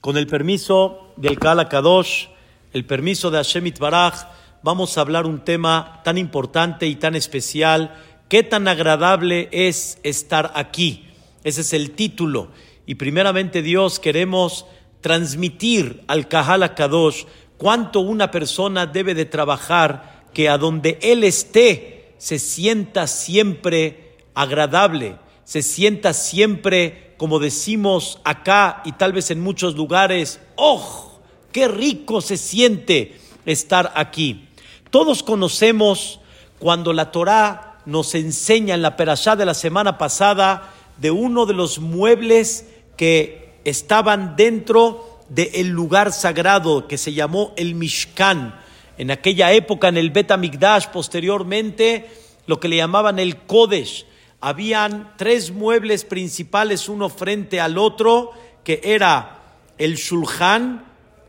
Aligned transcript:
Con 0.00 0.16
el 0.16 0.28
permiso 0.28 1.12
del 1.16 1.40
Kala 1.40 1.68
Kadosh, 1.68 2.28
el 2.72 2.84
permiso 2.84 3.32
de 3.32 3.38
Hashem 3.38 3.66
Itbaraj, 3.66 4.28
vamos 4.62 4.96
a 4.96 5.00
hablar 5.00 5.26
un 5.26 5.40
tema 5.40 6.02
tan 6.04 6.18
importante 6.18 6.86
y 6.86 6.94
tan 6.94 7.16
especial. 7.16 7.96
¿Qué 8.28 8.44
tan 8.44 8.68
agradable 8.68 9.48
es 9.50 9.98
estar 10.04 10.52
aquí? 10.54 11.08
Ese 11.42 11.62
es 11.62 11.72
el 11.72 11.90
título. 11.90 12.48
Y 12.86 12.94
primeramente 12.94 13.60
Dios 13.60 13.98
queremos 13.98 14.66
transmitir 15.00 16.04
al 16.06 16.28
Kahal 16.28 16.74
Kadosh 16.76 17.24
cuánto 17.56 17.98
una 17.98 18.30
persona 18.30 18.86
debe 18.86 19.14
de 19.14 19.24
trabajar 19.24 20.26
que 20.32 20.48
a 20.48 20.58
donde 20.58 21.00
él 21.02 21.24
esté 21.24 22.14
se 22.18 22.38
sienta 22.38 23.08
siempre 23.08 24.16
agradable, 24.34 25.16
se 25.42 25.62
sienta 25.62 26.12
siempre 26.12 27.07
como 27.18 27.40
decimos 27.40 28.20
acá 28.24 28.80
y 28.84 28.92
tal 28.92 29.12
vez 29.12 29.30
en 29.30 29.40
muchos 29.40 29.76
lugares, 29.76 30.40
¡oh! 30.56 31.20
¡Qué 31.52 31.68
rico 31.68 32.20
se 32.20 32.36
siente 32.36 33.18
estar 33.44 33.92
aquí! 33.96 34.48
Todos 34.90 35.22
conocemos 35.22 36.20
cuando 36.58 36.92
la 36.92 37.10
Torá 37.10 37.80
nos 37.84 38.14
enseña 38.14 38.74
en 38.74 38.82
la 38.82 38.96
perashá 38.96 39.36
de 39.36 39.44
la 39.44 39.54
semana 39.54 39.98
pasada 39.98 40.72
de 40.96 41.10
uno 41.10 41.44
de 41.44 41.54
los 41.54 41.80
muebles 41.80 42.66
que 42.96 43.60
estaban 43.64 44.36
dentro 44.36 45.20
del 45.28 45.68
lugar 45.68 46.12
sagrado 46.12 46.86
que 46.86 46.98
se 46.98 47.12
llamó 47.12 47.52
el 47.56 47.74
Mishkan. 47.74 48.54
En 48.96 49.10
aquella 49.10 49.52
época, 49.52 49.88
en 49.88 49.96
el 49.96 50.10
Bet 50.10 50.30
Amigdash, 50.30 50.86
posteriormente, 50.88 52.10
lo 52.46 52.60
que 52.60 52.68
le 52.68 52.76
llamaban 52.76 53.18
el 53.18 53.38
Kodesh 53.38 54.06
habían 54.40 55.14
tres 55.16 55.50
muebles 55.50 56.04
principales 56.04 56.88
uno 56.88 57.08
frente 57.08 57.60
al 57.60 57.78
otro, 57.78 58.32
que 58.64 58.80
era 58.84 59.42
el 59.78 59.96
shulchan, 59.96 60.84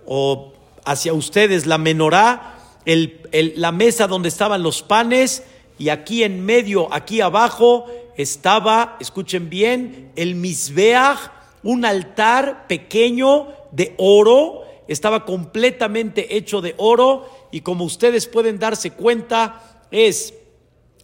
o 0.06 0.54
hacia 0.86 1.14
ustedes 1.14 1.66
la 1.66 1.78
menorá, 1.78 2.58
la 2.86 3.72
mesa 3.72 4.08
donde 4.08 4.30
estaban 4.30 4.64
los 4.64 4.82
panes, 4.82 5.44
y 5.78 5.90
aquí 5.90 6.24
en 6.24 6.46
medio, 6.46 6.94
aquí 6.94 7.22
abajo, 7.22 7.86
estaba, 8.18 8.98
escuchen 9.00 9.50
bien, 9.50 10.12
el 10.16 10.36
misbeach, 10.36 11.32
un 11.64 11.86
altar 11.86 12.68
pequeño 12.68 13.48
de 13.72 13.94
oro, 13.98 14.64
estaba 14.88 15.26
completamente 15.26 16.36
hecho 16.36 16.62
de 16.62 16.74
oro, 16.78 17.30
y 17.52 17.62
como 17.62 17.86
ustedes 17.86 18.28
pueden 18.28 18.60
darse 18.60 18.92
cuenta, 18.92 19.86
es 19.92 20.34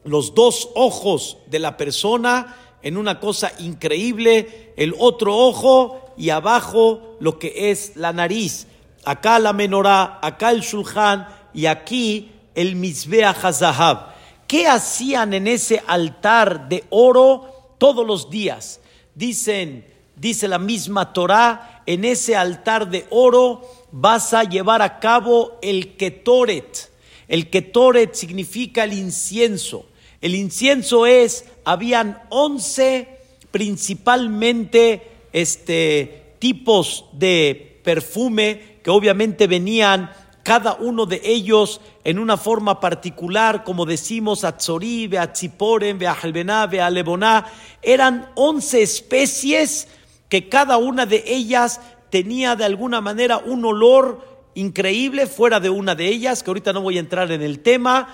los 0.05 0.33
dos 0.33 0.69
ojos 0.75 1.37
de 1.47 1.59
la 1.59 1.75
persona 1.75 2.55
en 2.81 2.97
una 2.97 3.19
cosa 3.19 3.51
increíble, 3.59 4.73
el 4.77 4.93
otro 4.99 5.35
ojo 5.35 6.13
y 6.17 6.29
abajo 6.29 7.17
lo 7.19 7.39
que 7.39 7.71
es 7.71 7.95
la 7.95 8.13
nariz. 8.13 8.67
Acá 9.03 9.39
la 9.39 9.53
menorá, 9.53 10.19
acá 10.21 10.51
el 10.51 10.61
shulchan 10.61 11.27
y 11.53 11.65
aquí 11.65 12.31
el 12.53 12.75
misbea 12.75 13.31
hazahab. 13.31 14.13
¿Qué 14.47 14.67
hacían 14.67 15.33
en 15.33 15.47
ese 15.47 15.83
altar 15.87 16.69
de 16.69 16.83
oro 16.91 17.73
todos 17.79 18.05
los 18.05 18.29
días? 18.29 18.79
Dicen, 19.15 19.85
dice 20.15 20.47
la 20.47 20.59
misma 20.59 21.11
Torá, 21.11 21.81
en 21.87 22.05
ese 22.05 22.35
altar 22.35 22.89
de 22.89 23.07
oro 23.09 23.61
vas 23.91 24.33
a 24.35 24.43
llevar 24.43 24.83
a 24.83 24.99
cabo 24.99 25.57
el 25.63 25.97
ketoret. 25.97 26.91
El 27.27 27.49
ketoret 27.49 28.13
significa 28.13 28.83
el 28.83 28.93
incienso. 28.93 29.87
El 30.25 30.33
incienso 30.33 31.05
es, 31.05 31.45
habían 31.65 32.19
11 32.29 33.07
principalmente 33.51 35.27
este, 35.31 36.33
tipos 36.39 37.05
de 37.11 37.79
perfume 37.83 38.79
que 38.81 38.89
obviamente 38.89 39.45
venían 39.45 40.11
cada 40.41 40.73
uno 40.73 41.05
de 41.05 41.21
ellos 41.23 41.79
en 42.03 42.17
una 42.17 42.37
forma 42.37 42.79
particular, 42.79 43.63
como 43.63 43.85
decimos, 43.85 44.43
Atzori, 44.43 45.05
Beatziporen, 45.05 45.99
Beajalbená, 45.99 46.65
Bealeboná, 46.65 47.45
eran 47.83 48.31
11 48.33 48.81
especies 48.81 49.87
que 50.27 50.49
cada 50.49 50.77
una 50.77 51.05
de 51.05 51.23
ellas 51.27 51.81
tenía 52.09 52.55
de 52.55 52.65
alguna 52.65 52.99
manera 52.99 53.37
un 53.37 53.63
olor 53.63 54.49
increíble 54.55 55.27
fuera 55.27 55.59
de 55.59 55.69
una 55.69 55.93
de 55.93 56.07
ellas, 56.07 56.41
que 56.41 56.49
ahorita 56.49 56.73
no 56.73 56.81
voy 56.81 56.97
a 56.97 57.01
entrar 57.01 57.31
en 57.31 57.43
el 57.43 57.59
tema, 57.59 58.07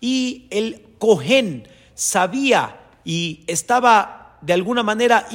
y 0.00 0.46
el 0.48 0.87
Cohen 0.98 1.68
sabía 1.94 2.80
y 3.04 3.44
estaba 3.46 4.18
de 4.40 4.52
alguna 4.52 4.82
manera, 4.82 5.26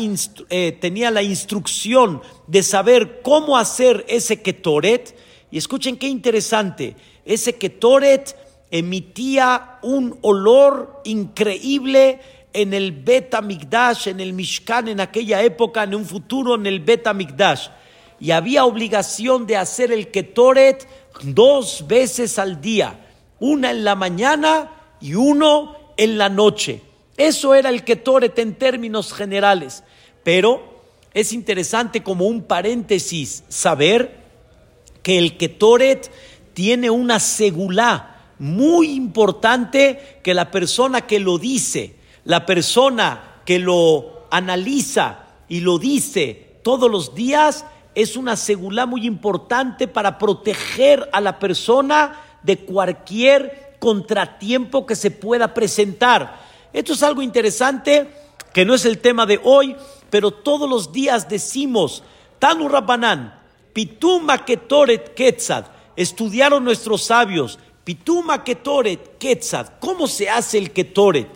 eh, 0.49 0.77
tenía 0.79 1.11
la 1.11 1.23
instrucción 1.23 2.21
de 2.47 2.63
saber 2.63 3.21
cómo 3.21 3.57
hacer 3.57 4.05
ese 4.07 4.41
ketoret. 4.41 5.15
Y 5.51 5.57
escuchen 5.57 5.97
qué 5.97 6.07
interesante, 6.07 6.95
ese 7.25 7.55
ketoret 7.55 8.35
emitía 8.71 9.77
un 9.83 10.17
olor 10.21 11.01
increíble 11.03 12.19
en 12.53 12.73
el 12.73 12.91
Bet 12.91 13.39
Migdash, 13.41 14.07
en 14.07 14.19
el 14.19 14.33
Mishkan, 14.33 14.87
en 14.87 14.99
aquella 14.99 15.43
época, 15.43 15.83
en 15.83 15.95
un 15.95 16.05
futuro 16.05 16.55
en 16.55 16.65
el 16.65 16.79
Bet 16.79 17.11
Migdash. 17.13 17.67
Y 18.19 18.31
había 18.31 18.65
obligación 18.65 19.45
de 19.45 19.57
hacer 19.57 19.91
el 19.91 20.09
ketoret 20.09 20.87
dos 21.23 21.85
veces 21.87 22.39
al 22.39 22.61
día, 22.61 23.07
una 23.39 23.71
en 23.71 23.83
la 23.83 23.95
mañana 23.95 24.71
y 25.03 25.15
uno 25.15 25.75
en 25.97 26.17
la 26.17 26.29
noche. 26.29 26.81
Eso 27.17 27.53
era 27.53 27.69
el 27.69 27.83
Ketoret 27.83 28.39
en 28.39 28.55
términos 28.55 29.11
generales. 29.11 29.83
Pero 30.23 30.81
es 31.13 31.33
interesante 31.33 32.01
como 32.01 32.25
un 32.25 32.43
paréntesis 32.43 33.43
saber 33.49 34.23
que 35.03 35.17
el 35.17 35.35
Ketoret 35.35 36.09
tiene 36.53 36.89
una 36.89 37.19
segulá 37.19 38.31
muy 38.39 38.91
importante 38.91 40.19
que 40.23 40.33
la 40.33 40.49
persona 40.49 41.01
que 41.01 41.19
lo 41.19 41.37
dice, 41.37 41.95
la 42.23 42.45
persona 42.45 43.41
que 43.45 43.59
lo 43.59 44.27
analiza 44.31 45.25
y 45.49 45.59
lo 45.59 45.79
dice 45.79 46.59
todos 46.63 46.89
los 46.89 47.13
días, 47.13 47.65
es 47.93 48.15
una 48.15 48.37
segulá 48.37 48.85
muy 48.85 49.05
importante 49.05 49.89
para 49.89 50.17
proteger 50.17 51.09
a 51.11 51.19
la 51.19 51.39
persona 51.39 52.21
de 52.41 52.57
cualquier 52.59 53.62
contratiempo 53.83 54.85
que 54.85 54.95
se 54.95 55.11
pueda 55.11 55.53
presentar. 55.53 56.41
Esto 56.71 56.93
es 56.93 57.03
algo 57.03 57.21
interesante 57.21 58.09
que 58.53 58.63
no 58.63 58.75
es 58.75 58.85
el 58.85 58.99
tema 58.99 59.25
de 59.25 59.41
hoy, 59.43 59.75
pero 60.09 60.31
todos 60.31 60.69
los 60.69 60.93
días 60.93 61.27
decimos, 61.27 62.01
Tanu 62.39 62.69
Rabbanán, 62.69 63.41
Pituma 63.73 64.45
Ketoret 64.45 65.13
Ketzad, 65.13 65.65
estudiaron 65.97 66.63
nuestros 66.63 67.03
sabios, 67.03 67.59
Pituma 67.83 68.45
Ketoret 68.45 69.17
Ketzad, 69.17 69.73
¿cómo 69.81 70.07
se 70.07 70.29
hace 70.29 70.59
el 70.59 70.71
Ketoret? 70.71 71.27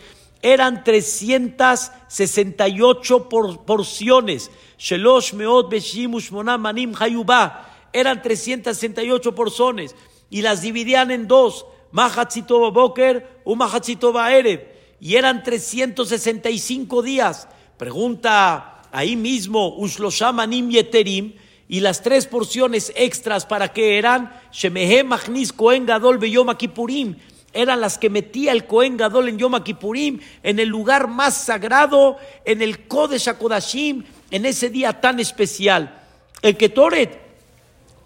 Eran 0.41 0.85
368 0.85 3.27
porciones, 3.65 4.49
Shelosh 4.77 5.33
Meot 5.33 5.69
Beshimush 5.69 6.31
Manim 6.31 6.93
Hayubá, 6.97 7.89
eran 7.91 8.21
368 8.21 9.35
porciones 9.35 9.93
y 10.29 10.43
las 10.43 10.61
dividían 10.61 11.11
en 11.11 11.27
dos. 11.27 11.65
Mahatzitoba 11.97 12.69
Boker, 12.69 13.41
Mahatzitoba 13.43 14.31
Erev. 14.31 14.61
Y 14.99 15.15
eran 15.15 15.41
365 15.41 17.01
días. 17.01 17.47
Pregunta 17.75 18.83
ahí 18.91 19.15
mismo, 19.15 19.75
Usloshamanim 19.77 20.69
Yeterim. 20.69 21.33
Y 21.67 21.79
las 21.79 22.03
tres 22.03 22.27
porciones 22.27 22.93
extras, 22.95 23.47
¿para 23.47 23.73
qué 23.73 23.97
eran? 23.97 24.31
Shemehe 24.51 25.03
Machnis 25.03 25.51
Kohen 25.51 25.87
Gadol 25.87 26.19
Beyom 26.19 26.55
Kippurim. 26.55 27.15
Eran 27.51 27.81
las 27.81 27.97
que 27.97 28.11
metía 28.11 28.51
el 28.51 28.67
Kohen 28.67 28.95
Gadol 28.95 29.29
en 29.29 29.39
Yom 29.39 29.59
Kippurim, 29.63 30.19
en 30.43 30.59
el 30.59 30.69
lugar 30.69 31.07
más 31.07 31.33
sagrado, 31.33 32.17
en 32.45 32.61
el 32.61 32.87
Kodesh 32.87 33.27
HaKodashim, 33.27 34.03
en 34.29 34.45
ese 34.45 34.69
día 34.69 35.01
tan 35.01 35.19
especial. 35.19 35.99
El 36.43 36.55
Ketoret 36.57 37.19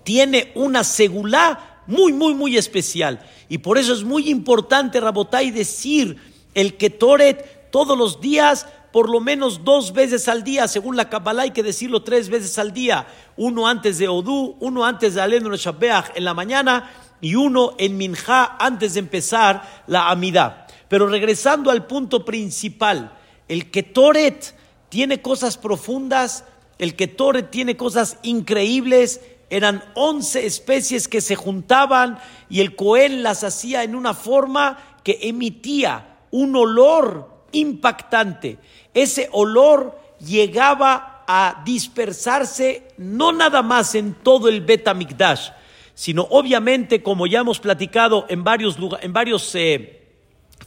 tiene 0.05 0.53
una 0.55 0.85
segulá 0.85 1.71
muy, 1.87 2.13
muy, 2.13 2.33
muy 2.33 2.57
especial. 2.57 3.19
Y 3.51 3.57
por 3.57 3.77
eso 3.77 3.91
es 3.91 4.05
muy 4.05 4.29
importante, 4.29 5.01
Rabotay, 5.01 5.51
decir 5.51 6.15
el 6.53 6.77
Ketoret 6.77 7.69
todos 7.69 7.97
los 7.97 8.21
días, 8.21 8.65
por 8.93 9.09
lo 9.09 9.19
menos 9.19 9.65
dos 9.65 9.91
veces 9.91 10.29
al 10.29 10.45
día, 10.45 10.69
según 10.69 10.95
la 10.95 11.09
Kabbalah 11.09 11.43
hay 11.43 11.51
que 11.51 11.61
decirlo 11.61 12.01
tres 12.01 12.29
veces 12.29 12.57
al 12.57 12.71
día, 12.71 13.07
uno 13.35 13.67
antes 13.67 13.97
de 13.97 14.07
Odú, 14.07 14.55
uno 14.61 14.85
antes 14.85 15.15
de 15.15 15.21
Alenu 15.21 15.53
Shabbeach 15.53 16.15
en 16.15 16.23
la 16.23 16.33
mañana 16.33 16.93
y 17.19 17.35
uno 17.35 17.75
en 17.77 17.97
Minjá 17.97 18.55
antes 18.57 18.93
de 18.93 19.01
empezar 19.01 19.83
la 19.85 20.09
Amidad. 20.09 20.65
Pero 20.87 21.07
regresando 21.07 21.71
al 21.71 21.87
punto 21.87 22.23
principal, 22.23 23.17
el 23.49 23.69
Ketoret 23.69 24.55
tiene 24.87 25.21
cosas 25.21 25.57
profundas, 25.57 26.45
el 26.77 26.95
Ketoret 26.95 27.51
tiene 27.51 27.75
cosas 27.75 28.17
increíbles, 28.23 29.19
eran 29.51 29.83
11 29.95 30.45
especies 30.45 31.09
que 31.09 31.19
se 31.19 31.35
juntaban 31.35 32.17
y 32.49 32.61
el 32.61 32.75
Cohen 32.75 33.21
las 33.21 33.43
hacía 33.43 33.83
en 33.83 33.95
una 33.95 34.13
forma 34.13 34.77
que 35.03 35.19
emitía 35.23 36.19
un 36.31 36.55
olor 36.55 37.43
impactante. 37.51 38.57
Ese 38.93 39.27
olor 39.33 39.99
llegaba 40.25 41.25
a 41.27 41.61
dispersarse 41.65 42.93
no 42.97 43.33
nada 43.33 43.61
más 43.61 43.93
en 43.93 44.13
todo 44.13 44.47
el 44.47 44.61
Betamikdash, 44.61 45.49
sino 45.93 46.27
obviamente, 46.29 47.03
como 47.03 47.27
ya 47.27 47.41
hemos 47.41 47.59
platicado 47.59 48.25
en 48.29 48.45
varios, 48.45 48.77
en 49.01 49.11
varios 49.11 49.53
eh, 49.55 50.01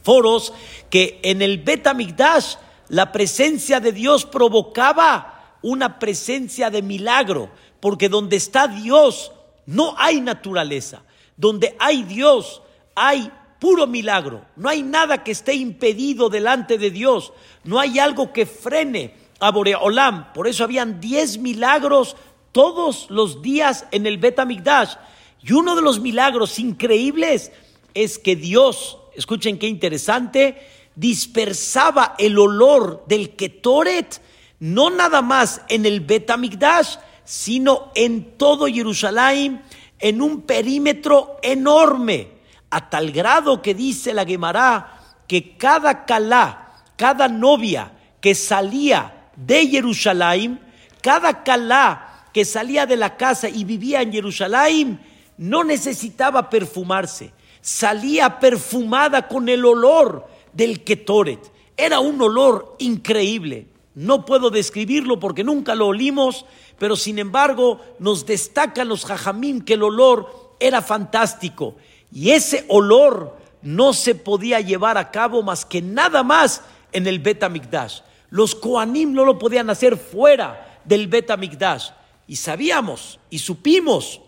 foros, 0.03 0.53
que 0.91 1.19
en 1.23 1.41
el 1.41 1.57
Betamikdash 1.57 2.57
la 2.89 3.11
presencia 3.11 3.79
de 3.79 3.91
Dios 3.91 4.25
provocaba 4.25 5.57
una 5.63 5.97
presencia 5.97 6.69
de 6.69 6.83
milagro, 6.83 7.49
porque 7.85 8.09
donde 8.09 8.35
está 8.35 8.67
Dios 8.67 9.31
no 9.67 9.93
hay 9.99 10.19
naturaleza, 10.19 11.03
donde 11.37 11.75
hay 11.77 12.01
Dios 12.01 12.63
hay 12.95 13.31
puro 13.59 13.85
milagro, 13.85 14.43
no 14.55 14.69
hay 14.69 14.81
nada 14.81 15.23
que 15.23 15.29
esté 15.29 15.53
impedido 15.53 16.29
delante 16.29 16.79
de 16.79 16.89
Dios, 16.89 17.31
no 17.63 17.79
hay 17.79 17.99
algo 17.99 18.33
que 18.33 18.47
frene 18.47 19.13
a 19.39 19.51
Boreolam, 19.51 20.33
por 20.33 20.47
eso 20.47 20.63
habían 20.63 20.99
diez 20.99 21.37
milagros 21.37 22.15
todos 22.51 23.05
los 23.11 23.43
días 23.43 23.85
en 23.91 24.07
el 24.07 24.17
Betamigdash. 24.17 24.95
Y 25.43 25.53
uno 25.53 25.75
de 25.75 25.83
los 25.83 25.99
milagros 25.99 26.57
increíbles 26.57 27.51
es 27.93 28.17
que 28.17 28.35
Dios, 28.35 28.97
escuchen 29.13 29.59
qué 29.59 29.67
interesante, 29.67 30.57
dispersaba 30.95 32.15
el 32.17 32.39
olor 32.39 33.05
del 33.07 33.35
Ketoret, 33.35 34.23
no 34.59 34.89
nada 34.89 35.21
más 35.21 35.61
en 35.69 35.85
el 35.85 35.99
Betamigdash, 35.99 36.95
sino 37.25 37.91
en 37.95 38.37
todo 38.37 38.67
Jerusalén, 38.67 39.61
en 39.99 40.21
un 40.21 40.41
perímetro 40.41 41.37
enorme, 41.41 42.29
a 42.69 42.89
tal 42.89 43.11
grado 43.11 43.61
que 43.61 43.73
dice 43.73 44.13
la 44.13 44.25
Gemara 44.25 44.99
que 45.27 45.57
cada 45.57 46.05
calá, 46.05 46.83
cada 46.95 47.27
novia 47.27 47.91
que 48.21 48.35
salía 48.35 49.29
de 49.35 49.67
Jerusalén, 49.67 50.59
cada 51.01 51.43
calá 51.43 52.27
que 52.33 52.45
salía 52.45 52.85
de 52.85 52.97
la 52.97 53.17
casa 53.17 53.49
y 53.49 53.63
vivía 53.63 54.01
en 54.01 54.11
Jerusalén, 54.11 54.99
no 55.37 55.63
necesitaba 55.63 56.49
perfumarse, 56.49 57.31
salía 57.61 58.39
perfumada 58.39 59.27
con 59.27 59.49
el 59.49 59.65
olor 59.65 60.27
del 60.53 60.83
Ketoret. 60.83 61.39
Era 61.77 61.99
un 61.99 62.21
olor 62.21 62.75
increíble. 62.79 63.67
No 63.95 64.25
puedo 64.25 64.49
describirlo 64.49 65.19
porque 65.19 65.43
nunca 65.43 65.75
lo 65.75 65.87
olimos, 65.87 66.45
pero 66.77 66.95
sin 66.95 67.19
embargo 67.19 67.79
nos 67.99 68.25
destacan 68.25 68.87
los 68.87 69.05
jajamín 69.05 69.61
que 69.61 69.73
el 69.73 69.83
olor 69.83 70.55
era 70.59 70.81
fantástico. 70.81 71.75
Y 72.11 72.31
ese 72.31 72.65
olor 72.67 73.37
no 73.61 73.93
se 73.93 74.15
podía 74.15 74.59
llevar 74.61 74.97
a 74.97 75.11
cabo 75.11 75.41
más 75.43 75.65
que 75.65 75.81
nada 75.81 76.23
más 76.23 76.61
en 76.91 77.07
el 77.07 77.19
Betamikdash. 77.19 77.99
Los 78.29 78.55
Koanim 78.55 79.13
no 79.13 79.25
lo 79.25 79.37
podían 79.37 79.69
hacer 79.69 79.97
fuera 79.97 80.79
del 80.85 81.07
Betamikdash. 81.07 81.89
Y 82.27 82.37
sabíamos 82.37 83.19
y 83.29 83.39
supimos 83.39 84.21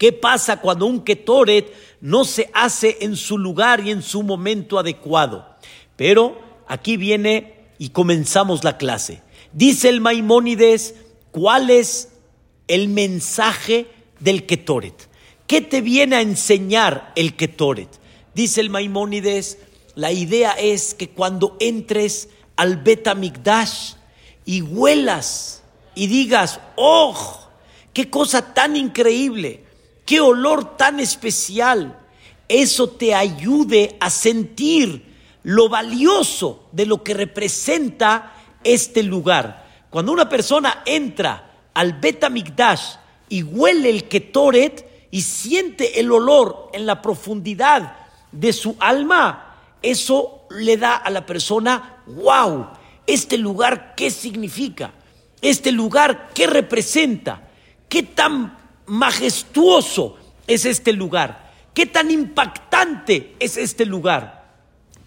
¿Qué 0.00 0.14
pasa 0.14 0.62
cuando 0.62 0.86
un 0.86 1.04
Ketoret 1.04 1.74
no 2.00 2.24
se 2.24 2.50
hace 2.54 2.96
en 3.02 3.16
su 3.16 3.36
lugar 3.36 3.86
y 3.86 3.90
en 3.90 4.00
su 4.00 4.22
momento 4.22 4.78
adecuado? 4.78 5.46
Pero 5.94 6.40
aquí 6.66 6.96
viene 6.96 7.66
y 7.78 7.90
comenzamos 7.90 8.64
la 8.64 8.78
clase. 8.78 9.22
Dice 9.52 9.90
el 9.90 10.00
Maimónides, 10.00 10.94
¿cuál 11.30 11.70
es 11.70 12.08
el 12.68 12.88
mensaje 12.88 13.86
del 14.18 14.46
Ketoret? 14.46 15.08
¿Qué 15.46 15.60
te 15.60 15.80
viene 15.80 16.16
a 16.16 16.20
enseñar 16.20 17.12
el 17.16 17.36
Ketoret? 17.36 17.88
Dice 18.34 18.60
el 18.60 18.70
Maimónides, 18.70 19.58
la 19.94 20.12
idea 20.12 20.52
es 20.52 20.94
que 20.94 21.10
cuando 21.10 21.56
entres 21.60 22.28
al 22.56 22.76
Betamigdash 22.76 23.94
y 24.44 24.62
huelas 24.62 25.62
y 25.94 26.06
digas, 26.06 26.60
¡oh! 26.76 27.38
¡Qué 27.92 28.08
cosa 28.08 28.54
tan 28.54 28.76
increíble! 28.76 29.64
qué 30.10 30.18
olor 30.20 30.76
tan 30.76 30.98
especial. 30.98 31.96
Eso 32.48 32.88
te 32.88 33.14
ayude 33.14 33.96
a 34.00 34.10
sentir 34.10 35.04
lo 35.44 35.68
valioso 35.68 36.68
de 36.72 36.84
lo 36.84 37.04
que 37.04 37.14
representa 37.14 38.34
este 38.64 39.04
lugar. 39.04 39.69
Cuando 39.90 40.12
una 40.12 40.28
persona 40.28 40.82
entra 40.86 41.50
al 41.74 41.94
Betamigdash 41.94 42.94
y 43.28 43.42
huele 43.42 43.90
el 43.90 44.08
Ketoret 44.08 45.08
y 45.10 45.22
siente 45.22 45.98
el 45.98 46.12
olor 46.12 46.70
en 46.72 46.86
la 46.86 47.02
profundidad 47.02 47.96
de 48.30 48.52
su 48.52 48.76
alma, 48.78 49.56
eso 49.82 50.46
le 50.50 50.76
da 50.76 50.94
a 50.94 51.10
la 51.10 51.26
persona, 51.26 52.02
wow, 52.06 52.68
este 53.04 53.36
lugar 53.36 53.94
qué 53.96 54.10
significa, 54.10 54.92
este 55.42 55.72
lugar 55.72 56.30
qué 56.34 56.46
representa, 56.46 57.48
qué 57.88 58.04
tan 58.04 58.56
majestuoso 58.86 60.16
es 60.46 60.66
este 60.66 60.92
lugar, 60.92 61.50
qué 61.74 61.86
tan 61.86 62.12
impactante 62.12 63.34
es 63.40 63.56
este 63.56 63.84
lugar. 63.84 64.44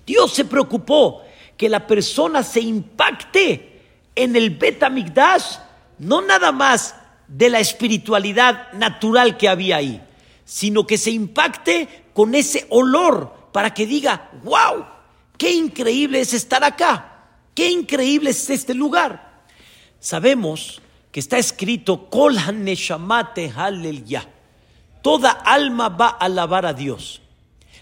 Dios 0.05 0.33
se 0.33 0.43
preocupó 0.43 1.21
que 1.55 1.69
la 1.69 1.87
persona 1.87 2.43
se 2.43 2.59
impacte 2.59 3.72
en 4.15 4.35
el 4.35 4.51
Betamigdash, 4.51 5.57
no 5.99 6.21
nada 6.21 6.51
más 6.51 6.95
de 7.27 7.49
la 7.49 7.59
espiritualidad 7.59 8.71
natural 8.73 9.37
que 9.37 9.49
había 9.49 9.77
ahí, 9.77 10.01
sino 10.45 10.85
que 10.85 10.97
se 10.97 11.11
impacte 11.11 12.05
con 12.13 12.35
ese 12.35 12.65
olor 12.69 13.49
para 13.51 13.73
que 13.73 13.85
diga, 13.85 14.29
wow, 14.43 14.85
qué 15.37 15.51
increíble 15.51 16.19
es 16.19 16.33
estar 16.33 16.63
acá, 16.63 17.25
qué 17.55 17.69
increíble 17.69 18.31
es 18.31 18.49
este 18.49 18.73
lugar. 18.73 19.43
Sabemos 19.99 20.81
que 21.11 21.19
está 21.19 21.37
escrito, 21.37 22.09
Kol. 22.09 22.37
Toda 25.01 25.29
alma 25.29 25.89
va 25.89 26.07
a 26.07 26.25
alabar 26.25 26.65
a 26.65 26.73
Dios. 26.73 27.21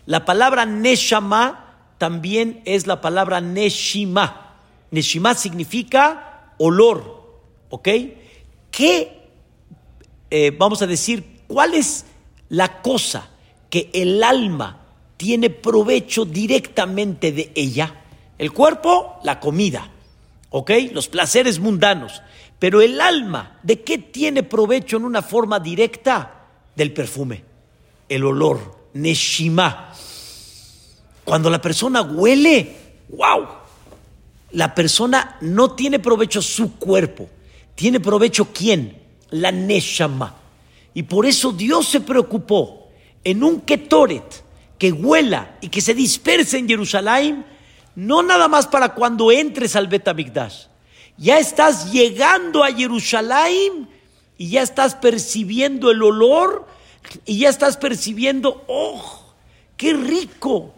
La 0.05 0.25
palabra 0.25 0.65
Neshama 0.65 1.93
también 1.97 2.61
es 2.65 2.87
la 2.87 2.99
palabra 2.99 3.41
Neshima. 3.41 4.50
Neshima 4.91 5.33
significa 5.33 6.53
olor. 6.57 7.21
¿Ok? 7.69 7.87
¿Qué, 8.69 9.29
eh, 10.29 10.51
vamos 10.57 10.81
a 10.81 10.87
decir, 10.87 11.41
cuál 11.47 11.73
es 11.73 12.05
la 12.49 12.81
cosa 12.81 13.29
que 13.69 13.89
el 13.93 14.23
alma 14.23 14.85
tiene 15.17 15.49
provecho 15.49 16.25
directamente 16.25 17.31
de 17.31 17.51
ella? 17.55 18.03
El 18.37 18.51
cuerpo, 18.51 19.19
la 19.23 19.39
comida. 19.39 19.89
¿Ok? 20.49 20.71
Los 20.91 21.07
placeres 21.07 21.59
mundanos. 21.59 22.21
Pero 22.59 22.81
el 22.81 23.01
alma, 23.01 23.59
¿de 23.63 23.81
qué 23.81 23.97
tiene 23.97 24.43
provecho 24.43 24.97
en 24.97 25.05
una 25.05 25.21
forma 25.21 25.59
directa? 25.59 26.37
Del 26.75 26.93
perfume, 26.93 27.43
el 28.07 28.23
olor, 28.23 28.89
Neshima. 28.93 29.93
Cuando 31.23 31.49
la 31.49 31.61
persona 31.61 32.01
huele, 32.01 32.75
wow, 33.09 33.47
la 34.53 34.75
persona 34.75 35.37
no 35.41 35.71
tiene 35.71 35.99
provecho 35.99 36.41
su 36.41 36.75
cuerpo, 36.77 37.29
tiene 37.75 37.99
provecho 37.99 38.49
quién? 38.53 38.97
La 39.29 39.51
Neshama. 39.51 40.35
Y 40.93 41.03
por 41.03 41.25
eso 41.25 41.51
Dios 41.51 41.87
se 41.87 42.01
preocupó 42.01 42.89
en 43.23 43.43
un 43.43 43.61
Ketoret 43.61 44.43
que 44.77 44.91
huela 44.91 45.57
y 45.61 45.69
que 45.69 45.79
se 45.79 45.93
disperse 45.93 46.57
en 46.57 46.67
Jerusalén, 46.67 47.45
no 47.95 48.23
nada 48.23 48.47
más 48.47 48.67
para 48.67 48.93
cuando 48.93 49.31
entres 49.31 49.75
al 49.75 49.87
Betamigdash, 49.87 50.65
ya 51.17 51.37
estás 51.37 51.91
llegando 51.91 52.63
a 52.63 52.73
Jerusalén 52.73 53.87
y 54.37 54.49
ya 54.49 54.63
estás 54.63 54.95
percibiendo 54.95 55.91
el 55.91 56.01
olor 56.01 56.65
y 57.25 57.39
ya 57.39 57.49
estás 57.49 57.77
percibiendo, 57.77 58.63
oh, 58.67 59.33
qué 59.77 59.93
rico, 59.93 60.73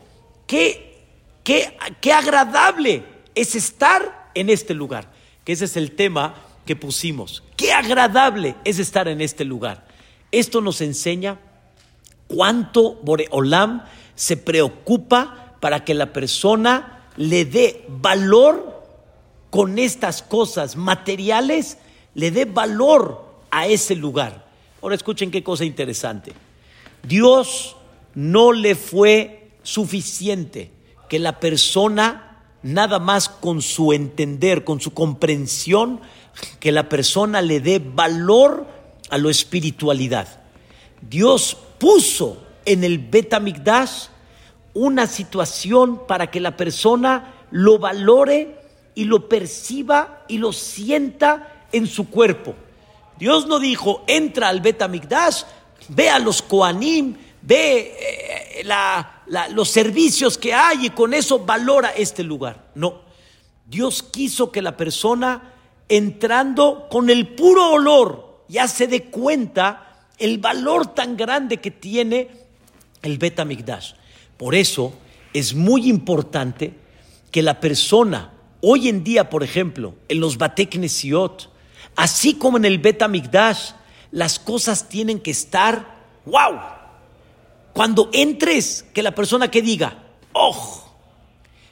qué, 0.46 0.98
qué, 1.44 1.78
qué 2.02 2.12
agradable 2.12 3.13
es 3.36 3.56
estar 3.56 4.32
en 4.34 4.50
este 4.50 4.74
lugar. 4.74 5.12
Que 5.44 5.54
ese 5.54 5.66
es 5.66 5.78
el 5.78 5.92
tema 5.92 6.36
que 6.66 6.76
pusimos. 6.76 7.44
Qué 7.58 7.74
agradable 7.74 8.56
es 8.64 8.80
estar 8.80 9.08
en 9.08 9.22
este 9.22 9.44
lugar. 9.46 9.86
Esto 10.32 10.62
nos 10.62 10.82
enseña 10.82 11.40
cuánto 12.28 12.96
Boreolam 12.96 13.84
se 14.16 14.38
preocupa 14.38 15.58
para 15.60 15.84
que 15.84 15.94
la 15.94 16.14
persona 16.14 17.10
le 17.18 17.46
dé 17.46 17.86
valor 17.88 18.84
con 19.50 19.78
estas 19.78 20.24
cosas 20.24 20.76
materiales 20.76 21.78
le 22.16 22.32
dé 22.32 22.46
valor 22.46 23.26
a 23.52 23.68
ese 23.68 23.96
lugar. 23.96 24.46
Ahora 24.82 24.96
escuchen 24.96 25.32
qué 25.32 25.44
cosa 25.44 25.66
interesante. 25.66 26.34
Dios 27.04 27.76
no 28.16 28.52
le 28.52 28.76
fue 28.76 29.52
suficiente 29.64 30.72
que 31.10 31.20
la 31.20 31.40
persona, 31.40 32.33
nada 32.64 33.00
más 33.00 33.30
con 33.30 33.62
su 33.62 33.94
entender, 33.94 34.64
con 34.64 34.80
su 34.80 34.94
comprensión, 34.94 36.02
que 36.60 36.72
la 36.72 36.90
persona 36.90 37.42
le 37.42 37.60
dé 37.60 37.80
valor 37.80 38.66
a 39.10 39.18
la 39.18 39.30
espiritualidad. 39.30 40.42
Dios 41.02 41.58
puso 41.78 42.42
en 42.66 42.84
el 42.84 42.98
Betamigdash 42.98 44.08
una 44.74 45.06
situación 45.06 46.08
para 46.08 46.32
que 46.32 46.40
la 46.40 46.58
persona 46.58 47.36
lo 47.52 47.78
valore 47.78 48.58
y 48.96 49.04
lo 49.04 49.30
perciba 49.30 50.24
y 50.28 50.38
lo 50.38 50.54
sienta 50.54 51.66
en 51.72 51.88
su 51.88 52.10
cuerpo. 52.10 52.56
Dios 53.20 53.48
no 53.48 53.60
dijo, 53.60 54.04
entra 54.08 54.50
al 54.50 54.62
Betamigdash, 54.62 55.44
ve 55.90 56.10
a 56.10 56.20
los 56.20 56.42
Koanim, 56.42 57.16
ve 57.42 57.96
eh, 58.00 58.64
los 59.28 59.70
servicios 59.70 60.38
que 60.38 60.54
hay 60.54 60.88
y 60.88 60.90
con 60.90 61.14
eso 61.14 61.40
valora 61.40 61.90
este 61.90 62.24
lugar. 62.24 62.72
No, 62.76 63.02
Dios 63.66 64.04
quiso 64.04 64.52
que 64.52 64.62
la 64.62 64.78
persona 64.78 65.54
entrando 65.90 66.88
con 66.90 67.10
el 67.10 67.30
puro 67.30 67.72
olor 67.72 68.44
ya 68.48 68.68
se 68.68 68.88
dé 68.88 69.06
cuenta 69.06 70.08
el 70.18 70.38
valor 70.38 70.94
tan 70.94 71.18
grande 71.18 71.58
que 71.58 71.72
tiene 71.72 72.30
el 73.02 73.18
Betamigdash. 73.18 73.94
Por 74.38 74.56
eso 74.56 74.94
es 75.34 75.54
muy 75.54 75.90
importante 75.90 76.74
que 77.32 77.42
la 77.42 77.60
persona, 77.60 78.32
hoy 78.62 78.90
en 78.90 79.04
día, 79.04 79.30
por 79.30 79.44
ejemplo, 79.44 79.96
en 80.08 80.20
los 80.20 80.38
Batek 80.38 80.80
así 81.96 82.36
como 82.36 82.58
en 82.58 82.66
el 82.66 82.80
Betamigdash, 82.80 83.72
las 84.12 84.40
cosas 84.40 84.88
tienen 84.88 85.20
que 85.20 85.32
estar, 85.32 85.86
wow. 86.26 86.60
Cuando 87.74 88.10
entres, 88.14 88.86
que 88.94 89.04
la 89.04 89.16
persona 89.16 89.50
que 89.50 89.62
diga, 89.62 90.04
oh, 90.34 90.84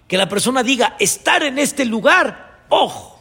que 0.07 0.17
la 0.17 0.27
persona 0.27 0.63
diga, 0.63 0.95
estar 0.99 1.43
en 1.43 1.59
este 1.59 1.85
lugar, 1.85 2.65
oh, 2.69 3.19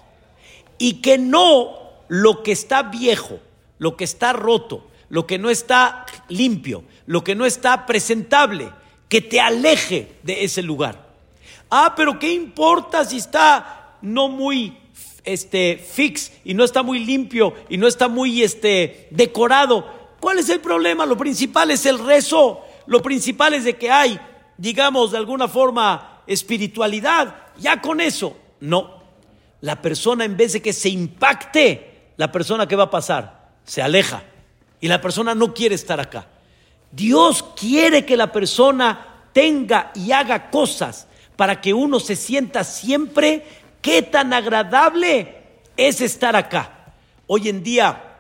y 0.78 0.94
que 0.94 1.18
no 1.18 1.78
lo 2.08 2.42
que 2.42 2.52
está 2.52 2.82
viejo, 2.84 3.38
lo 3.78 3.96
que 3.96 4.04
está 4.04 4.32
roto, 4.32 4.88
lo 5.10 5.26
que 5.26 5.38
no 5.38 5.50
está 5.50 6.06
limpio, 6.28 6.84
lo 7.06 7.22
que 7.22 7.34
no 7.34 7.44
está 7.44 7.84
presentable, 7.84 8.70
que 9.08 9.20
te 9.20 9.40
aleje 9.40 10.16
de 10.22 10.44
ese 10.44 10.62
lugar. 10.62 11.10
Ah, 11.68 11.94
pero 11.96 12.18
¿qué 12.18 12.32
importa 12.32 13.04
si 13.04 13.18
está 13.18 13.96
no 14.02 14.28
muy 14.28 14.76
este 15.24 15.76
fix 15.76 16.32
y 16.44 16.54
no 16.54 16.64
está 16.64 16.82
muy 16.82 17.00
limpio 17.00 17.54
y 17.68 17.76
no 17.76 17.86
está 17.86 18.08
muy 18.08 18.42
este 18.42 19.08
decorado? 19.10 20.16
¿Cuál 20.18 20.38
es 20.38 20.48
el 20.48 20.60
problema? 20.60 21.06
Lo 21.06 21.16
principal 21.16 21.70
es 21.70 21.86
el 21.86 21.98
rezo. 21.98 22.62
Lo 22.90 23.00
principal 23.00 23.54
es 23.54 23.62
de 23.62 23.76
que 23.76 23.88
hay, 23.88 24.18
digamos, 24.58 25.12
de 25.12 25.18
alguna 25.18 25.46
forma 25.46 26.22
espiritualidad. 26.26 27.36
Ya 27.56 27.80
con 27.80 28.00
eso, 28.00 28.36
no. 28.58 29.04
La 29.60 29.80
persona 29.80 30.24
en 30.24 30.36
vez 30.36 30.54
de 30.54 30.60
que 30.60 30.72
se 30.72 30.88
impacte, 30.88 32.14
la 32.16 32.32
persona 32.32 32.66
que 32.66 32.74
va 32.74 32.82
a 32.84 32.90
pasar 32.90 33.52
se 33.62 33.80
aleja 33.80 34.24
y 34.80 34.88
la 34.88 35.00
persona 35.00 35.36
no 35.36 35.54
quiere 35.54 35.76
estar 35.76 36.00
acá. 36.00 36.26
Dios 36.90 37.44
quiere 37.54 38.04
que 38.04 38.16
la 38.16 38.32
persona 38.32 39.28
tenga 39.32 39.92
y 39.94 40.10
haga 40.10 40.50
cosas 40.50 41.06
para 41.36 41.60
que 41.60 41.72
uno 41.72 42.00
se 42.00 42.16
sienta 42.16 42.64
siempre 42.64 43.46
qué 43.80 44.02
tan 44.02 44.32
agradable 44.32 45.44
es 45.76 46.00
estar 46.00 46.34
acá. 46.34 46.92
Hoy 47.28 47.50
en 47.50 47.62
día, 47.62 48.16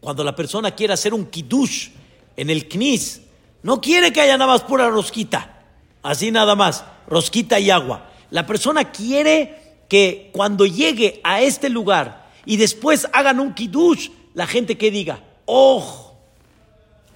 cuando 0.00 0.24
la 0.24 0.34
persona 0.34 0.72
quiere 0.72 0.92
hacer 0.92 1.14
un 1.14 1.26
kiddush 1.26 1.90
en 2.36 2.50
el 2.50 2.68
knis, 2.68 3.21
no 3.62 3.80
quiere 3.80 4.12
que 4.12 4.20
haya 4.20 4.36
nada 4.36 4.52
más 4.52 4.62
pura 4.62 4.88
rosquita, 4.88 5.62
así 6.02 6.30
nada 6.30 6.54
más, 6.54 6.84
rosquita 7.06 7.60
y 7.60 7.70
agua. 7.70 8.10
La 8.30 8.46
persona 8.46 8.90
quiere 8.90 9.84
que 9.88 10.30
cuando 10.32 10.66
llegue 10.66 11.20
a 11.22 11.42
este 11.42 11.68
lugar 11.68 12.30
y 12.44 12.56
después 12.56 13.06
hagan 13.12 13.40
un 13.40 13.54
kiddush, 13.54 14.08
la 14.34 14.46
gente 14.46 14.78
que 14.78 14.90
diga, 14.90 15.22
oh, 15.44 16.14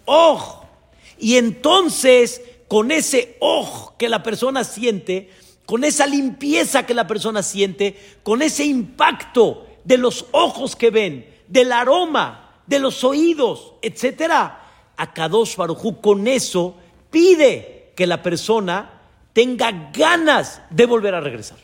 oh, 0.04 0.62
y 1.18 1.36
entonces, 1.36 2.42
con 2.68 2.90
ese 2.90 3.36
ojo 3.40 3.94
que 3.98 4.08
la 4.08 4.22
persona 4.22 4.64
siente, 4.64 5.30
con 5.64 5.82
esa 5.82 6.06
limpieza 6.06 6.86
que 6.86 6.94
la 6.94 7.06
persona 7.06 7.42
siente, 7.42 7.98
con 8.22 8.42
ese 8.42 8.64
impacto 8.64 9.66
de 9.84 9.98
los 9.98 10.26
ojos 10.32 10.76
que 10.76 10.90
ven, 10.90 11.34
del 11.48 11.72
aroma, 11.72 12.60
de 12.66 12.78
los 12.78 13.02
oídos, 13.04 13.72
etcétera, 13.82 14.65
a 14.96 15.12
Kadosh 15.12 15.56
Barujú 15.56 16.00
con 16.00 16.26
eso 16.26 16.76
pide 17.10 17.92
que 17.94 18.06
la 18.06 18.22
persona 18.22 19.00
tenga 19.32 19.90
ganas 19.92 20.62
de 20.70 20.86
volver 20.86 21.14
a 21.14 21.20
regresar, 21.20 21.58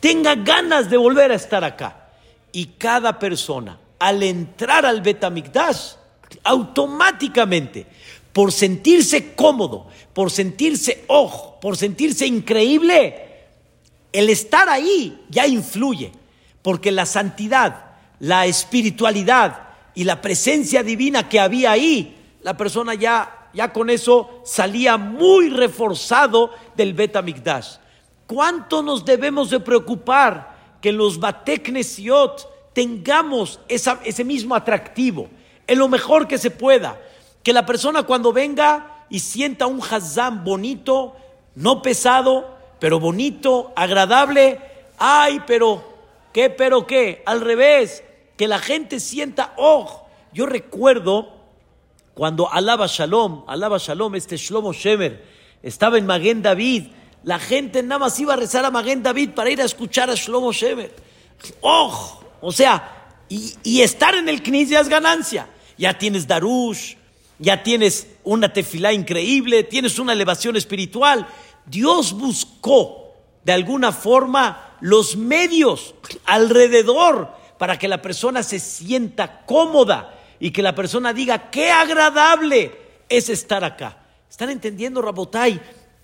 tenga 0.00 0.34
ganas 0.34 0.88
de 0.90 0.96
volver 0.96 1.32
a 1.32 1.36
estar 1.36 1.64
acá. 1.64 2.10
Y 2.52 2.66
cada 2.78 3.18
persona, 3.18 3.78
al 3.98 4.22
entrar 4.22 4.84
al 4.84 5.00
Betamigdash, 5.00 5.94
automáticamente 6.44 7.86
por 8.32 8.52
sentirse 8.52 9.34
cómodo, 9.34 9.86
por 10.12 10.30
sentirse 10.30 11.04
ojo, 11.06 11.58
por 11.60 11.76
sentirse 11.76 12.26
increíble, 12.26 13.28
el 14.12 14.30
estar 14.30 14.68
ahí 14.68 15.22
ya 15.28 15.46
influye, 15.46 16.12
porque 16.62 16.92
la 16.92 17.06
santidad, 17.06 17.92
la 18.20 18.46
espiritualidad 18.46 19.68
y 19.94 20.04
la 20.04 20.20
presencia 20.20 20.82
divina 20.82 21.28
que 21.28 21.40
había 21.40 21.72
ahí, 21.72 22.21
la 22.42 22.56
persona 22.56 22.94
ya, 22.94 23.48
ya 23.52 23.72
con 23.72 23.90
eso 23.90 24.42
salía 24.44 24.96
muy 24.96 25.50
reforzado 25.50 26.50
del 26.74 26.92
Betamigdash. 26.92 27.76
¿Cuánto 28.26 28.82
nos 28.82 29.04
debemos 29.04 29.50
de 29.50 29.60
preocupar 29.60 30.76
que 30.80 30.88
en 30.88 30.96
los 30.96 31.18
Bateknesiot 31.18 32.72
tengamos 32.72 33.60
ese 33.68 34.24
mismo 34.24 34.54
atractivo, 34.54 35.28
en 35.66 35.78
lo 35.78 35.88
mejor 35.88 36.26
que 36.26 36.38
se 36.38 36.50
pueda? 36.50 37.00
Que 37.42 37.52
la 37.52 37.66
persona 37.66 38.04
cuando 38.04 38.32
venga 38.32 39.04
y 39.08 39.20
sienta 39.20 39.66
un 39.66 39.80
hazam 39.80 40.44
bonito, 40.44 41.14
no 41.54 41.82
pesado, 41.82 42.56
pero 42.78 42.98
bonito, 42.98 43.72
agradable, 43.76 44.58
ay, 44.98 45.42
pero, 45.46 45.84
¿qué, 46.32 46.50
pero 46.50 46.86
qué? 46.86 47.22
Al 47.26 47.40
revés, 47.40 48.02
que 48.36 48.48
la 48.48 48.58
gente 48.58 48.98
sienta, 48.98 49.52
oh, 49.56 50.06
yo 50.32 50.46
recuerdo 50.46 51.41
cuando 52.14 52.52
alaba 52.52 52.86
Shalom, 52.86 53.44
alaba 53.46 53.78
Shalom, 53.78 54.14
este 54.14 54.36
Shlomo 54.36 54.72
Shemer, 54.72 55.24
estaba 55.62 55.98
en 55.98 56.06
Maguen 56.06 56.42
David, 56.42 56.88
la 57.24 57.38
gente 57.38 57.82
nada 57.82 58.00
más 58.00 58.18
iba 58.20 58.34
a 58.34 58.36
rezar 58.36 58.64
a 58.64 58.70
Maguen 58.70 59.02
David 59.02 59.30
para 59.30 59.50
ir 59.50 59.60
a 59.60 59.64
escuchar 59.64 60.10
a 60.10 60.14
Shlomo 60.14 60.52
Shemer. 60.52 60.94
¡Oh! 61.60 62.20
O 62.40 62.52
sea, 62.52 63.02
y, 63.28 63.80
estar 63.80 64.14
en 64.14 64.28
el 64.28 64.42
Knis 64.42 64.68
ya 64.68 64.80
es 64.80 64.88
ganancia. 64.88 65.48
Ya 65.78 65.96
tienes 65.96 66.26
Darush, 66.26 66.96
ya 67.38 67.62
tienes 67.62 68.08
una 68.24 68.52
tefilá 68.52 68.92
increíble, 68.92 69.64
tienes 69.64 69.98
una 69.98 70.12
elevación 70.12 70.56
espiritual. 70.56 71.26
Dios 71.64 72.12
buscó 72.12 73.14
de 73.44 73.52
alguna 73.52 73.92
forma 73.92 74.76
los 74.80 75.16
medios 75.16 75.94
alrededor 76.26 77.32
para 77.58 77.78
que 77.78 77.88
la 77.88 78.02
persona 78.02 78.42
se 78.42 78.58
sienta 78.58 79.46
cómoda 79.46 80.18
y 80.42 80.50
que 80.50 80.60
la 80.60 80.74
persona 80.74 81.12
diga 81.12 81.50
qué 81.50 81.70
agradable 81.70 82.76
es 83.08 83.28
estar 83.28 83.62
acá. 83.62 84.06
¿Están 84.28 84.50
entendiendo, 84.50 85.00
Rabotai? 85.00 85.62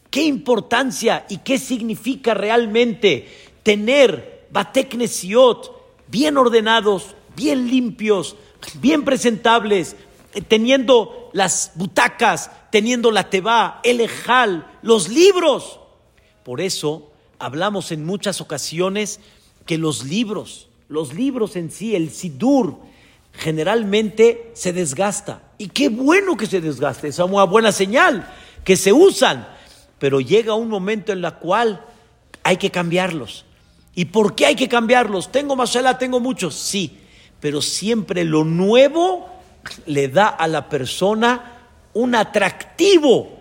¿Qué 0.08 0.22
importancia 0.22 1.26
y 1.28 1.38
qué 1.38 1.58
significa 1.58 2.34
realmente 2.34 3.28
tener 3.64 4.46
Bateknesiot 4.52 6.06
bien 6.06 6.36
ordenados, 6.36 7.16
bien 7.34 7.66
limpios, 7.66 8.36
bien 8.74 9.04
presentables, 9.04 9.96
eh, 10.32 10.40
teniendo 10.40 11.30
las 11.32 11.72
butacas, 11.74 12.52
teniendo 12.70 13.10
la 13.10 13.30
teba, 13.30 13.80
el 13.82 14.00
ejal, 14.00 14.70
los 14.82 15.08
libros. 15.08 15.80
Por 16.44 16.60
eso 16.60 17.10
hablamos 17.40 17.90
en 17.90 18.06
muchas 18.06 18.40
ocasiones 18.40 19.18
que 19.66 19.78
los 19.78 20.04
libros, 20.04 20.68
los 20.88 21.12
libros 21.12 21.56
en 21.56 21.72
sí, 21.72 21.96
el 21.96 22.10
sidur, 22.10 22.86
generalmente 23.38 24.50
se 24.54 24.72
desgasta. 24.72 25.42
Y 25.58 25.68
qué 25.68 25.88
bueno 25.88 26.36
que 26.36 26.46
se 26.46 26.60
desgaste, 26.60 27.08
es 27.08 27.18
una 27.20 27.44
buena 27.44 27.72
señal, 27.72 28.28
que 28.64 28.76
se 28.76 28.92
usan. 28.92 29.48
Pero 29.98 30.20
llega 30.20 30.54
un 30.54 30.68
momento 30.68 31.12
en 31.12 31.24
el 31.24 31.34
cual 31.34 31.84
hay 32.42 32.56
que 32.56 32.70
cambiarlos. 32.70 33.44
¿Y 33.94 34.06
por 34.06 34.34
qué 34.34 34.46
hay 34.46 34.56
que 34.56 34.68
cambiarlos? 34.68 35.32
Tengo 35.32 35.56
mashallah, 35.56 35.98
tengo 35.98 36.20
muchos, 36.20 36.54
sí, 36.54 36.98
pero 37.40 37.62
siempre 37.62 38.24
lo 38.24 38.44
nuevo 38.44 39.28
le 39.86 40.08
da 40.08 40.28
a 40.28 40.46
la 40.46 40.68
persona 40.68 41.58
un 41.94 42.14
atractivo 42.14 43.40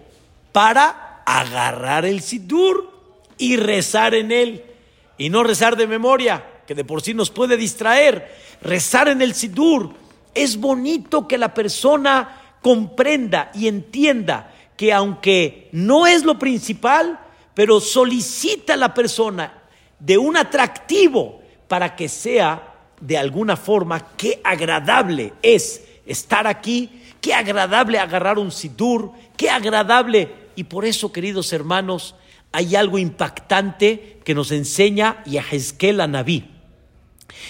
para 0.51 1.21
agarrar 1.25 2.05
el 2.05 2.21
sidur 2.21 2.91
y 3.37 3.57
rezar 3.57 4.15
en 4.15 4.31
él. 4.31 4.63
Y 5.17 5.29
no 5.29 5.43
rezar 5.43 5.75
de 5.75 5.87
memoria, 5.87 6.43
que 6.67 6.75
de 6.75 6.85
por 6.85 7.01
sí 7.01 7.13
nos 7.13 7.29
puede 7.31 7.57
distraer. 7.57 8.46
Rezar 8.61 9.07
en 9.07 9.21
el 9.21 9.33
sidur. 9.33 9.93
Es 10.33 10.57
bonito 10.57 11.27
que 11.27 11.37
la 11.37 11.53
persona 11.53 12.57
comprenda 12.61 13.51
y 13.53 13.67
entienda 13.67 14.53
que 14.75 14.93
aunque 14.93 15.69
no 15.71 16.05
es 16.05 16.23
lo 16.23 16.37
principal, 16.37 17.19
pero 17.53 17.79
solicita 17.79 18.73
a 18.73 18.77
la 18.77 18.93
persona 18.93 19.63
de 19.99 20.17
un 20.17 20.37
atractivo 20.37 21.41
para 21.67 21.95
que 21.95 22.07
sea 22.07 22.75
de 23.01 23.17
alguna 23.17 23.57
forma 23.57 24.15
qué 24.15 24.39
agradable 24.43 25.33
es 25.41 25.83
estar 26.05 26.47
aquí, 26.47 27.01
qué 27.19 27.33
agradable 27.33 27.99
agarrar 27.99 28.37
un 28.37 28.51
sidur, 28.51 29.11
qué 29.35 29.49
agradable. 29.49 30.33
Y 30.55 30.65
por 30.65 30.85
eso, 30.85 31.11
queridos 31.11 31.51
hermanos, 31.53 32.15
hay 32.51 32.75
algo 32.75 32.97
impactante 32.97 34.19
que 34.23 34.35
nos 34.35 34.51
enseña 34.51 35.23
Yahezkel 35.25 35.97
Naví. 36.09 36.56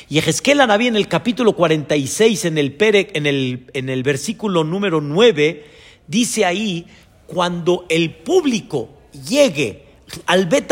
Y 0.10 0.18
Ezequiel 0.18 0.62
Anabí 0.62 0.88
en 0.88 0.96
el 0.96 1.08
capítulo 1.08 1.54
46, 1.54 2.46
en 2.46 2.58
el, 2.58 2.76
en, 2.80 3.26
el, 3.26 3.68
en 3.74 3.90
el 3.90 4.04
versículo 4.04 4.64
número 4.64 5.02
9, 5.02 5.66
dice 6.08 6.46
ahí, 6.46 6.88
cuando 7.26 7.86
el 7.90 8.14
público 8.16 8.90
llegue 9.28 9.86
al 10.26 10.46
Bet 10.46 10.72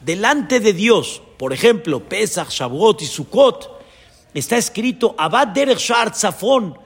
delante 0.00 0.60
de 0.60 0.72
Dios, 0.72 1.22
por 1.38 1.52
ejemplo, 1.52 2.08
Pesach, 2.08 2.50
Shavuot 2.50 3.02
y 3.02 3.06
Sukkot, 3.06 3.80
está 4.34 4.56
escrito 4.56 5.14
Abad 5.16 5.48
Derech 5.48 5.78
Shar 5.78 6.14
Zafón, 6.14 6.76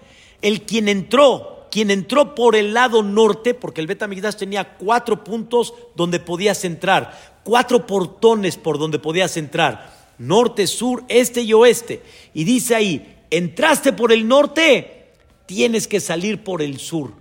el 0.42 0.62
quien 0.62 0.88
entró, 0.88 1.68
quien 1.70 1.90
entró 1.90 2.34
por 2.34 2.56
el 2.56 2.75
lado 2.75 3.02
norte, 3.02 3.54
porque 3.54 3.80
el 3.80 3.87
Bet 3.87 4.04
tenía 4.37 4.76
cuatro 4.76 5.25
puntos 5.25 5.73
donde 5.96 6.20
podías 6.20 6.64
entrar, 6.64 7.40
cuatro 7.42 7.87
portones 7.87 8.58
por 8.58 8.78
donde 8.78 8.99
podías 8.99 9.37
entrar 9.38 10.03
norte, 10.18 10.66
sur, 10.66 11.04
este 11.09 11.42
y 11.42 11.52
oeste. 11.52 12.02
Y 12.33 12.44
dice 12.44 12.75
ahí, 12.75 13.16
entraste 13.30 13.92
por 13.92 14.12
el 14.12 14.26
norte, 14.28 15.06
tienes 15.47 15.88
que 15.88 16.00
salir 16.00 16.42
por 16.42 16.62
el 16.62 16.78
sur. 16.78 17.12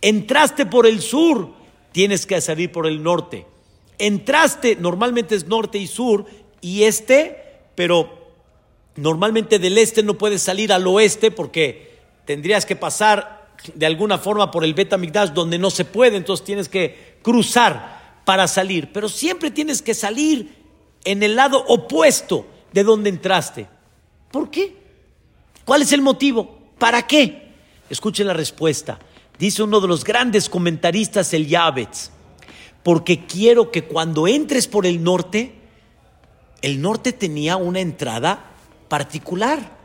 Entraste 0.00 0.66
por 0.66 0.86
el 0.86 1.00
sur, 1.00 1.50
tienes 1.92 2.26
que 2.26 2.40
salir 2.40 2.72
por 2.72 2.86
el 2.86 3.02
norte. 3.02 3.46
Entraste, 3.98 4.76
normalmente 4.76 5.34
es 5.34 5.46
norte 5.46 5.78
y 5.78 5.86
sur 5.86 6.26
y 6.60 6.84
este, 6.84 7.36
pero 7.74 8.18
normalmente 8.96 9.58
del 9.58 9.78
este 9.78 10.02
no 10.02 10.14
puedes 10.14 10.42
salir 10.42 10.72
al 10.72 10.86
oeste 10.86 11.30
porque 11.30 11.98
tendrías 12.24 12.64
que 12.64 12.76
pasar 12.76 13.40
de 13.74 13.86
alguna 13.86 14.18
forma 14.18 14.50
por 14.50 14.64
el 14.64 14.74
Betamigdash 14.74 15.30
donde 15.30 15.58
no 15.58 15.70
se 15.70 15.84
puede, 15.84 16.16
entonces 16.16 16.44
tienes 16.44 16.68
que 16.68 17.18
cruzar 17.22 18.00
para 18.24 18.48
salir, 18.48 18.90
pero 18.92 19.08
siempre 19.08 19.50
tienes 19.50 19.82
que 19.82 19.94
salir 19.94 20.59
en 21.04 21.22
el 21.22 21.36
lado 21.36 21.64
opuesto 21.66 22.46
de 22.72 22.84
donde 22.84 23.10
entraste. 23.10 23.66
¿Por 24.30 24.50
qué? 24.50 24.76
¿Cuál 25.64 25.82
es 25.82 25.92
el 25.92 26.02
motivo? 26.02 26.58
¿Para 26.78 27.06
qué? 27.06 27.52
Escuchen 27.88 28.26
la 28.26 28.34
respuesta. 28.34 28.98
Dice 29.38 29.62
uno 29.62 29.80
de 29.80 29.88
los 29.88 30.04
grandes 30.04 30.48
comentaristas, 30.48 31.32
el 31.32 31.46
Yavetz, 31.46 32.10
porque 32.82 33.24
quiero 33.26 33.70
que 33.70 33.84
cuando 33.84 34.28
entres 34.28 34.66
por 34.66 34.86
el 34.86 35.02
norte, 35.02 35.54
el 36.62 36.80
norte 36.80 37.12
tenía 37.12 37.56
una 37.56 37.80
entrada 37.80 38.52
particular. 38.88 39.79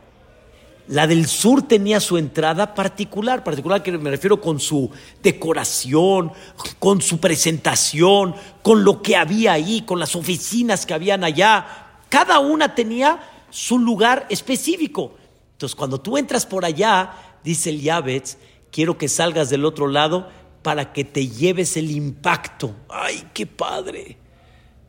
La 0.88 1.08
del 1.08 1.26
sur 1.26 1.62
tenía 1.62 1.98
su 1.98 2.16
entrada 2.16 2.74
particular, 2.74 3.42
particular 3.42 3.82
que 3.82 3.90
me 3.92 4.10
refiero 4.10 4.40
con 4.40 4.60
su 4.60 4.88
decoración, 5.20 6.32
con 6.78 7.02
su 7.02 7.18
presentación, 7.18 8.34
con 8.62 8.84
lo 8.84 9.02
que 9.02 9.16
había 9.16 9.52
ahí, 9.52 9.82
con 9.82 9.98
las 9.98 10.14
oficinas 10.14 10.86
que 10.86 10.94
habían 10.94 11.24
allá. 11.24 11.66
Cada 12.08 12.38
una 12.38 12.74
tenía 12.74 13.20
su 13.50 13.80
lugar 13.80 14.26
específico. 14.28 15.14
Entonces, 15.52 15.74
cuando 15.74 16.00
tú 16.00 16.18
entras 16.18 16.46
por 16.46 16.64
allá, 16.64 17.12
dice 17.42 17.70
el 17.70 17.80
Yavetz, 17.80 18.36
quiero 18.70 18.96
que 18.96 19.08
salgas 19.08 19.50
del 19.50 19.64
otro 19.64 19.88
lado 19.88 20.28
para 20.62 20.92
que 20.92 21.02
te 21.04 21.26
lleves 21.26 21.76
el 21.76 21.90
impacto. 21.90 22.76
¡Ay, 22.88 23.28
qué 23.34 23.46
padre! 23.46 24.18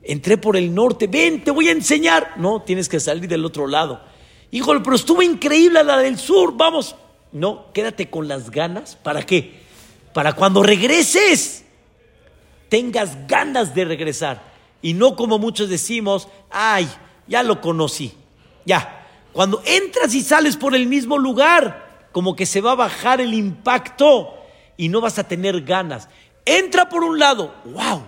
Entré 0.03 0.37
por 0.37 0.55
el 0.57 0.73
norte, 0.73 1.07
ven, 1.07 1.43
te 1.43 1.51
voy 1.51 1.69
a 1.69 1.71
enseñar. 1.71 2.33
No, 2.37 2.61
tienes 2.61 2.87
que 2.87 2.99
salir 2.99 3.27
del 3.27 3.43
otro 3.45 3.65
lado. 3.65 4.01
Híjole, 4.51 4.79
pero 4.81 4.95
estuvo 4.95 5.21
increíble 5.21 5.83
la 5.83 5.97
del 5.97 6.17
sur, 6.17 6.55
vamos. 6.55 6.95
No, 7.31 7.71
quédate 7.73 8.09
con 8.09 8.27
las 8.27 8.49
ganas. 8.49 8.95
¿Para 8.95 9.23
qué? 9.23 9.61
Para 10.13 10.33
cuando 10.33 10.63
regreses, 10.63 11.65
tengas 12.69 13.27
ganas 13.27 13.75
de 13.75 13.85
regresar. 13.85 14.41
Y 14.81 14.93
no 14.93 15.15
como 15.15 15.37
muchos 15.37 15.69
decimos, 15.69 16.27
ay, 16.49 16.87
ya 17.27 17.43
lo 17.43 17.59
conocí. 17.59 18.13
Ya, 18.65 19.05
cuando 19.33 19.61
entras 19.65 20.13
y 20.13 20.21
sales 20.21 20.55
por 20.55 20.75
el 20.75 20.87
mismo 20.87 21.17
lugar, 21.17 22.07
como 22.11 22.35
que 22.35 22.45
se 22.45 22.61
va 22.61 22.71
a 22.71 22.75
bajar 22.75 23.19
el 23.21 23.33
impacto 23.33 24.33
y 24.77 24.89
no 24.89 25.01
vas 25.01 25.19
a 25.19 25.27
tener 25.27 25.61
ganas. 25.61 26.07
Entra 26.45 26.87
por 26.87 27.03
un 27.03 27.19
lado, 27.19 27.53
wow. 27.65 28.03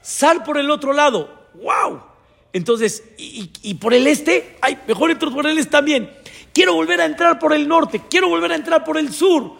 Sal 0.00 0.44
por 0.44 0.58
el 0.58 0.70
otro 0.70 0.92
lado, 0.92 1.28
wow 1.54 2.11
entonces, 2.52 3.02
y, 3.16 3.74
por 3.74 3.94
el 3.94 4.06
este, 4.06 4.58
ay, 4.60 4.78
mejor 4.86 5.10
entro 5.10 5.32
por 5.32 5.46
el 5.46 5.58
este 5.58 5.70
también. 5.70 6.10
Quiero 6.52 6.74
volver 6.74 7.00
a 7.00 7.06
entrar 7.06 7.38
por 7.38 7.54
el 7.54 7.66
norte, 7.66 8.02
quiero 8.10 8.28
volver 8.28 8.52
a 8.52 8.56
entrar 8.56 8.84
por 8.84 8.98
el 8.98 9.12
sur. 9.12 9.54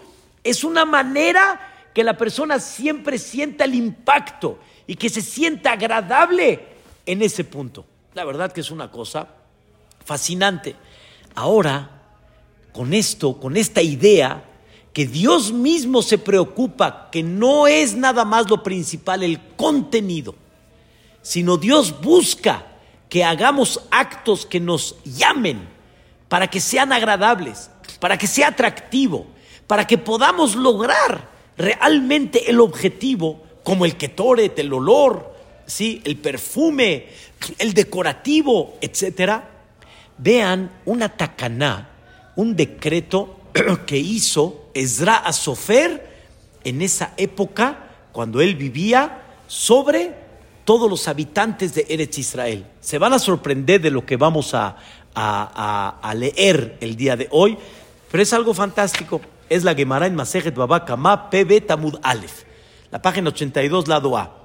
Es 0.45 0.63
una 0.63 0.85
manera 0.85 1.89
que 1.95 2.05
la 2.05 2.19
persona 2.19 2.61
siempre 2.61 3.19
sienta 3.19 3.65
el 3.65 3.75
impacto 3.75 4.59
y 4.87 4.97
que 4.97 5.09
se 5.09 5.23
sienta 5.23 5.73
agradable 5.73 6.67
en 7.07 7.23
ese 7.23 7.45
punto. 7.45 7.87
La 8.15 8.25
verdad 8.25 8.53
que 8.53 8.61
es 8.61 8.71
una 8.71 8.91
cosa 8.91 9.27
fascinante. 10.05 10.77
Ahora, 11.35 12.03
con 12.73 12.93
esto, 12.93 13.41
con 13.41 13.57
esta 13.57 13.81
idea, 13.81 14.45
que 14.93 15.07
Dios 15.07 15.51
mismo 15.51 16.03
se 16.03 16.19
preocupa, 16.19 17.09
que 17.11 17.23
no 17.23 17.67
es 17.67 17.95
nada 17.95 18.27
más 18.27 18.51
lo 18.51 18.63
principal 18.63 19.23
el 19.23 19.41
contenido, 19.57 20.35
sino 21.23 21.57
Dios 21.57 22.03
busca 22.03 22.72
que 23.13 23.25
hagamos 23.25 23.79
actos 23.91 24.47
que 24.47 24.59
nos 24.59 24.97
llamen 25.05 25.69
para 26.31 26.49
que 26.49 26.61
sean 26.61 26.95
agradables, 26.95 27.69
para 28.01 28.17
que 28.17 28.27
sea 28.27 28.49
atractivo, 28.49 29.27
para 29.67 29.87
que 29.87 29.99
podamos 29.99 30.57
lograr 30.57 31.29
realmente 31.59 32.51
el 32.51 32.59
objetivo, 32.59 33.43
como 33.65 33.85
el 33.85 33.99
ketoret, 33.99 34.59
el 34.59 34.73
olor, 34.73 35.31
¿sí? 35.67 36.01
el 36.07 36.17
perfume, 36.17 37.09
el 37.59 37.75
decorativo, 37.75 38.79
etcétera. 38.81 39.47
Vean 40.17 40.71
una 40.87 41.11
tacaná, 41.11 41.91
un 42.37 42.57
decreto 42.57 43.41
que 43.87 43.99
hizo 43.99 44.71
Ezra 44.73 45.17
Asofer 45.17 46.17
en 46.65 46.81
esa 46.81 47.13
época, 47.19 47.91
cuando 48.11 48.41
él 48.41 48.57
vivía, 48.57 49.21
sobre 49.49 50.22
todos 50.65 50.89
los 50.89 51.09
habitantes 51.09 51.75
de 51.75 51.87
Eretz 51.89 52.19
Israel. 52.19 52.67
Se 52.81 52.99
van 52.99 53.13
a 53.13 53.19
sorprender 53.19 53.81
de 53.81 53.91
lo 53.91 54.07
que 54.07 54.17
vamos 54.17 54.55
a, 54.55 54.77
leer 56.15 56.79
el 56.81 56.97
día 56.97 57.17
de 57.17 57.29
hoy, 57.31 57.59
pero 58.11 58.23
es 58.23 58.33
algo 58.33 58.55
fantástico. 58.55 59.21
Es 59.49 59.65
la 59.65 59.75
Gemara 59.75 60.07
en 60.07 60.15
Masejet 60.15 60.55
PB 60.55 61.67
Tamud 61.67 61.99
Aleph, 62.03 62.45
la 62.91 63.03
página 63.03 63.29
82, 63.29 63.89
lado 63.89 64.17
A. 64.17 64.39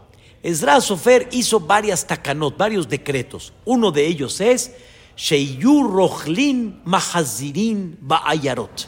Ezra 0.44 0.80
Sofer 0.82 1.30
hizo 1.32 1.60
varias 1.60 2.06
takanot, 2.06 2.58
varios 2.58 2.88
decretos. 2.88 3.54
Uno 3.66 3.92
de 3.92 4.06
ellos 4.06 4.40
es 4.42 4.72
Sheyur 5.16 5.92
Rochlin 5.92 6.82
Mahazirin 6.86 7.98
Ba'ayarot. 8.02 8.88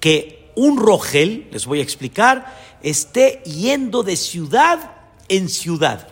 Que 0.00 0.50
un 0.54 0.76
rogel, 0.76 1.48
les 1.52 1.66
voy 1.66 1.80
a 1.80 1.82
explicar, 1.82 2.56
esté 2.82 3.42
yendo 3.44 4.02
de 4.02 4.16
ciudad 4.16 4.97
en 5.28 5.48
ciudad. 5.48 6.08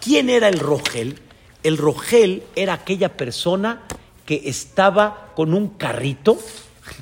¿Quién 0.00 0.30
era 0.30 0.48
el 0.48 0.58
Rogel? 0.58 1.20
El 1.62 1.78
Rogel 1.78 2.42
era 2.54 2.74
aquella 2.74 3.16
persona 3.16 3.82
que 4.24 4.42
estaba 4.44 5.32
con 5.34 5.54
un 5.54 5.68
carrito, 5.70 6.38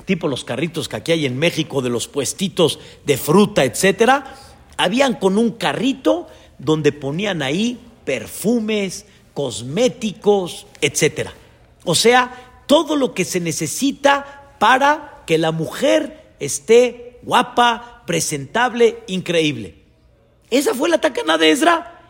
tipo 0.04 0.28
los 0.28 0.44
carritos 0.44 0.88
que 0.88 0.96
aquí 0.96 1.12
hay 1.12 1.26
en 1.26 1.38
México 1.38 1.82
de 1.82 1.90
los 1.90 2.08
puestitos 2.08 2.78
de 3.04 3.16
fruta, 3.16 3.64
etcétera. 3.64 4.34
Habían 4.76 5.14
con 5.14 5.38
un 5.38 5.52
carrito 5.52 6.28
donde 6.58 6.92
ponían 6.92 7.42
ahí 7.42 7.78
perfumes, 8.04 9.06
cosméticos, 9.32 10.66
etcétera. 10.80 11.32
O 11.84 11.94
sea, 11.94 12.62
todo 12.66 12.96
lo 12.96 13.14
que 13.14 13.24
se 13.24 13.40
necesita 13.40 14.54
para 14.58 15.22
que 15.26 15.38
la 15.38 15.52
mujer 15.52 16.34
esté 16.40 17.18
guapa, 17.22 18.02
presentable, 18.06 19.02
increíble. 19.06 19.83
Esa 20.50 20.74
fue 20.74 20.88
la 20.88 20.98
tacana 20.98 21.38
de 21.38 21.50
Ezra. 21.50 22.00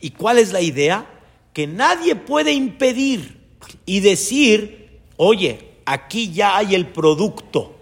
¿Y 0.00 0.10
cuál 0.10 0.38
es 0.38 0.52
la 0.52 0.60
idea? 0.60 1.06
Que 1.52 1.66
nadie 1.66 2.14
puede 2.14 2.52
impedir 2.52 3.40
y 3.86 4.00
decir, 4.00 5.00
oye, 5.16 5.70
aquí 5.84 6.32
ya 6.32 6.56
hay 6.56 6.74
el 6.74 6.86
producto. 6.86 7.74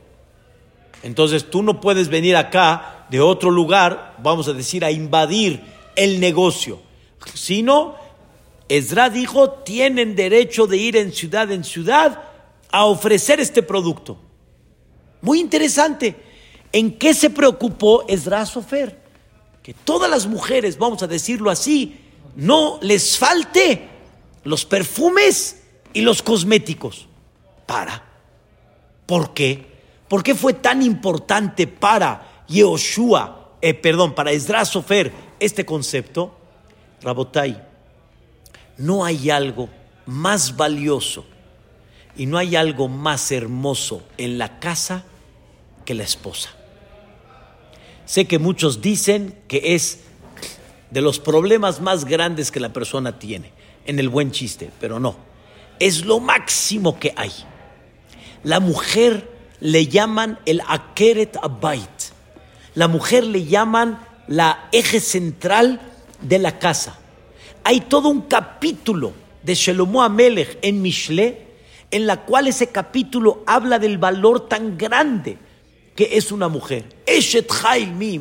Entonces 1.03 1.49
tú 1.49 1.63
no 1.63 1.81
puedes 1.81 2.09
venir 2.09 2.37
acá 2.37 3.07
de 3.11 3.21
otro 3.21 3.51
lugar, 3.51 4.17
vamos 4.23 4.49
a 4.49 4.53
decir, 4.53 4.85
a 4.85 4.91
invadir 4.91 5.63
el 5.97 6.21
negocio. 6.21 6.81
Sino, 7.35 7.97
Ezra 8.69 9.11
dijo, 9.11 9.51
tienen 9.51 10.17
derecho 10.17 10.67
de 10.67 10.77
ir 10.77 10.97
en 10.97 11.13
ciudad 11.13 11.51
en 11.53 11.65
ciudad 11.65 12.23
a 12.71 12.85
ofrecer 12.85 13.41
este 13.41 13.63
producto. 13.63 14.19
Muy 15.21 15.41
interesante. 15.41 16.17
¿En 16.73 16.99
qué 16.99 17.15
se 17.15 17.31
preocupó 17.31 18.05
Ezra 18.09 18.45
Sofer? 18.45 19.08
Que 19.63 19.75
todas 19.75 20.11
las 20.11 20.27
mujeres, 20.27 20.79
vamos 20.79 21.03
a 21.03 21.07
decirlo 21.07 21.51
así, 21.51 22.01
no 22.37 22.79
les 22.83 23.19
falte 23.19 23.89
los 24.45 24.65
perfumes 24.65 25.63
y 25.93 26.01
los 26.01 26.23
cosméticos. 26.23 27.07
Para. 27.67 28.03
¿Por 29.07 29.35
qué? 29.35 29.67
¿Por 30.09 30.23
qué 30.23 30.35
fue 30.35 30.55
tan 30.55 30.83
importante 30.83 31.67
para 31.67 32.45
Yehoshua, 32.49 33.57
eh, 33.61 33.75
perdón, 33.75 34.15
para 34.15 34.31
este 34.33 35.67
concepto? 35.67 36.35
Rabotai, 37.03 37.63
no 38.79 39.05
hay 39.05 39.31
algo 39.31 39.69
más 40.07 40.57
valioso 40.57 41.25
Y 42.17 42.27
no 42.27 42.39
hay 42.39 42.57
algo 42.57 42.89
más 42.89 43.31
hermoso 43.31 44.03
en 44.17 44.39
la 44.39 44.59
casa 44.59 45.05
que 45.85 45.95
la 45.95 46.03
esposa. 46.03 46.51
Sé 48.09 48.25
que 48.25 48.39
muchos 48.39 48.81
dicen 48.81 49.35
que 49.49 49.75
es 49.75 49.99
de 50.91 51.03
los 51.03 51.21
problemas 51.21 51.83
más 51.83 52.07
grandes 52.07 52.51
que 52.51 52.59
la 52.59 52.73
persona 52.73 53.19
tiene, 53.19 53.53
en 53.85 53.99
el 53.99 54.09
buen 54.09 54.31
chiste, 54.31 54.71
pero 54.81 54.99
no. 54.99 55.15
Es 55.79 56.07
lo 56.07 56.19
máximo 56.19 56.99
que 56.99 57.13
hay. 57.15 57.31
La 58.45 58.61
mujer 58.61 59.31
le 59.61 59.89
llaman 59.89 60.39
el 60.47 60.63
Akeret 60.67 61.37
Abait. 61.37 61.91
La 62.75 62.89
mujer 62.89 63.25
le 63.25 63.45
llaman 63.45 64.01
la 64.27 64.71
eje 64.73 65.01
central 65.01 65.79
de 66.23 66.39
la 66.39 66.59
casa. 66.59 66.99
Hay 67.63 67.83
todo 67.83 68.09
un 68.09 68.23
capítulo 68.23 69.13
de 69.43 69.55
Shelomo 69.55 70.03
Amelech 70.03 70.57
en 70.63 70.81
Mishle, 70.81 71.47
en 71.91 72.07
la 72.07 72.25
cual 72.25 72.47
ese 72.47 72.69
capítulo 72.69 73.43
habla 73.47 73.79
del 73.79 73.99
valor 73.99 74.49
tan 74.49 74.79
grande 74.79 75.37
que 75.99 76.17
es 76.17 76.31
una 76.31 76.47
mujer. 76.47 76.85
Eshet 77.05 77.51
mi 77.93 78.21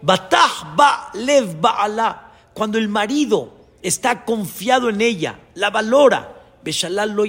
Batah 0.00 0.72
ba 0.74 1.10
lev 1.12 1.60
ba'ala. 1.60 2.32
Cuando 2.54 2.78
el 2.78 2.88
marido 2.88 3.52
está 3.82 4.24
confiado 4.24 4.88
en 4.88 5.02
ella, 5.02 5.38
la 5.52 5.68
valora, 5.68 6.34
Beshalal 6.64 7.10
lo 7.10 7.24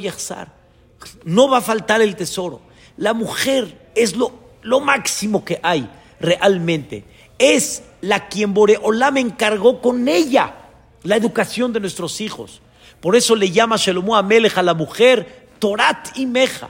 No 1.26 1.50
va 1.50 1.58
a 1.58 1.62
faltar 1.62 2.02
el 2.02 2.16
tesoro. 2.16 2.62
La 2.96 3.14
mujer 3.14 3.92
es 3.96 4.16
lo, 4.16 4.32
lo 4.62 4.80
máximo 4.80 5.44
que 5.44 5.60
hay 5.62 5.90
realmente. 6.22 7.04
Es 7.38 7.84
la 8.00 8.30
quien 8.30 8.54
Boreolá 8.54 9.12
me 9.12 9.20
encargó 9.20 9.82
con 9.82 10.08
ella 10.08 10.56
la 11.04 11.18
educación 11.18 11.74
de 11.74 11.82
nuestros 11.82 12.22
hijos. 12.22 12.62
Por 13.02 13.18
eso 13.18 13.36
le 13.36 13.52
llama 13.52 13.76
Shelomo 13.76 14.16
Amelech 14.16 14.58
a 14.58 14.64
la 14.64 14.74
mujer 14.74 15.50
Torat 15.60 16.18
y 16.18 16.28
Meja. 16.28 16.70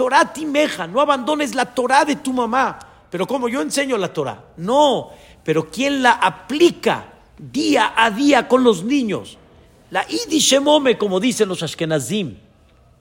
Torat 0.00 0.38
y 0.38 0.46
Meja, 0.46 0.86
no 0.86 0.98
abandones 0.98 1.54
la 1.54 1.66
Torah 1.66 2.06
de 2.06 2.16
tu 2.16 2.32
mamá. 2.32 2.78
Pero 3.10 3.26
como 3.26 3.50
yo 3.50 3.60
enseño 3.60 3.98
la 3.98 4.10
Torah, 4.10 4.44
no, 4.56 5.10
pero 5.44 5.70
¿quién 5.70 6.02
la 6.02 6.12
aplica 6.12 7.04
día 7.36 7.92
a 7.94 8.10
día 8.10 8.48
con 8.48 8.64
los 8.64 8.82
niños? 8.82 9.36
La 9.90 10.06
Idishemome, 10.08 10.96
como 10.96 11.20
dicen 11.20 11.50
los 11.50 11.62
Ashkenazim 11.62 12.34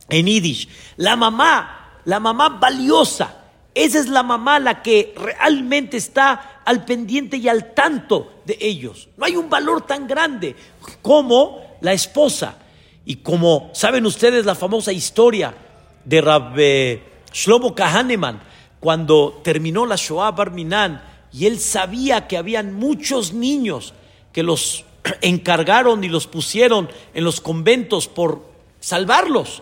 en 0.09 0.27
Idish, 0.27 0.67
la 0.97 1.15
mamá, 1.15 2.01
la 2.03 2.19
mamá 2.19 2.49
valiosa. 2.49 3.45
Esa 3.73 3.97
es 3.97 4.09
la 4.09 4.21
mamá 4.21 4.59
la 4.59 4.81
que 4.81 5.15
realmente 5.15 5.95
está 5.95 6.63
al 6.65 6.83
pendiente 6.83 7.37
y 7.37 7.47
al 7.47 7.73
tanto 7.73 8.41
de 8.45 8.57
ellos. 8.59 9.07
No 9.15 9.23
hay 9.23 9.37
un 9.37 9.49
valor 9.49 9.83
tan 9.83 10.05
grande 10.05 10.53
como 11.01 11.77
la 11.79 11.93
esposa. 11.93 12.57
Y 13.05 13.15
como 13.15 13.69
saben 13.73 14.05
ustedes 14.05 14.45
la 14.45 14.53
famosa 14.53 14.91
historia 14.91 15.68
de 16.09 16.21
Rabbe 16.21 17.03
Shlomo 17.31 17.75
Kahaneman, 17.75 18.41
cuando 18.79 19.41
terminó 19.43 19.85
la 19.85 19.95
Shoah 19.95 20.31
Barminan 20.31 21.03
y 21.31 21.45
él 21.45 21.59
sabía 21.59 22.27
que 22.27 22.35
habían 22.35 22.73
muchos 22.73 23.31
niños 23.31 23.93
que 24.33 24.41
los 24.41 24.85
encargaron 25.21 26.03
y 26.03 26.09
los 26.09 26.25
pusieron 26.25 26.89
en 27.13 27.23
los 27.23 27.39
conventos 27.39 28.07
por 28.07 28.43
salvarlos. 28.79 29.61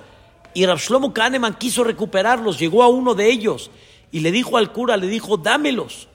Y 0.53 0.65
Rab 0.65 0.77
Shlomo 0.77 1.13
Kahneman 1.13 1.55
quiso 1.55 1.83
recuperarlos, 1.83 2.57
llegó 2.57 2.81
a 2.81 2.87
uno 2.87 3.13
de 3.13 3.29
ellos 3.29 3.69
y 4.13 4.21
le 4.21 4.31
dijo 4.31 4.55
al 4.55 4.71
cura, 4.71 4.95
le 4.95 5.07
dijo, 5.07 5.35
dámelos, 5.35 6.07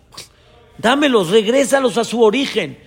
dámelos, 0.78 1.28
regrésalos 1.28 1.98
a 1.98 2.04
su 2.04 2.22
origen. 2.22 2.78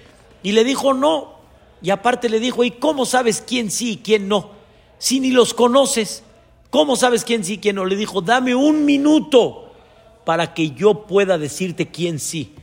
Y 0.41 0.53
le 0.53 0.63
dijo, 0.63 0.95
no, 0.95 1.35
y 1.79 1.91
aparte 1.91 2.27
le 2.27 2.39
dijo, 2.39 2.63
¿y 2.63 2.71
cómo 2.71 3.05
sabes 3.05 3.43
quién 3.45 3.69
sí 3.69 3.91
y 3.91 3.97
quién 3.97 4.27
no? 4.27 4.49
Si 4.97 5.19
ni 5.19 5.29
los 5.29 5.53
conoces, 5.53 6.23
¿cómo 6.75 6.97
sabes 6.97 7.23
quién 7.23 7.45
sí 7.45 7.57
quién 7.57 7.77
no? 7.77 7.85
Le 7.85 7.95
dijo, 7.95 8.19
dame 8.19 8.53
un 8.53 8.83
minuto 8.83 9.71
para 10.25 10.53
que 10.53 10.71
yo 10.71 11.07
pueda 11.07 11.37
decirte 11.37 11.87
quién 11.87 12.19
sí. 12.19 12.53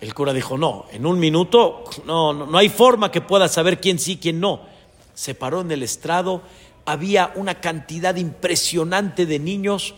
El 0.00 0.14
cura 0.14 0.32
dijo, 0.32 0.56
no, 0.56 0.86
en 0.92 1.04
un 1.04 1.18
minuto 1.18 1.82
no, 2.04 2.32
no, 2.32 2.46
no 2.46 2.58
hay 2.58 2.68
forma 2.68 3.10
que 3.10 3.20
pueda 3.20 3.48
saber 3.48 3.80
quién 3.80 3.98
sí 3.98 4.18
quién 4.18 4.38
no. 4.38 4.60
Se 5.14 5.34
paró 5.34 5.62
en 5.62 5.72
el 5.72 5.82
estrado, 5.82 6.42
había 6.86 7.32
una 7.34 7.60
cantidad 7.60 8.14
impresionante 8.14 9.26
de 9.26 9.40
niños, 9.40 9.96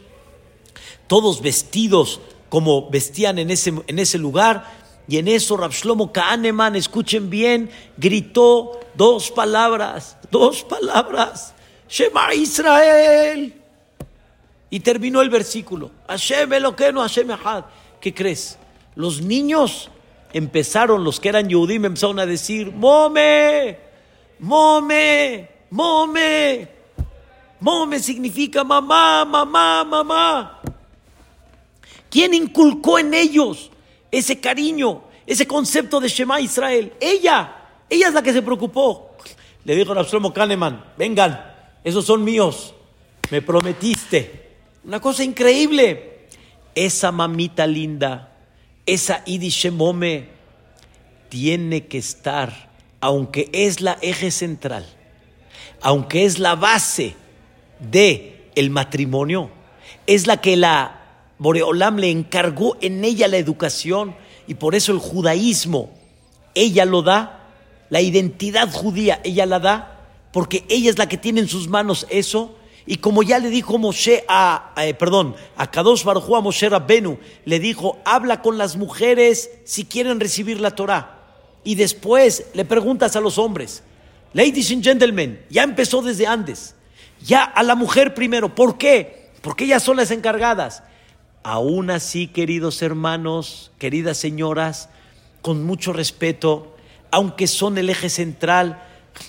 todos 1.07 1.43
vestidos 1.43 2.21
como 2.49 2.89
vestían 2.89 3.39
en 3.39 3.51
ese, 3.51 3.75
en 3.87 3.99
ese 3.99 4.17
lugar, 4.17 4.65
y 5.09 5.19
en 5.19 5.29
eso 5.29 5.59
Rabshlomo 5.59 6.11
Kahneman, 6.11 6.75
escuchen 6.75 7.29
bien, 7.29 7.69
gritó 7.99 8.81
dos 8.95 9.31
palabras, 9.31 10.17
dos 10.31 10.63
palabras. 10.63 11.53
Shema 11.89 12.35
Israel. 12.35 13.55
Y 14.71 14.81
terminó 14.81 15.21
el 15.23 15.31
versículo. 15.31 15.91
Hashem 16.09 16.53
Eloqueno, 16.53 17.01
Hashem. 17.01 17.29
¿Qué 18.01 18.13
crees? 18.15 18.59
Los 18.95 19.21
niños 19.21 19.91
empezaron, 20.33 21.05
los 21.05 21.21
que 21.21 21.29
eran 21.29 21.49
Yehudim, 21.49 21.85
empezaron 21.85 22.19
a 22.19 22.27
decir, 22.27 22.73
Mome, 22.73 23.79
Mome, 24.41 25.49
Mome. 25.71 26.69
Mome 27.61 27.99
significa 28.01 28.65
mamá, 28.65 29.25
mamá, 29.25 29.85
mamá. 29.85 30.61
¿Quién 32.11 32.35
inculcó 32.35 32.99
en 32.99 33.15
ellos? 33.15 33.71
ese 34.11 34.41
cariño, 34.41 35.03
ese 35.27 35.47
concepto 35.47 36.01
de 36.01 36.09
Shema 36.09 36.41
Israel. 36.41 36.93
Ella, 37.01 37.53
ella 37.89 38.09
es 38.09 38.15
la 38.15 38.23
que 38.23 38.33
se 38.33 38.43
preocupó. 38.43 39.17
Le 39.65 39.75
dijo 39.75 39.93
a 39.93 40.01
Absalom 40.01 40.33
Kahneman, 40.33 40.85
vengan, 40.97 41.56
esos 41.87 42.05
son 42.05 42.25
míos, 42.25 42.75
me 43.31 43.41
prometiste. 43.41 44.49
Una 44.83 44.99
cosa 44.99 45.23
increíble. 45.23 46.27
Esa 46.75 47.13
mamita 47.13 47.65
linda, 47.65 48.37
esa 48.87 49.23
Idishemome, 49.25 50.27
tiene 51.29 51.87
que 51.87 51.99
estar, 51.99 52.71
aunque 53.01 53.49
es 53.53 53.81
la 53.81 53.99
eje 54.03 54.33
central, 54.33 54.85
aunque 55.81 56.25
es 56.25 56.41
la 56.41 56.57
base 56.57 57.15
de 57.79 58.51
el 58.57 58.71
matrimonio, 58.71 59.51
es 60.09 60.27
la 60.27 60.41
que 60.41 60.57
la 60.57 61.05
Boreolam 61.39 61.99
le 61.99 62.11
encargó 62.11 62.77
en 62.81 63.05
ella 63.05 63.29
la 63.29 63.37
educación 63.37 64.17
y 64.49 64.55
por 64.55 64.75
eso 64.75 64.91
el 64.91 64.99
judaísmo, 64.99 65.91
ella 66.53 66.85
lo 66.85 67.03
da, 67.03 67.49
la 67.91 68.01
identidad 68.01 68.73
judía, 68.73 69.21
ella 69.23 69.47
la 69.47 69.61
da, 69.61 69.96
porque 70.33 70.65
ella 70.69 70.91
es 70.91 70.99
la 70.99 71.09
que 71.09 71.17
tiene 71.17 71.41
en 71.41 71.49
sus 71.49 71.69
manos 71.69 72.07
eso. 72.11 72.57
Y 72.87 72.99
como 72.99 73.23
ya 73.23 73.39
le 73.39 73.51
dijo 73.51 73.79
Moshe 73.79 74.25
a, 74.29 74.73
eh, 74.77 74.95
perdón, 74.95 75.35
a 75.57 75.71
Kadosh 75.71 76.05
Baruj 76.05 76.37
a 76.37 76.41
Moshe 76.41 76.69
Rabbenu, 76.69 77.19
le 77.45 77.59
dijo, 77.59 77.99
habla 78.05 78.43
con 78.43 78.59
las 78.59 78.77
mujeres 78.77 79.51
si 79.65 79.85
quieren 79.85 80.21
recibir 80.21 80.61
la 80.61 80.71
Torah. 80.71 81.19
Y 81.65 81.75
después 81.75 82.47
le 82.55 82.65
preguntas 82.65 83.17
a 83.17 83.21
los 83.21 83.39
hombres, 83.39 83.83
ladies 84.33 84.71
and 84.71 84.85
gentlemen, 84.85 85.45
ya 85.51 85.65
empezó 85.65 86.01
desde 86.01 86.27
antes, 86.29 86.77
ya 87.21 87.43
a 87.43 87.65
la 87.65 87.75
mujer 87.75 88.15
primero, 88.15 88.55
¿por 88.55 88.79
qué? 88.79 89.31
Porque 89.43 89.65
ellas 89.65 89.83
son 89.83 89.97
las 89.97 90.13
encargadas. 90.13 90.85
Aún 91.43 91.91
así, 91.91 92.29
queridos 92.29 92.83
hermanos, 92.83 93.73
queridas 93.79 94.17
señoras, 94.17 94.91
con 95.43 95.65
mucho 95.65 95.93
respeto, 95.93 96.77
aunque 97.11 97.47
son 97.47 97.79
el 97.79 97.91
eje 97.91 98.11
central, 98.11 98.83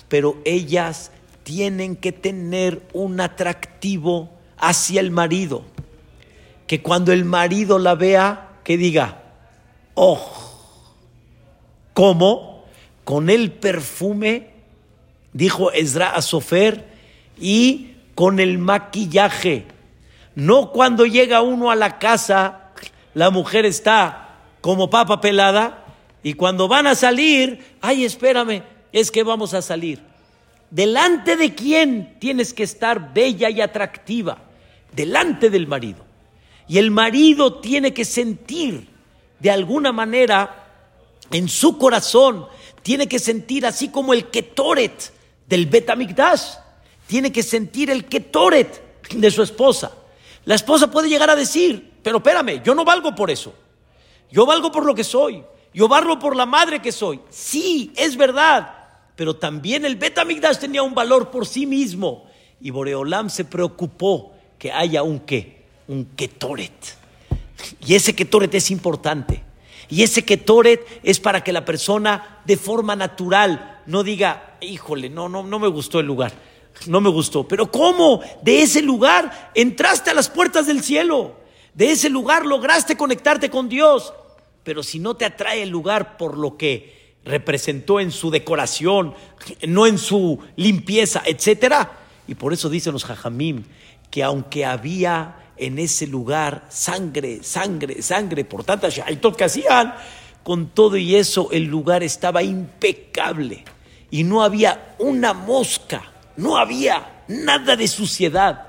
pero 0.08 0.38
ellas 0.44 1.10
tienen 1.42 1.96
que 1.96 2.12
tener 2.12 2.82
un 2.92 3.20
atractivo 3.20 4.30
hacia 4.56 5.00
el 5.00 5.10
marido. 5.10 5.62
Que 6.66 6.82
cuando 6.82 7.12
el 7.12 7.24
marido 7.24 7.78
la 7.78 7.94
vea, 7.94 8.48
que 8.64 8.76
diga, 8.76 9.22
oh, 9.94 10.20
¿cómo? 11.94 12.64
Con 13.04 13.30
el 13.30 13.52
perfume, 13.52 14.50
dijo 15.32 15.72
Ezra 15.72 16.10
a 16.10 16.22
Sofer, 16.22 16.86
y 17.40 17.94
con 18.14 18.40
el 18.40 18.58
maquillaje 18.58 19.66
no 20.38 20.70
cuando 20.70 21.04
llega 21.04 21.42
uno 21.42 21.68
a 21.68 21.74
la 21.74 21.98
casa, 21.98 22.70
la 23.12 23.30
mujer 23.30 23.66
está 23.66 24.36
como 24.60 24.88
papa 24.88 25.20
pelada 25.20 25.84
y 26.22 26.34
cuando 26.34 26.68
van 26.68 26.86
a 26.86 26.94
salir, 26.94 27.76
ay, 27.80 28.04
espérame, 28.04 28.62
es 28.92 29.10
que 29.10 29.22
vamos 29.22 29.54
a 29.54 29.62
salir. 29.62 30.00
¿Delante 30.70 31.36
de 31.36 31.54
quién 31.54 32.16
tienes 32.18 32.52
que 32.52 32.62
estar 32.62 33.14
bella 33.14 33.50
y 33.50 33.60
atractiva? 33.60 34.38
Delante 34.92 35.50
del 35.50 35.66
marido. 35.66 36.04
Y 36.66 36.78
el 36.78 36.90
marido 36.90 37.60
tiene 37.60 37.94
que 37.94 38.04
sentir 38.04 38.88
de 39.38 39.50
alguna 39.50 39.92
manera 39.92 40.66
en 41.30 41.48
su 41.48 41.78
corazón, 41.78 42.46
tiene 42.82 43.06
que 43.06 43.18
sentir 43.18 43.66
así 43.66 43.88
como 43.88 44.12
el 44.12 44.28
ketoret 44.30 45.12
del 45.46 45.66
Betamigdash, 45.66 46.56
tiene 47.06 47.32
que 47.32 47.42
sentir 47.42 47.90
el 47.90 48.04
ketoret 48.04 49.08
de 49.10 49.30
su 49.30 49.42
esposa. 49.42 49.92
La 50.44 50.54
esposa 50.54 50.90
puede 50.90 51.08
llegar 51.08 51.30
a 51.30 51.36
decir, 51.36 51.94
pero 52.02 52.18
espérame, 52.18 52.62
yo 52.62 52.74
no 52.74 52.84
valgo 52.84 53.14
por 53.14 53.30
eso. 53.30 53.54
Yo 54.30 54.44
valgo 54.44 54.70
por 54.70 54.84
lo 54.84 54.94
que 54.94 55.04
soy. 55.04 55.42
Yo 55.72 55.88
valgo 55.88 56.18
por 56.18 56.36
la 56.36 56.46
madre 56.46 56.80
que 56.80 56.92
soy. 56.92 57.20
Sí, 57.30 57.92
es 57.96 58.16
verdad. 58.16 58.77
Pero 59.18 59.34
también 59.34 59.84
el 59.84 59.96
Betamigdash 59.96 60.58
tenía 60.58 60.84
un 60.84 60.94
valor 60.94 61.32
por 61.32 61.44
sí 61.44 61.66
mismo. 61.66 62.30
y 62.60 62.70
Boreolam 62.70 63.28
se 63.30 63.44
preocupó 63.44 64.32
que 64.56 64.70
haya 64.70 65.02
un 65.02 65.18
qué, 65.18 65.64
un 65.88 66.04
ketoret. 66.14 66.96
Y 67.84 67.96
ese 67.96 68.14
ketoret 68.14 68.54
es 68.54 68.70
importante. 68.70 69.42
Y 69.88 70.04
ese 70.04 70.24
ketoret 70.24 70.86
es 71.02 71.18
para 71.18 71.42
que 71.42 71.52
la 71.52 71.64
persona 71.64 72.42
de 72.44 72.56
forma 72.56 72.94
natural 72.94 73.82
no 73.86 74.04
diga, 74.04 74.56
híjole, 74.60 75.10
no, 75.10 75.28
no, 75.28 75.42
no 75.42 75.58
me 75.58 75.66
gustó 75.66 75.98
el 75.98 76.06
lugar, 76.06 76.32
no 76.86 77.00
me 77.00 77.10
gustó. 77.10 77.48
Pero 77.48 77.72
¿cómo? 77.72 78.20
De 78.42 78.62
ese 78.62 78.82
lugar 78.82 79.50
entraste 79.56 80.10
a 80.10 80.14
las 80.14 80.28
puertas 80.28 80.68
del 80.68 80.80
cielo. 80.80 81.34
De 81.74 81.90
ese 81.90 82.08
lugar 82.08 82.46
lograste 82.46 82.96
conectarte 82.96 83.50
con 83.50 83.68
Dios. 83.68 84.12
Pero 84.62 84.84
si 84.84 85.00
no 85.00 85.16
te 85.16 85.24
atrae 85.24 85.64
el 85.64 85.70
lugar 85.70 86.16
por 86.16 86.38
lo 86.38 86.56
que 86.56 86.97
representó 87.24 88.00
en 88.00 88.10
su 88.10 88.30
decoración, 88.30 89.14
no 89.66 89.86
en 89.86 89.98
su 89.98 90.40
limpieza, 90.56 91.22
etcétera. 91.24 91.98
Y 92.26 92.34
por 92.34 92.52
eso 92.52 92.68
dicen 92.68 92.92
los 92.92 93.04
jajamim 93.04 93.64
que 94.10 94.22
aunque 94.22 94.64
había 94.64 95.52
en 95.56 95.78
ese 95.78 96.06
lugar 96.06 96.66
sangre, 96.70 97.42
sangre, 97.42 98.02
sangre, 98.02 98.44
por 98.44 98.64
tantas 98.64 98.94
shaitot 98.94 99.36
que 99.36 99.44
hacían, 99.44 99.94
con 100.42 100.68
todo 100.68 100.96
y 100.96 101.16
eso 101.16 101.48
el 101.52 101.64
lugar 101.64 102.02
estaba 102.02 102.42
impecable 102.42 103.64
y 104.10 104.24
no 104.24 104.42
había 104.42 104.94
una 104.98 105.34
mosca, 105.34 106.02
no 106.36 106.56
había 106.56 107.24
nada 107.28 107.76
de 107.76 107.88
suciedad, 107.88 108.68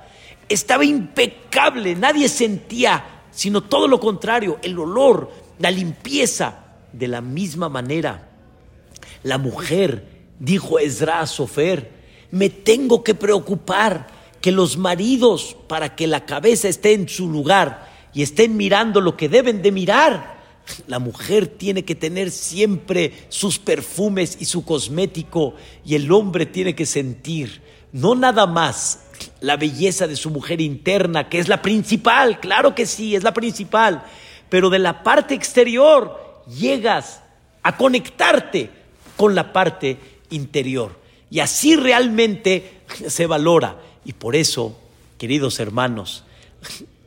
estaba 0.49 0.83
impecable, 0.83 1.95
nadie 1.95 2.27
sentía, 2.27 3.21
sino 3.31 3.61
todo 3.61 3.87
lo 3.87 3.99
contrario, 3.99 4.59
el 4.61 4.77
olor, 4.77 5.31
la 5.59 5.71
limpieza. 5.71 6.65
De 6.91 7.07
la 7.07 7.21
misma 7.21 7.69
manera, 7.69 8.28
la 9.23 9.37
mujer 9.37 10.05
dijo 10.39 10.79
Ezra 10.79 11.21
a 11.21 11.27
Sofer, 11.27 11.91
me 12.31 12.49
tengo 12.49 13.03
que 13.03 13.15
preocupar 13.15 14.07
que 14.41 14.51
los 14.51 14.77
maridos, 14.77 15.55
para 15.67 15.95
que 15.95 16.07
la 16.07 16.25
cabeza 16.25 16.67
esté 16.67 16.93
en 16.93 17.09
su 17.09 17.29
lugar 17.29 17.89
y 18.13 18.21
estén 18.23 18.55
mirando 18.55 19.01
lo 19.01 19.17
que 19.17 19.29
deben 19.29 19.61
de 19.61 19.71
mirar, 19.71 20.39
la 20.87 20.99
mujer 20.99 21.47
tiene 21.47 21.83
que 21.83 21.95
tener 21.95 22.31
siempre 22.31 23.25
sus 23.29 23.59
perfumes 23.59 24.37
y 24.39 24.45
su 24.45 24.63
cosmético 24.63 25.55
y 25.83 25.95
el 25.95 26.11
hombre 26.11 26.45
tiene 26.45 26.75
que 26.75 26.85
sentir 26.85 27.61
no 27.91 28.15
nada 28.15 28.45
más 28.45 29.05
la 29.41 29.57
belleza 29.57 30.07
de 30.07 30.15
su 30.15 30.29
mujer 30.29 30.61
interna, 30.61 31.27
que 31.27 31.39
es 31.39 31.47
la 31.47 31.61
principal, 31.61 32.39
claro 32.39 32.75
que 32.75 32.85
sí, 32.85 33.15
es 33.15 33.23
la 33.23 33.33
principal, 33.33 34.03
pero 34.47 34.69
de 34.69 34.79
la 34.79 35.03
parte 35.03 35.33
exterior 35.33 36.43
llegas 36.47 37.21
a 37.63 37.75
conectarte 37.75 38.69
con 39.19 39.35
la 39.35 39.51
parte 39.51 39.97
interior. 40.29 40.97
Y 41.29 41.41
así 41.41 41.75
realmente 41.75 42.83
se 43.05 43.25
valora. 43.25 43.81
Y 44.05 44.13
por 44.13 44.33
eso, 44.33 44.79
queridos 45.17 45.59
hermanos, 45.59 46.23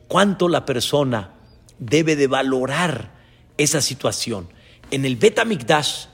cuánto 0.07 0.47
la 0.47 0.63
persona 0.63 1.31
debe 1.79 2.15
de 2.15 2.27
valorar 2.27 3.15
esa 3.57 3.81
situación. 3.81 4.47
En 4.91 5.05
el 5.05 5.15
Betamikdash, 5.15 6.05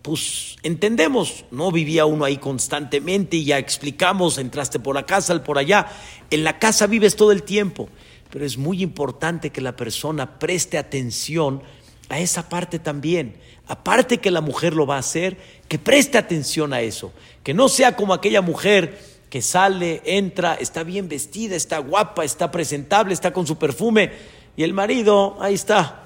pues 0.00 0.56
entendemos, 0.62 1.44
no 1.50 1.70
vivía 1.72 2.06
uno 2.06 2.24
ahí 2.24 2.38
constantemente 2.38 3.36
y 3.36 3.44
ya 3.44 3.58
explicamos, 3.58 4.38
entraste 4.38 4.80
por 4.80 4.96
acá, 4.96 5.20
sal 5.20 5.42
por 5.42 5.58
allá. 5.58 5.88
En 6.30 6.42
la 6.42 6.58
casa 6.58 6.86
vives 6.86 7.16
todo 7.16 7.32
el 7.32 7.42
tiempo, 7.42 7.90
pero 8.30 8.46
es 8.46 8.56
muy 8.56 8.82
importante 8.82 9.50
que 9.50 9.60
la 9.60 9.76
persona 9.76 10.38
preste 10.38 10.78
atención 10.78 11.62
a 12.08 12.18
esa 12.18 12.48
parte 12.48 12.78
también. 12.78 13.36
Aparte 13.68 14.16
que 14.16 14.30
la 14.30 14.40
mujer 14.40 14.74
lo 14.74 14.86
va 14.86 14.96
a 14.96 15.00
hacer, 15.00 15.36
que 15.68 15.78
preste 15.78 16.16
atención 16.16 16.72
a 16.72 16.80
eso. 16.80 17.12
Que 17.42 17.52
no 17.52 17.68
sea 17.68 17.94
como 17.94 18.14
aquella 18.14 18.40
mujer 18.40 18.98
que 19.28 19.42
sale, 19.42 20.00
entra, 20.06 20.54
está 20.54 20.82
bien 20.82 21.06
vestida, 21.06 21.54
está 21.54 21.78
guapa, 21.78 22.24
está 22.24 22.50
presentable, 22.50 23.12
está 23.12 23.30
con 23.30 23.46
su 23.46 23.58
perfume. 23.58 24.10
Y 24.56 24.62
el 24.62 24.72
marido, 24.72 25.36
ahí 25.38 25.52
está, 25.52 26.04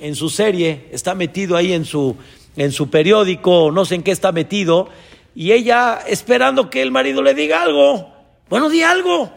en 0.00 0.14
su 0.14 0.30
serie, 0.30 0.88
está 0.90 1.14
metido 1.14 1.54
ahí 1.54 1.74
en 1.74 1.84
su, 1.84 2.16
en 2.56 2.72
su 2.72 2.88
periódico, 2.88 3.70
no 3.70 3.84
sé 3.84 3.96
en 3.96 4.02
qué 4.02 4.10
está 4.10 4.32
metido. 4.32 4.88
Y 5.34 5.52
ella 5.52 6.02
esperando 6.06 6.70
que 6.70 6.80
el 6.80 6.90
marido 6.90 7.22
le 7.22 7.34
diga 7.34 7.62
algo. 7.62 8.10
Bueno, 8.48 8.70
di 8.70 8.82
algo, 8.82 9.30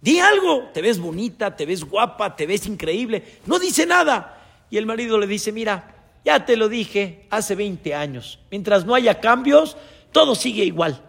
di 0.00 0.20
algo. 0.20 0.68
Te 0.72 0.82
ves 0.82 1.00
bonita, 1.00 1.56
te 1.56 1.66
ves 1.66 1.82
guapa, 1.82 2.36
te 2.36 2.46
ves 2.46 2.66
increíble. 2.66 3.24
No 3.46 3.58
dice 3.58 3.86
nada. 3.86 4.36
Y 4.70 4.76
el 4.76 4.86
marido 4.86 5.18
le 5.18 5.26
dice, 5.26 5.50
mira, 5.50 5.97
ya 6.28 6.44
te 6.44 6.58
lo 6.58 6.68
dije 6.68 7.24
hace 7.30 7.54
20 7.54 7.94
años. 7.94 8.38
Mientras 8.50 8.84
no 8.84 8.94
haya 8.94 9.18
cambios, 9.18 9.78
todo 10.12 10.34
sigue 10.34 10.62
igual. 10.62 11.00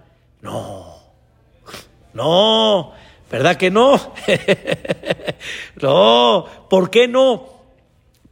No, 0.41 0.95
no, 2.13 2.93
¿verdad 3.29 3.57
que 3.57 3.69
no? 3.69 4.13
no, 5.81 6.45
¿por 6.69 6.89
qué 6.89 7.09
no? 7.09 7.49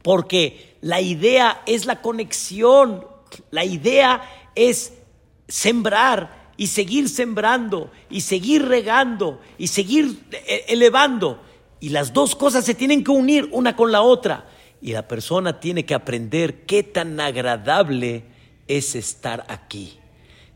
Porque 0.00 0.76
la 0.80 1.02
idea 1.02 1.60
es 1.66 1.84
la 1.84 2.00
conexión, 2.00 3.06
la 3.50 3.66
idea 3.66 4.22
es 4.54 4.94
sembrar 5.46 6.52
y 6.56 6.68
seguir 6.68 7.10
sembrando 7.10 7.90
y 8.08 8.22
seguir 8.22 8.66
regando 8.66 9.42
y 9.58 9.66
seguir 9.66 10.24
eh, 10.32 10.64
elevando. 10.68 11.38
Y 11.80 11.90
las 11.90 12.14
dos 12.14 12.34
cosas 12.34 12.64
se 12.64 12.74
tienen 12.74 13.04
que 13.04 13.10
unir 13.10 13.46
una 13.52 13.76
con 13.76 13.92
la 13.92 14.00
otra. 14.00 14.46
Y 14.80 14.92
la 14.92 15.08
persona 15.08 15.60
tiene 15.60 15.84
que 15.84 15.94
aprender 15.94 16.66
qué 16.66 16.82
tan 16.82 17.18
agradable 17.20 18.24
es 18.68 18.94
estar 18.94 19.44
aquí. 19.48 19.98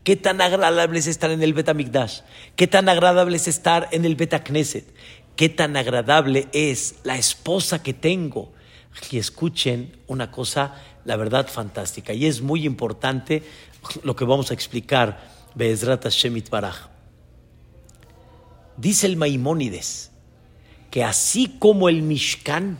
Qué 0.03 0.15
tan 0.15 0.41
agradable 0.41 0.99
es 0.99 1.07
estar 1.07 1.31
en 1.31 1.41
el 1.41 1.53
Betamigdash. 1.53 2.21
Qué 2.55 2.67
tan 2.67 2.89
agradable 2.89 3.37
es 3.37 3.47
estar 3.47 3.87
en 3.91 4.05
el 4.05 4.15
Betakneset. 4.15 4.85
Qué 5.35 5.49
tan 5.49 5.77
agradable 5.77 6.47
es 6.51 6.95
la 7.03 7.17
esposa 7.17 7.81
que 7.81 7.93
tengo. 7.93 8.53
Y 9.09 9.17
escuchen 9.17 9.97
una 10.07 10.29
cosa, 10.29 10.75
la 11.05 11.15
verdad, 11.15 11.47
fantástica. 11.47 12.13
Y 12.13 12.25
es 12.25 12.41
muy 12.41 12.65
importante 12.65 13.43
lo 14.03 14.15
que 14.15 14.25
vamos 14.25 14.51
a 14.51 14.53
explicar. 14.53 15.31
Be'ezrat 15.55 16.05
Baraj. 16.49 16.89
Dice 18.77 19.07
el 19.07 19.17
Maimónides 19.17 20.11
que 20.93 21.03
así 21.03 21.55
como 21.57 21.89
el 21.89 22.03
Mishkan, 22.03 22.77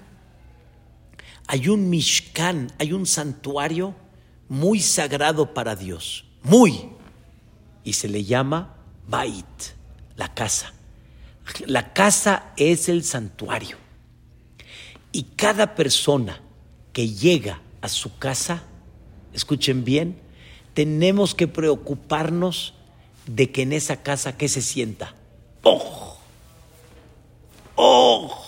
hay 1.47 1.67
un 1.67 1.89
Mishkan, 1.89 2.71
hay 2.79 2.93
un 2.93 3.05
santuario 3.05 3.95
muy 4.49 4.79
sagrado 4.79 5.53
para 5.53 5.75
Dios, 5.75 6.25
muy, 6.43 6.89
y 7.83 7.93
se 7.93 8.07
le 8.07 8.23
llama 8.23 8.75
Bait, 9.07 9.45
la 10.15 10.33
casa. 10.33 10.73
La 11.65 11.93
casa 11.93 12.53
es 12.55 12.87
el 12.87 13.03
santuario. 13.03 13.77
Y 15.11 15.23
cada 15.35 15.75
persona 15.75 16.41
que 16.93 17.09
llega 17.09 17.61
a 17.81 17.89
su 17.89 18.17
casa, 18.17 18.63
escuchen 19.33 19.83
bien, 19.83 20.19
tenemos 20.73 21.35
que 21.35 21.47
preocuparnos 21.47 22.73
de 23.27 23.51
que 23.51 23.63
en 23.63 23.73
esa 23.73 24.01
casa 24.01 24.37
que 24.37 24.47
se 24.49 24.61
sienta. 24.61 25.15
¡Oh! 25.63 26.17
¡Oh! 27.75 28.42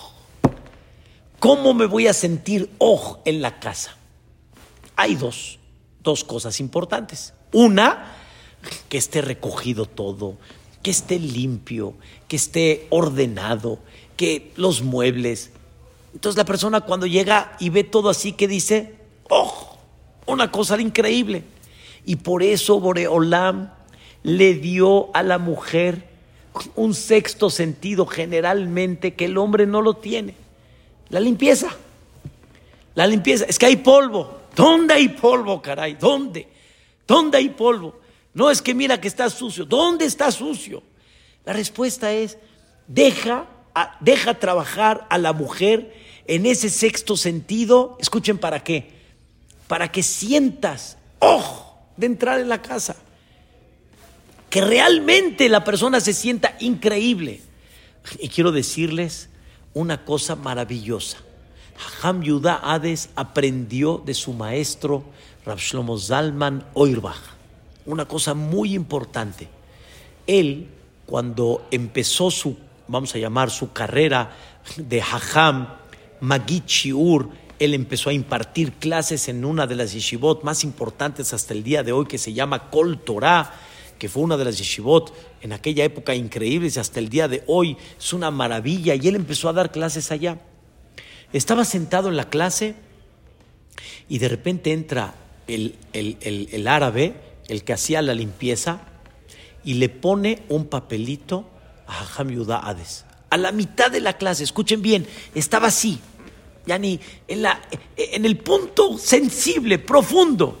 ¿Cómo 1.46 1.74
me 1.74 1.86
voy 1.86 2.08
a 2.08 2.12
sentir 2.12 2.68
oh 2.78 3.20
en 3.24 3.40
la 3.40 3.60
casa? 3.60 3.96
Hay 4.96 5.14
dos, 5.14 5.60
dos 6.02 6.24
cosas 6.24 6.58
importantes. 6.58 7.34
Una, 7.52 8.16
que 8.88 8.98
esté 8.98 9.22
recogido 9.22 9.86
todo, 9.86 10.38
que 10.82 10.90
esté 10.90 11.20
limpio, 11.20 11.94
que 12.26 12.34
esté 12.34 12.88
ordenado, 12.90 13.78
que 14.16 14.50
los 14.56 14.82
muebles. 14.82 15.52
Entonces 16.14 16.36
la 16.36 16.44
persona 16.44 16.80
cuando 16.80 17.06
llega 17.06 17.56
y 17.60 17.70
ve 17.70 17.84
todo 17.84 18.10
así 18.10 18.32
que 18.32 18.48
dice, 18.48 18.96
oh, 19.30 19.78
una 20.26 20.50
cosa 20.50 20.80
increíble. 20.80 21.44
Y 22.04 22.16
por 22.16 22.42
eso 22.42 22.80
Boreolam 22.80 23.70
le 24.24 24.54
dio 24.54 25.14
a 25.14 25.22
la 25.22 25.38
mujer 25.38 26.08
un 26.74 26.92
sexto 26.92 27.50
sentido 27.50 28.04
generalmente 28.04 29.14
que 29.14 29.26
el 29.26 29.38
hombre 29.38 29.68
no 29.68 29.80
lo 29.80 29.94
tiene. 29.94 30.45
La 31.10 31.20
limpieza. 31.20 31.74
La 32.94 33.06
limpieza. 33.06 33.44
Es 33.44 33.58
que 33.58 33.66
hay 33.66 33.76
polvo. 33.76 34.40
¿Dónde 34.54 34.94
hay 34.94 35.08
polvo, 35.10 35.60
caray? 35.60 35.94
¿Dónde? 35.94 36.48
¿Dónde 37.06 37.38
hay 37.38 37.50
polvo? 37.50 38.00
No 38.34 38.50
es 38.50 38.62
que 38.62 38.74
mira 38.74 39.00
que 39.00 39.08
está 39.08 39.30
sucio. 39.30 39.64
¿Dónde 39.64 40.06
está 40.06 40.32
sucio? 40.32 40.82
La 41.44 41.52
respuesta 41.52 42.12
es, 42.12 42.38
deja, 42.86 43.46
deja 44.00 44.34
trabajar 44.38 45.06
a 45.10 45.18
la 45.18 45.32
mujer 45.32 45.94
en 46.26 46.46
ese 46.46 46.70
sexto 46.70 47.16
sentido. 47.16 47.96
Escuchen 48.00 48.38
para 48.38 48.64
qué. 48.64 48.90
Para 49.68 49.92
que 49.92 50.02
sientas, 50.02 50.96
ojo, 51.18 51.78
de 51.96 52.06
entrar 52.06 52.40
en 52.40 52.48
la 52.48 52.62
casa. 52.62 52.96
Que 54.50 54.60
realmente 54.60 55.48
la 55.48 55.64
persona 55.64 56.00
se 56.00 56.12
sienta 56.12 56.56
increíble. 56.60 57.42
Y 58.18 58.28
quiero 58.28 58.52
decirles 58.52 59.28
una 59.76 60.06
cosa 60.06 60.36
maravillosa. 60.36 61.18
Ham 62.02 62.22
Yudá 62.22 62.60
Hades 62.62 63.10
aprendió 63.14 64.02
de 64.04 64.14
su 64.14 64.32
maestro 64.32 65.04
Rav 65.44 65.58
Shlomo 65.58 65.98
Zalman 65.98 66.64
Oirbach. 66.72 67.20
Una 67.84 68.06
cosa 68.08 68.32
muy 68.32 68.74
importante. 68.74 69.48
Él 70.26 70.68
cuando 71.04 71.66
empezó 71.70 72.30
su, 72.30 72.56
vamos 72.88 73.14
a 73.14 73.18
llamar, 73.18 73.50
su 73.50 73.74
carrera 73.74 74.34
de 74.78 75.02
Hajam, 75.02 75.68
Magid 76.20 76.64
Shiur, 76.64 77.28
él 77.58 77.74
empezó 77.74 78.08
a 78.08 78.14
impartir 78.14 78.72
clases 78.72 79.28
en 79.28 79.44
una 79.44 79.66
de 79.66 79.74
las 79.74 79.92
yeshivot 79.92 80.42
más 80.42 80.64
importantes 80.64 81.34
hasta 81.34 81.52
el 81.52 81.62
día 81.62 81.82
de 81.82 81.92
hoy, 81.92 82.06
que 82.06 82.16
se 82.16 82.32
llama 82.32 82.70
Kol 82.70 82.98
Torah, 82.98 83.52
que 83.98 84.08
fue 84.08 84.22
una 84.22 84.36
de 84.36 84.44
las 84.44 84.58
yeshivot 84.58 85.12
en 85.42 85.52
aquella 85.52 85.84
época 85.84 86.14
increíbles 86.14 86.76
y 86.76 86.80
hasta 86.80 87.00
el 87.00 87.08
día 87.08 87.28
de 87.28 87.42
hoy 87.46 87.76
es 87.98 88.12
una 88.12 88.30
maravilla. 88.30 88.94
Y 88.94 89.08
él 89.08 89.16
empezó 89.16 89.48
a 89.48 89.52
dar 89.52 89.72
clases 89.72 90.10
allá. 90.12 90.38
Estaba 91.32 91.64
sentado 91.64 92.08
en 92.08 92.16
la 92.16 92.28
clase 92.28 92.74
y 94.08 94.18
de 94.18 94.28
repente 94.28 94.72
entra 94.72 95.14
el, 95.46 95.74
el 95.92 96.68
árabe, 96.68 97.14
el 97.48 97.64
que 97.64 97.72
hacía 97.72 98.02
la 98.02 98.14
limpieza, 98.14 98.80
y 99.64 99.74
le 99.74 99.88
pone 99.88 100.42
un 100.48 100.66
papelito 100.66 101.44
a 101.86 102.00
Hajam 102.00 102.30
Yudá. 102.30 102.76
A 103.30 103.36
la 103.36 103.52
mitad 103.52 103.90
de 103.90 104.00
la 104.00 104.16
clase, 104.16 104.44
escuchen 104.44 104.80
bien, 104.80 105.06
estaba 105.34 105.68
así, 105.68 105.98
ya 106.66 106.78
ni 106.78 107.00
en, 107.28 107.42
la, 107.42 107.60
en 107.96 108.24
el 108.24 108.38
punto 108.38 108.96
sensible, 108.98 109.78
profundo. 109.78 110.58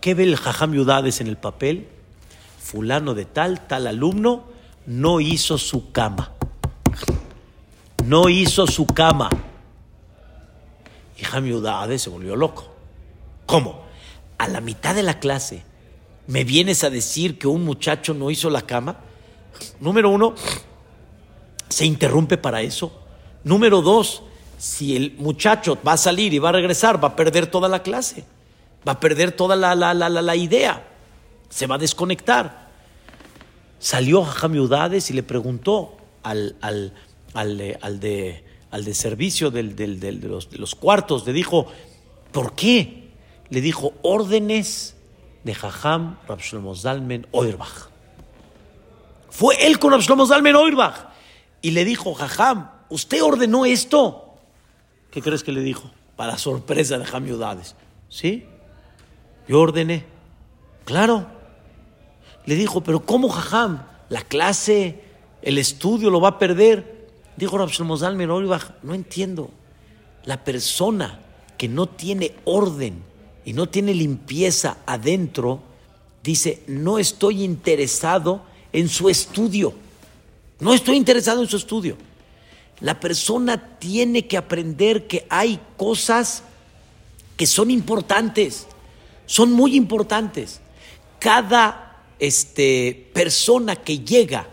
¿Qué 0.00 0.14
ve 0.14 0.24
el 0.24 0.36
Jajam 0.36 0.74
Yudades 0.74 1.20
en 1.20 1.26
el 1.26 1.36
papel? 1.36 1.88
Fulano 2.62 3.14
de 3.14 3.24
tal, 3.24 3.66
tal 3.66 3.86
alumno, 3.86 4.44
no 4.86 5.20
hizo 5.20 5.58
su 5.58 5.90
cama. 5.92 6.32
No 8.04 8.28
hizo 8.28 8.66
su 8.66 8.86
cama. 8.86 9.28
Y 11.18 11.24
Jajam 11.24 11.46
Yudades 11.46 12.02
se 12.02 12.10
volvió 12.10 12.36
loco. 12.36 12.72
¿Cómo? 13.46 13.82
A 14.38 14.48
la 14.48 14.60
mitad 14.60 14.94
de 14.94 15.02
la 15.02 15.18
clase, 15.18 15.64
¿me 16.26 16.44
vienes 16.44 16.84
a 16.84 16.90
decir 16.90 17.38
que 17.38 17.46
un 17.46 17.64
muchacho 17.64 18.14
no 18.14 18.30
hizo 18.30 18.48
la 18.48 18.62
cama? 18.62 18.96
Número 19.80 20.08
uno, 20.08 20.34
se 21.68 21.84
interrumpe 21.84 22.38
para 22.38 22.62
eso. 22.62 22.92
Número 23.44 23.82
dos, 23.82 24.22
si 24.56 24.96
el 24.96 25.16
muchacho 25.18 25.76
va 25.86 25.94
a 25.94 25.96
salir 25.96 26.32
y 26.32 26.38
va 26.38 26.50
a 26.50 26.52
regresar, 26.52 27.02
va 27.02 27.08
a 27.08 27.16
perder 27.16 27.48
toda 27.48 27.68
la 27.68 27.82
clase, 27.82 28.24
va 28.86 28.92
a 28.92 29.00
perder 29.00 29.32
toda 29.32 29.56
la, 29.56 29.74
la, 29.74 29.92
la, 29.92 30.08
la 30.08 30.36
idea, 30.36 30.91
se 31.52 31.66
va 31.66 31.74
a 31.74 31.78
desconectar. 31.78 32.70
Salió 33.78 34.24
a 34.24 34.46
Udades 34.46 35.10
y 35.10 35.12
le 35.12 35.22
preguntó 35.22 35.98
al, 36.22 36.56
al, 36.62 36.94
al, 37.34 37.58
de, 37.58 37.78
al, 37.82 38.00
de, 38.00 38.44
al 38.70 38.84
de 38.84 38.94
servicio 38.94 39.50
del, 39.50 39.76
del, 39.76 40.00
del, 40.00 40.20
de, 40.20 40.28
los, 40.28 40.48
de, 40.50 40.56
los, 40.56 40.74
cuartos, 40.74 41.26
le 41.26 41.32
dijo, 41.34 41.66
¿por 42.32 42.54
qué? 42.54 43.10
Le 43.50 43.60
dijo, 43.60 43.92
órdenes 44.00 44.96
de 45.44 45.54
Jajam 45.54 46.16
Rabshlomo 46.26 46.74
Zalmen 46.74 47.26
Oirbach. 47.32 47.90
Fue 49.28 49.66
él 49.66 49.78
con 49.78 49.92
Rabshlomo 49.92 50.26
Zalmen 50.26 50.56
Oirbach 50.56 51.08
y 51.60 51.72
le 51.72 51.84
dijo, 51.84 52.14
Jajam, 52.14 52.70
¿usted 52.88 53.22
ordenó 53.22 53.66
esto? 53.66 54.36
¿Qué 55.10 55.20
crees 55.20 55.44
que 55.44 55.52
le 55.52 55.60
dijo? 55.60 55.90
Para 56.16 56.38
sorpresa 56.38 56.98
de 56.98 57.04
Jamiudades. 57.04 57.76
¿Sí? 58.08 58.46
Yo 59.48 59.60
ordené. 59.60 60.06
Claro. 60.86 61.41
Le 62.46 62.54
dijo, 62.56 62.82
pero 62.82 63.04
¿cómo 63.04 63.28
Jajam? 63.28 63.84
La 64.08 64.22
clase, 64.22 65.00
el 65.42 65.58
estudio 65.58 66.10
lo 66.10 66.20
va 66.20 66.30
a 66.30 66.38
perder. 66.38 67.08
Dijo 67.36 67.58
Rabshemosal 67.58 68.16
no 68.16 68.94
entiendo. 68.94 69.50
La 70.24 70.44
persona 70.44 71.20
que 71.56 71.68
no 71.68 71.86
tiene 71.86 72.34
orden 72.44 73.02
y 73.44 73.52
no 73.52 73.68
tiene 73.68 73.94
limpieza 73.94 74.78
adentro, 74.86 75.60
dice, 76.22 76.62
no 76.66 76.98
estoy 76.98 77.42
interesado 77.42 78.42
en 78.72 78.88
su 78.88 79.08
estudio. 79.08 79.74
No 80.60 80.74
estoy 80.74 80.96
interesado 80.96 81.42
en 81.42 81.48
su 81.48 81.56
estudio. 81.56 81.96
La 82.80 82.98
persona 83.00 83.78
tiene 83.78 84.26
que 84.26 84.36
aprender 84.36 85.06
que 85.06 85.26
hay 85.28 85.60
cosas 85.76 86.42
que 87.36 87.46
son 87.46 87.70
importantes, 87.70 88.66
son 89.26 89.52
muy 89.52 89.76
importantes. 89.76 90.60
Cada 91.18 91.91
este, 92.22 93.10
persona 93.12 93.74
que 93.74 93.98
llega 93.98 94.48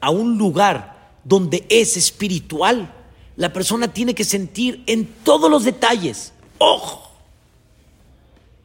a 0.00 0.10
un 0.10 0.38
lugar 0.38 1.16
donde 1.24 1.66
es 1.68 1.96
espiritual, 1.96 2.94
la 3.34 3.52
persona 3.52 3.92
tiene 3.92 4.14
que 4.14 4.22
sentir 4.22 4.84
en 4.86 5.04
todos 5.24 5.50
los 5.50 5.64
detalles, 5.64 6.32
ojo, 6.58 7.10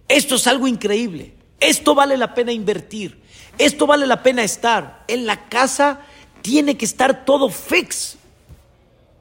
esto 0.08 0.36
es 0.36 0.46
algo 0.46 0.68
increíble, 0.68 1.34
esto 1.60 1.96
vale 1.96 2.16
la 2.16 2.36
pena 2.36 2.52
invertir, 2.52 3.20
esto 3.58 3.88
vale 3.88 4.06
la 4.06 4.22
pena 4.22 4.44
estar. 4.44 5.04
En 5.08 5.26
la 5.26 5.50
casa 5.50 6.02
tiene 6.44 6.78
que 6.78 6.86
estar 6.86 7.26
todo 7.26 7.50
fix, 7.50 8.18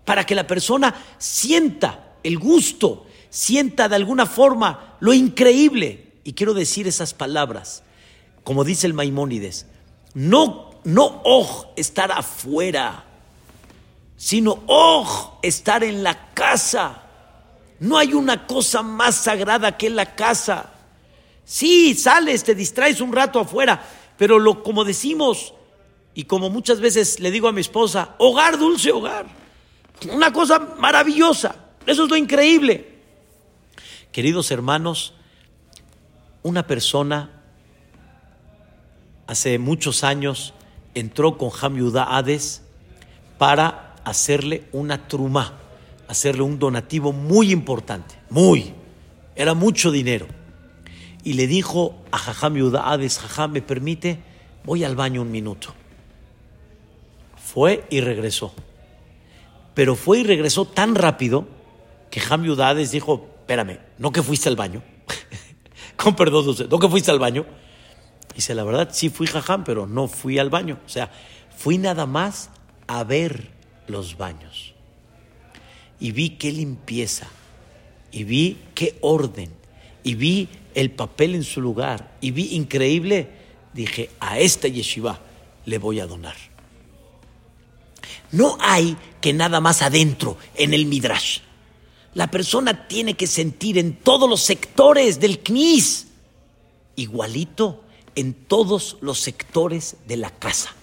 para 0.05 0.27
que 0.27 0.35
la 0.35 0.47
persona 0.47 0.95
sienta 1.17 2.17
el 2.23 2.39
gusto, 2.39 3.07
sienta 3.31 3.89
de 3.89 3.97
alguna 3.97 4.27
forma 4.27 4.99
lo 5.01 5.15
increíble. 5.15 6.13
Y 6.23 6.35
quiero 6.35 6.53
decir 6.53 6.87
esas 6.87 7.15
palabras, 7.15 7.83
como 8.45 8.65
dice 8.65 8.87
el 8.87 8.95
Maimónides, 8.95 9.67
no, 10.15 10.71
no 10.85 11.21
oj 11.25 11.67
estar 11.77 12.11
afuera, 12.13 13.05
sino 14.17 14.63
oj 14.67 15.39
estar 15.43 15.85
en 15.85 16.03
la 16.03 16.33
casa. 16.33 17.03
No 17.81 17.99
hay 17.99 18.15
una 18.15 18.47
cosa 18.47 18.83
más 18.83 19.17
sagrada 19.17 19.77
que 19.77 19.91
la 19.91 20.15
casa. 20.15 20.73
Sí, 21.45 21.95
sales, 21.95 22.45
te 22.45 22.55
distraes 22.55 23.01
un 23.01 23.13
rato 23.13 23.41
afuera, 23.41 23.85
pero 24.17 24.39
lo, 24.39 24.63
como 24.63 24.85
decimos, 24.85 25.55
y 26.15 26.25
como 26.25 26.51
muchas 26.51 26.81
veces 26.81 27.21
le 27.21 27.31
digo 27.31 27.49
a 27.49 27.53
mi 27.53 27.61
esposa, 27.61 28.15
hogar, 28.19 28.59
dulce 28.59 28.93
hogar. 28.93 29.27
Una 30.11 30.33
cosa 30.33 30.59
maravillosa. 30.79 31.57
Eso 31.87 32.05
es 32.05 32.11
lo 32.11 32.17
increíble. 32.17 33.01
Queridos 34.13 34.51
hermanos, 34.51 35.15
una 36.43 36.67
persona 36.67 37.42
hace 39.33 39.59
muchos 39.59 40.05
años 40.05 40.55
entró 40.95 41.39
con 41.39 41.51
Ham 41.61 41.77
Hades 41.97 42.63
para 43.39 43.97
hacerle 44.05 44.65
una 44.73 45.09
truma, 45.09 45.55
hacerle 46.07 46.43
un 46.43 46.59
donativo 46.59 47.13
muy 47.13 47.51
importante, 47.51 48.15
muy, 48.31 48.75
era 49.35 49.55
mucho 49.55 49.91
dinero. 49.91 50.27
Y 51.25 51.35
le 51.35 51.47
dijo 51.47 51.97
a 52.11 52.19
Jajam 52.19 52.57
Yuda 52.57 52.91
Hades, 52.91 53.21
¿me 53.51 53.63
permite? 53.63 54.19
Voy 54.65 54.85
al 54.85 54.97
baño 54.97 55.23
un 55.23 55.31
minuto. 55.31 55.73
Fue 57.37 57.85
y 57.91 58.01
regresó. 58.01 58.53
Pero 59.75 59.97
fue 59.97 60.19
y 60.19 60.25
regresó 60.25 60.67
tan 60.67 60.95
rápido 60.95 61.47
que 62.11 62.21
Ham 62.29 62.45
Yudades 62.45 62.91
dijo, 62.91 63.29
espérame, 63.41 63.79
¿no 63.99 64.13
que 64.13 64.23
fuiste 64.23 64.49
al 64.49 64.57
baño? 64.57 64.83
Con 65.97 66.15
perdón, 66.15 66.55
¿no 66.69 66.79
que 66.79 66.89
fuiste 66.89 67.11
al 67.11 67.19
baño? 67.19 67.47
Dice, 68.35 68.55
la 68.55 68.65
verdad, 68.65 68.91
sí 68.93 69.11
fui 69.11 69.27
jajam, 69.27 69.65
pero 69.65 69.87
no 69.87 70.09
fui 70.09 70.39
al 70.39 70.51
baño. 70.51 70.79
O 70.87 70.89
sea, 70.89 71.11
fui 71.57 71.79
nada 71.79 72.07
más 72.07 72.51
a 72.87 73.05
ver 73.05 73.51
los 73.87 74.17
baños. 74.17 74.75
Y 76.01 76.13
vi 76.13 76.31
qué 76.31 76.51
limpieza, 76.51 77.29
y 78.11 78.25
vi 78.25 78.59
qué 78.75 78.99
orden, 79.03 79.51
y 80.03 80.15
vi 80.15 80.49
el 80.75 80.91
papel 80.91 81.35
en 81.35 81.45
su 81.45 81.61
lugar, 81.61 82.17
y 82.21 82.31
vi 82.31 82.55
increíble. 82.55 83.29
Dije, 83.73 84.11
a 84.19 84.39
esta 84.39 84.69
yeshiva 84.69 85.21
le 85.65 85.79
voy 85.79 86.01
a 86.01 86.07
donar. 86.07 86.37
No 88.33 88.57
hay 88.61 88.97
que 89.21 89.33
nada 89.33 89.61
más 89.61 89.83
adentro, 89.83 90.39
en 90.55 90.75
el 90.75 90.87
Midrash. 90.87 91.41
La 92.15 92.31
persona 92.31 92.89
tiene 92.89 93.15
que 93.15 93.27
sentir 93.27 93.79
en 93.79 93.95
todos 93.95 94.29
los 94.29 94.41
sectores 94.41 95.21
del 95.21 95.39
CNIS, 95.39 96.09
igualito 96.97 97.82
en 98.15 98.35
todos 98.35 98.97
los 99.01 99.21
sectores 99.21 99.97
de 100.07 100.17
la 100.17 100.31
casa. 100.31 100.75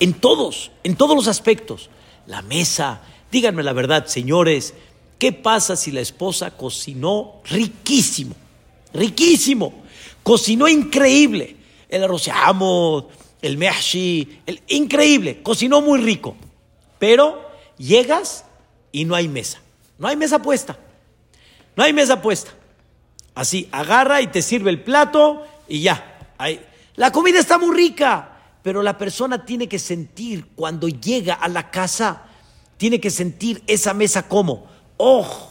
En 0.00 0.14
todos, 0.14 0.70
en 0.82 0.96
todos 0.96 1.16
los 1.16 1.28
aspectos. 1.28 1.90
La 2.26 2.42
mesa, 2.42 3.02
díganme 3.30 3.62
la 3.62 3.72
verdad, 3.72 4.06
señores, 4.06 4.74
¿qué 5.18 5.32
pasa 5.32 5.76
si 5.76 5.90
la 5.90 6.00
esposa 6.00 6.52
cocinó 6.56 7.40
riquísimo? 7.44 8.34
Riquísimo. 8.92 9.82
Cocinó 10.22 10.68
increíble. 10.68 11.56
El 11.88 12.04
arroz 12.04 12.28
el 13.42 13.58
mehshi, 13.58 14.40
el 14.46 14.62
increíble, 14.68 15.42
cocinó 15.42 15.82
muy 15.82 16.00
rico. 16.00 16.36
Pero 16.98 17.50
llegas 17.76 18.44
y 18.92 19.04
no 19.04 19.16
hay 19.16 19.28
mesa. 19.28 19.60
No 19.98 20.08
hay 20.08 20.16
mesa 20.16 20.40
puesta. 20.40 20.78
No 21.74 21.82
hay 21.82 21.92
mesa 21.92 22.22
puesta. 22.22 22.52
Así, 23.34 23.68
agarra 23.72 24.20
y 24.20 24.28
te 24.28 24.42
sirve 24.42 24.70
el 24.70 24.82
plato 24.82 25.46
y 25.68 25.80
ya. 25.82 26.11
La 26.96 27.10
comida 27.10 27.38
está 27.38 27.58
muy 27.58 27.74
rica, 27.74 28.32
pero 28.62 28.82
la 28.82 28.98
persona 28.98 29.44
tiene 29.44 29.68
que 29.68 29.78
sentir 29.78 30.46
cuando 30.54 30.88
llega 30.88 31.34
a 31.34 31.48
la 31.48 31.70
casa, 31.70 32.24
tiene 32.76 33.00
que 33.00 33.10
sentir 33.10 33.62
esa 33.66 33.94
mesa 33.94 34.28
como, 34.28 34.66
oh, 34.98 35.50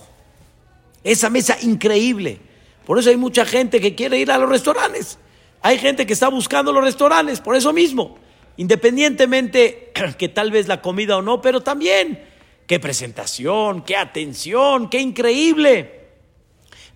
esa 1.03 1.29
mesa 1.29 1.57
increíble. 1.61 2.39
Por 2.85 2.99
eso 2.99 3.09
hay 3.09 3.17
mucha 3.17 3.45
gente 3.45 3.79
que 3.79 3.95
quiere 3.95 4.17
ir 4.17 4.31
a 4.31 4.37
los 4.37 4.49
restaurantes. 4.49 5.17
Hay 5.61 5.77
gente 5.77 6.05
que 6.05 6.13
está 6.13 6.29
buscando 6.29 6.71
los 6.71 6.83
restaurantes, 6.83 7.39
por 7.39 7.55
eso 7.55 7.73
mismo. 7.73 8.17
Independientemente 8.57 9.91
que 10.17 10.29
tal 10.29 10.51
vez 10.51 10.67
la 10.67 10.81
comida 10.81 11.17
o 11.17 11.21
no, 11.21 11.41
pero 11.41 11.61
también 11.61 12.23
qué 12.67 12.79
presentación, 12.79 13.83
qué 13.83 13.97
atención, 13.97 14.89
qué 14.89 14.99
increíble. 14.99 15.99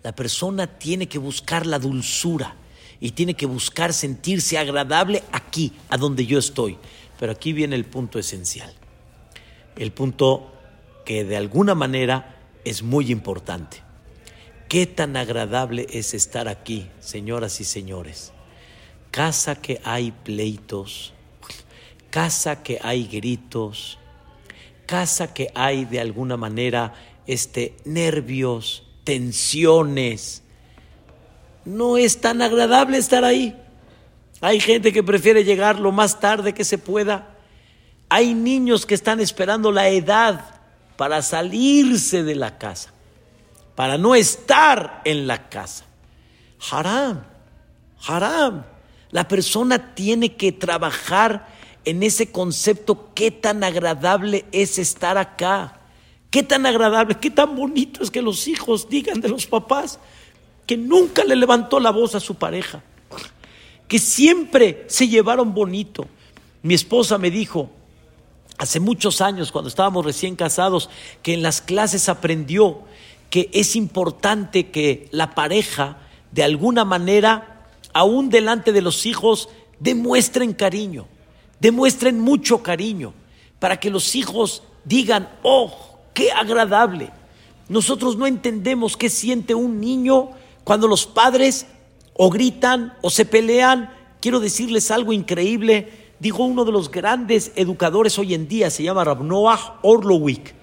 La 0.03 0.13
persona 0.15 0.67
tiene 0.67 1.07
que 1.07 1.17
buscar 1.17 1.65
la 1.65 1.79
dulzura 1.79 2.55
y 3.05 3.11
tiene 3.11 3.35
que 3.35 3.45
buscar 3.45 3.93
sentirse 3.93 4.57
agradable 4.57 5.21
aquí, 5.31 5.73
a 5.89 5.97
donde 5.97 6.25
yo 6.25 6.39
estoy. 6.39 6.75
Pero 7.19 7.33
aquí 7.33 7.53
viene 7.53 7.75
el 7.75 7.85
punto 7.85 8.17
esencial, 8.17 8.73
el 9.75 9.91
punto 9.91 10.51
que 11.05 11.23
de 11.23 11.37
alguna 11.37 11.75
manera 11.75 12.35
es 12.63 12.81
muy 12.81 13.11
importante. 13.11 13.83
¿Qué 14.69 14.87
tan 14.87 15.17
agradable 15.17 15.85
es 15.91 16.15
estar 16.15 16.47
aquí, 16.47 16.87
señoras 16.99 17.61
y 17.61 17.65
señores? 17.65 18.31
Casa 19.11 19.53
que 19.53 19.79
hay 19.83 20.11
pleitos, 20.11 21.13
casa 22.09 22.63
que 22.63 22.79
hay 22.81 23.05
gritos, 23.05 23.99
casa 24.87 25.31
que 25.31 25.51
hay 25.53 25.85
de 25.85 25.99
alguna 25.99 26.37
manera 26.37 26.95
este, 27.27 27.75
nervios, 27.85 28.81
tensiones. 29.03 30.41
No 31.65 31.97
es 31.97 32.21
tan 32.21 32.41
agradable 32.41 32.97
estar 32.97 33.23
ahí. 33.25 33.55
Hay 34.41 34.59
gente 34.59 34.93
que 34.93 35.03
prefiere 35.03 35.43
llegar 35.43 35.79
lo 35.79 35.91
más 35.91 36.19
tarde 36.19 36.53
que 36.53 36.63
se 36.63 36.77
pueda. 36.77 37.35
Hay 38.09 38.33
niños 38.33 38.85
que 38.85 38.93
están 38.93 39.19
esperando 39.19 39.71
la 39.71 39.89
edad 39.89 40.61
para 40.97 41.21
salirse 41.21 42.23
de 42.23 42.35
la 42.35 42.57
casa, 42.57 42.91
para 43.73 43.97
no 43.97 44.13
estar 44.13 45.01
en 45.05 45.27
la 45.27 45.49
casa. 45.49 45.85
Haram, 46.71 47.23
haram. 48.07 48.63
La 49.09 49.27
persona 49.27 49.95
tiene 49.95 50.35
que 50.35 50.51
trabajar 50.51 51.47
en 51.85 52.03
ese 52.03 52.31
concepto, 52.31 53.11
qué 53.13 53.31
tan 53.31 53.63
agradable 53.63 54.45
es 54.51 54.77
estar 54.77 55.17
acá. 55.17 55.79
Qué 56.31 56.43
tan 56.43 56.65
agradable, 56.65 57.15
qué 57.15 57.29
tan 57.29 57.55
bonito 57.55 58.03
es 58.03 58.11
que 58.11 58.21
los 58.21 58.47
hijos 58.47 58.89
digan 58.89 59.21
de 59.21 59.29
los 59.29 59.45
papás 59.45 59.99
que 60.65 60.77
nunca 60.77 61.23
le 61.23 61.35
levantó 61.35 61.79
la 61.79 61.91
voz 61.91 62.15
a 62.15 62.19
su 62.19 62.35
pareja, 62.35 62.83
que 63.87 63.99
siempre 63.99 64.85
se 64.87 65.07
llevaron 65.07 65.53
bonito. 65.53 66.07
Mi 66.63 66.73
esposa 66.73 67.17
me 67.17 67.29
dijo 67.29 67.69
hace 68.57 68.79
muchos 68.79 69.21
años, 69.21 69.51
cuando 69.51 69.69
estábamos 69.69 70.05
recién 70.05 70.35
casados, 70.35 70.89
que 71.21 71.33
en 71.33 71.43
las 71.43 71.61
clases 71.61 72.09
aprendió 72.09 72.79
que 73.29 73.49
es 73.53 73.75
importante 73.75 74.71
que 74.71 75.07
la 75.11 75.35
pareja, 75.35 75.97
de 76.31 76.43
alguna 76.43 76.85
manera, 76.85 77.67
aún 77.93 78.29
delante 78.29 78.71
de 78.71 78.81
los 78.81 79.05
hijos, 79.05 79.49
demuestren 79.79 80.53
cariño 80.53 81.07
demuestren 81.59 82.19
mucho 82.19 82.61
cariño 82.61 83.13
para 83.59 83.79
que 83.79 83.89
los 83.89 84.15
hijos 84.15 84.63
digan, 84.83 85.29
oh, 85.43 85.73
qué 86.13 86.31
agradable. 86.31 87.11
Nosotros 87.69 88.17
no 88.17 88.27
entendemos 88.27 88.95
qué 88.95 89.09
siente 89.09 89.55
un 89.55 89.79
niño 89.79 90.29
cuando 90.65 90.89
los 90.89 91.05
padres 91.05 91.65
o 92.13 92.29
gritan 92.29 92.93
o 93.01 93.09
se 93.09 93.23
pelean. 93.23 93.93
Quiero 94.19 94.41
decirles 94.41 94.91
algo 94.91 95.13
increíble. 95.13 95.87
Dijo 96.19 96.43
uno 96.43 96.65
de 96.65 96.73
los 96.73 96.91
grandes 96.91 97.53
educadores 97.55 98.19
hoy 98.19 98.33
en 98.33 98.49
día, 98.49 98.69
se 98.69 98.83
llama 98.83 99.05
Rabnoah 99.05 99.79
Orlowik. 99.83 100.53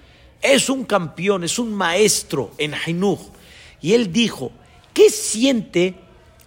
Es 0.41 0.69
un 0.69 0.83
campeón, 0.83 1.43
es 1.43 1.57
un 1.57 1.73
maestro 1.73 2.51
en 2.59 2.75
Hainuch. 2.75 3.21
Y 3.81 3.93
él 3.93 4.13
dijo, 4.13 4.51
¿qué 4.93 5.09
siente 5.09 5.95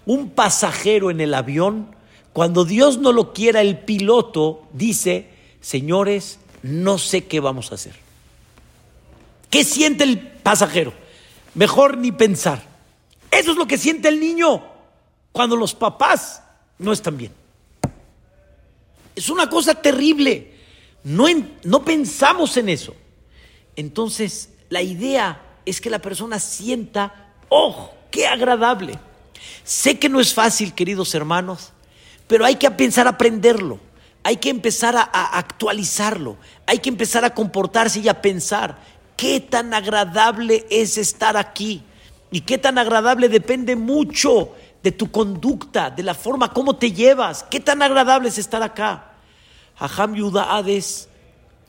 un 0.05 0.31
pasajero 0.31 1.11
en 1.11 1.21
el 1.21 1.35
avión 1.35 1.97
cuando 2.37 2.67
Dios 2.67 2.99
no 2.99 3.13
lo 3.13 3.33
quiera, 3.33 3.63
el 3.63 3.79
piloto 3.79 4.69
dice, 4.75 5.31
señores, 5.63 6.39
no 6.63 6.99
sé 6.99 7.25
qué 7.25 7.41
vamos 7.41 7.73
a 7.73 7.77
hacer. 7.77 7.95
¿Qué 9.49 9.65
siente 9.65 10.05
el 10.05 10.19
pasajero? 10.19 10.93
Mejor 11.55 11.97
ni 11.97 12.13
pensar. 12.13 12.76
Eso 13.31 13.51
es 13.53 13.57
lo 13.57 13.67
que 13.67 13.79
siente 13.79 14.09
el 14.09 14.21
niño 14.21 14.63
cuando 15.33 15.57
los 15.57 15.75
papás 15.75 16.43
no 16.79 16.93
están 16.93 17.17
bien. 17.17 17.33
Es 19.15 19.31
una 19.31 19.49
cosa 19.49 19.75
terrible. 19.75 20.55
No, 21.05 21.27
no 21.65 21.85
pensamos 21.85 22.57
en 22.57 22.69
eso. 22.69 22.95
Entonces, 23.77 24.51
la 24.69 24.83
idea 24.83 25.43
es 25.65 25.81
que 25.81 25.91
la 25.91 25.99
persona 25.99 26.39
sienta, 26.39 27.33
oh, 27.49 27.91
qué 28.11 28.27
agradable. 28.27 28.99
Sé 29.65 29.99
que 29.99 30.09
no 30.09 30.21
es 30.21 30.33
fácil, 30.33 30.75
queridos 30.75 31.15
hermanos, 31.15 31.73
pero 32.27 32.45
hay 32.45 32.57
que 32.57 32.67
a 32.67 33.09
aprenderlo, 33.09 33.79
hay 34.23 34.37
que 34.37 34.51
empezar 34.51 34.97
a, 34.97 35.03
actualizarlo, 35.39 36.37
hay 36.67 36.79
que 36.79 36.89
empezar 36.89 37.25
a 37.25 37.35
comportarse 37.35 38.01
y 38.01 38.09
a 38.09 38.23
pensar 38.23 38.79
qué 39.17 39.41
tan 39.41 39.75
agradable 39.75 40.67
es 40.71 40.99
estar 40.99 41.37
aquí. 41.37 41.83
Y 42.37 42.43
qué 42.43 42.59
tan 42.59 42.77
agradable 42.77 43.31
depende 43.31 43.77
mucho 43.77 44.53
de 44.83 44.93
tu 44.93 45.11
conducta, 45.11 45.89
de 45.89 46.03
la 46.03 46.13
forma 46.13 46.53
como 46.53 46.77
te 46.77 46.93
llevas. 46.93 47.45
Qué 47.45 47.61
tan 47.61 47.81
agradable 47.81 48.29
es 48.29 48.37
estar 48.37 48.63
acá. 48.63 49.15
Aham 49.79 50.17
Yuda 50.17 50.55
Hades 50.55 51.09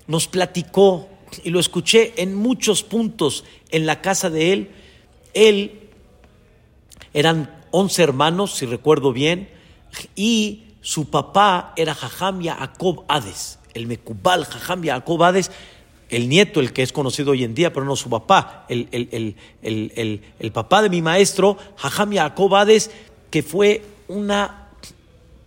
nos 0.07 0.27
platicó 0.27 1.07
y 1.41 1.51
lo 1.51 1.61
escuché 1.61 2.21
en 2.21 2.35
muchos 2.35 2.83
puntos 2.83 3.45
en 3.69 3.85
la 3.85 4.01
casa 4.01 4.29
de 4.29 4.51
él. 4.51 4.71
Él 5.33 5.89
eran 7.13 7.63
once 7.71 8.03
hermanos, 8.03 8.55
si 8.55 8.65
recuerdo 8.65 9.13
bien, 9.13 9.49
y 10.17 10.73
su 10.81 11.09
papá 11.09 11.71
era 11.77 11.95
Jajam 11.95 12.41
Yaakov 12.41 13.05
Hades, 13.07 13.59
el 13.73 13.87
Mekubal 13.87 14.43
Jajam 14.43 14.83
Yaakov 14.83 15.23
Hades, 15.23 15.49
el 16.09 16.29
nieto, 16.29 16.59
el 16.59 16.73
que 16.73 16.83
es 16.83 16.91
conocido 16.91 17.31
hoy 17.31 17.43
en 17.43 17.53
día, 17.53 17.73
pero 17.73 17.85
no 17.85 17.95
su 17.95 18.09
papá, 18.09 18.65
el, 18.69 18.87
el, 18.91 20.51
papá 20.51 20.81
de 20.81 20.89
mi 20.89 21.01
maestro, 21.01 21.57
Jajam 21.77 22.11
Yaakov 22.11 22.55
Hades, 22.55 22.91
que 23.29 23.43
fue 23.43 23.83
una 24.07 24.69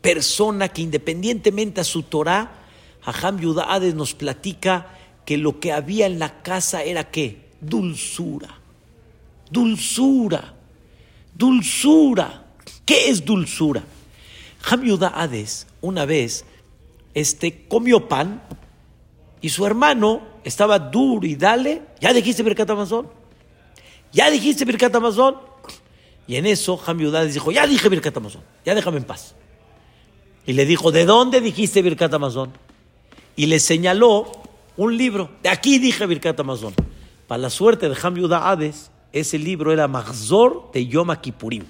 persona 0.01 0.69
que 0.69 0.83
independientemente 0.83 1.81
a 1.81 1.85
su 1.85 2.03
Torah, 2.03 2.53
Jajam 3.03 3.41
Yuda 3.41 3.73
Hades 3.73 3.95
nos 3.95 4.15
platica 4.15 4.99
que 5.25 5.39
lo 5.39 5.61
que 5.61 5.73
había 5.73 6.07
en 6.07 6.19
la 6.19 6.43
casa 6.43 6.83
era 6.83 7.11
qué? 7.11 7.51
Dulzura. 7.61 8.59
Dulzura. 9.51 10.55
Dulzura. 11.35 12.45
¿Qué 12.85 13.09
es 13.09 13.25
dulzura? 13.25 13.85
Hamiuda 14.69 15.13
Hades 15.15 15.67
una 15.81 16.05
vez 16.05 16.45
este, 17.15 17.67
comió 17.67 18.09
pan 18.09 18.43
y 19.41 19.49
su 19.51 19.65
hermano 19.65 20.23
estaba 20.45 20.79
duro 20.79 21.27
y 21.27 21.37
dale, 21.37 21.83
¿ya 22.01 22.13
dijiste 22.13 22.43
Birkat 22.43 22.71
Amazon? 22.71 23.09
¿Ya 24.13 24.31
dijiste 24.31 24.65
Birkat 24.65 24.95
Amazon? 24.95 25.37
Y 26.27 26.37
en 26.37 26.47
eso 26.47 26.81
Hamiuda 26.85 27.21
Hades 27.21 27.35
dijo, 27.35 27.51
ya 27.51 27.67
dije 27.67 27.89
Birkat 27.89 28.17
Amazon, 28.17 28.43
ya 28.65 28.75
déjame 28.75 28.99
en 28.99 29.05
paz. 29.05 29.35
Y 30.47 30.53
le 30.53 30.65
dijo, 30.65 30.93
¿de 30.93 31.05
dónde 31.05 31.41
dijiste 31.41 31.83
Birkat 31.83 32.13
Amazon? 32.15 32.53
Y 33.37 33.47
le 33.47 33.61
señaló 33.61 34.31
un 34.77 34.97
libro, 34.97 35.31
de 35.43 35.49
aquí 35.49 35.79
dije 35.79 36.07
Birkat 36.07 36.39
Amazon. 36.41 36.75
Para 37.27 37.43
la 37.43 37.51
suerte 37.51 37.89
de 37.89 37.97
Hamiuda 38.01 38.49
Hades, 38.51 38.91
ese 39.13 39.39
libro 39.39 39.73
era 39.73 39.89
Magzor 39.89 40.71
de 40.73 40.87
Yom 40.87 41.15
Kippurim. 41.17 41.65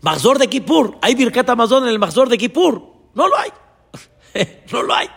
Mazor 0.00 0.38
de 0.38 0.48
Kippur. 0.48 0.96
¿Hay 1.02 1.14
Birkat 1.14 1.48
Amazon 1.50 1.84
en 1.84 1.90
el 1.90 1.98
Mazor 1.98 2.28
de 2.28 2.38
Kippur? 2.38 2.82
No 3.14 3.28
lo 3.28 3.36
hay. 3.36 3.50
no 4.72 4.82
lo 4.82 4.94
hay. 4.94 5.08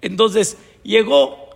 Entonces 0.00 0.56
llegó 0.84 1.50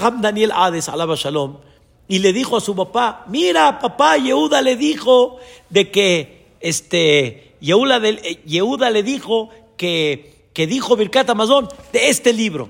Ham 0.00 0.20
Daniel 0.20 0.52
Hades, 0.54 0.88
alaba 0.88 1.16
Shalom, 1.16 1.58
y 2.06 2.20
le 2.20 2.32
dijo 2.32 2.56
a 2.56 2.60
su 2.60 2.76
papá, 2.76 3.24
mira 3.28 3.78
papá, 3.80 4.16
Yehuda 4.16 4.62
le 4.62 4.76
dijo 4.76 5.38
de 5.70 5.90
que, 5.90 6.46
este, 6.60 7.56
Yehuda, 7.60 8.00
Yehuda 8.44 8.90
le 8.90 9.02
dijo 9.02 9.50
que, 9.76 10.48
que 10.52 10.66
dijo 10.66 10.96
Birkat 10.96 11.28
Amazon 11.30 11.68
de 11.92 12.08
este 12.08 12.32
libro. 12.32 12.68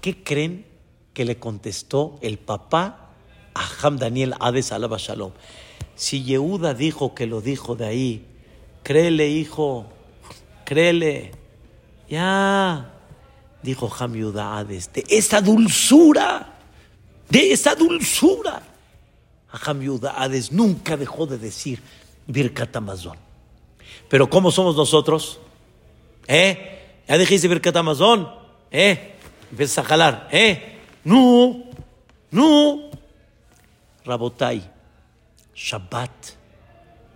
¿Qué 0.00 0.22
creen 0.22 0.66
que 1.14 1.24
le 1.24 1.38
contestó 1.38 2.18
el 2.20 2.38
papá 2.38 3.10
a 3.54 3.68
Ham 3.82 3.98
Daniel 3.98 4.34
Hades, 4.40 4.72
alaba 4.72 4.98
Shalom? 4.98 5.32
Si 5.94 6.24
Yehuda 6.24 6.74
dijo 6.74 7.14
que 7.14 7.26
lo 7.26 7.40
dijo 7.40 7.76
de 7.76 7.86
ahí, 7.86 8.26
Créele, 8.82 9.28
hijo, 9.28 9.86
créele. 10.64 11.30
Ya, 12.08 12.91
dijo 13.62 13.90
Hades, 13.94 14.92
de 14.92 15.04
esa 15.08 15.40
dulzura, 15.40 16.58
de 17.28 17.52
esa 17.52 17.74
dulzura. 17.74 18.62
Hades 20.16 20.52
nunca 20.52 20.96
dejó 20.96 21.26
de 21.26 21.38
decir 21.38 21.80
Birkat 22.26 22.74
Amazon. 22.76 23.16
Pero 24.08 24.28
¿cómo 24.28 24.50
somos 24.50 24.76
nosotros? 24.76 25.38
¿Eh? 26.26 27.02
¿Ya 27.08 27.18
dijiste 27.18 27.48
Birkat 27.48 27.76
Amazon? 27.76 28.28
¿Eh? 28.70 29.14
Empiezas 29.50 29.84
a 29.84 29.88
jalar. 29.88 30.28
¿Eh? 30.32 30.78
No, 31.04 31.64
no. 32.30 32.90
Rabotai, 34.04 34.68
Shabbat 35.54 36.10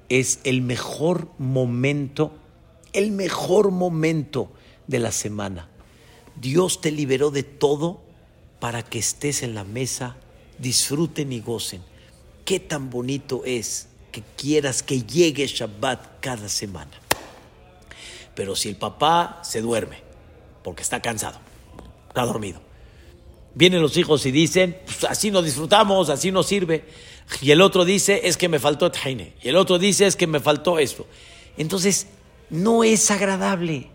es 0.09 0.41
el 0.45 0.63
mejor 0.63 1.29
momento, 1.39 2.33
el 2.93 3.11
mejor 3.11 3.71
momento 3.71 4.53
de 4.87 4.99
la 5.01 5.11
semana. 5.11 5.69
Dios 6.41 6.81
te 6.81 6.91
liberó 6.91 7.31
de 7.31 7.43
todo 7.43 8.01
para 8.61 8.83
que 8.83 8.99
estés 8.99 9.43
en 9.43 9.55
la 9.55 9.65
mesa, 9.65 10.17
disfruten 10.59 11.33
y 11.33 11.41
gocen. 11.41 11.83
Qué 12.45 12.61
tan 12.61 12.91
bonito 12.91 13.43
es 13.45 13.89
que 14.13 14.23
quieras 14.37 14.83
que 14.83 15.03
llegue 15.03 15.47
Shabbat 15.47 16.21
cada 16.21 16.49
semana. 16.49 16.93
Pero 18.35 18.55
si 18.55 18.69
el 18.69 18.77
papá 18.77 19.41
se 19.43 19.61
duerme, 19.61 20.03
porque 20.63 20.83
está 20.83 21.01
cansado, 21.01 21.39
está 22.09 22.25
dormido, 22.25 22.61
vienen 23.55 23.81
los 23.81 23.97
hijos 23.97 24.25
y 24.27 24.31
dicen, 24.31 24.79
pues 24.85 25.05
así 25.05 25.31
no 25.31 25.43
disfrutamos, 25.43 26.11
así 26.11 26.31
no 26.31 26.43
sirve. 26.43 26.85
Y 27.41 27.51
el 27.51 27.63
otro 27.63 27.85
dice, 27.85 28.21
es 28.25 28.37
que 28.37 28.49
me 28.49 28.59
faltó 28.59 28.91
Tjaine. 28.91 29.35
Y 29.43 29.49
el 29.49 29.57
otro 29.57 29.79
dice, 29.79 30.07
es 30.07 30.17
que 30.17 30.27
me 30.27 30.39
faltó 30.39 30.79
esto. 30.79 31.07
Entonces, 31.57 32.07
no 32.51 32.85
es 32.85 33.11
agradable. 33.11 33.91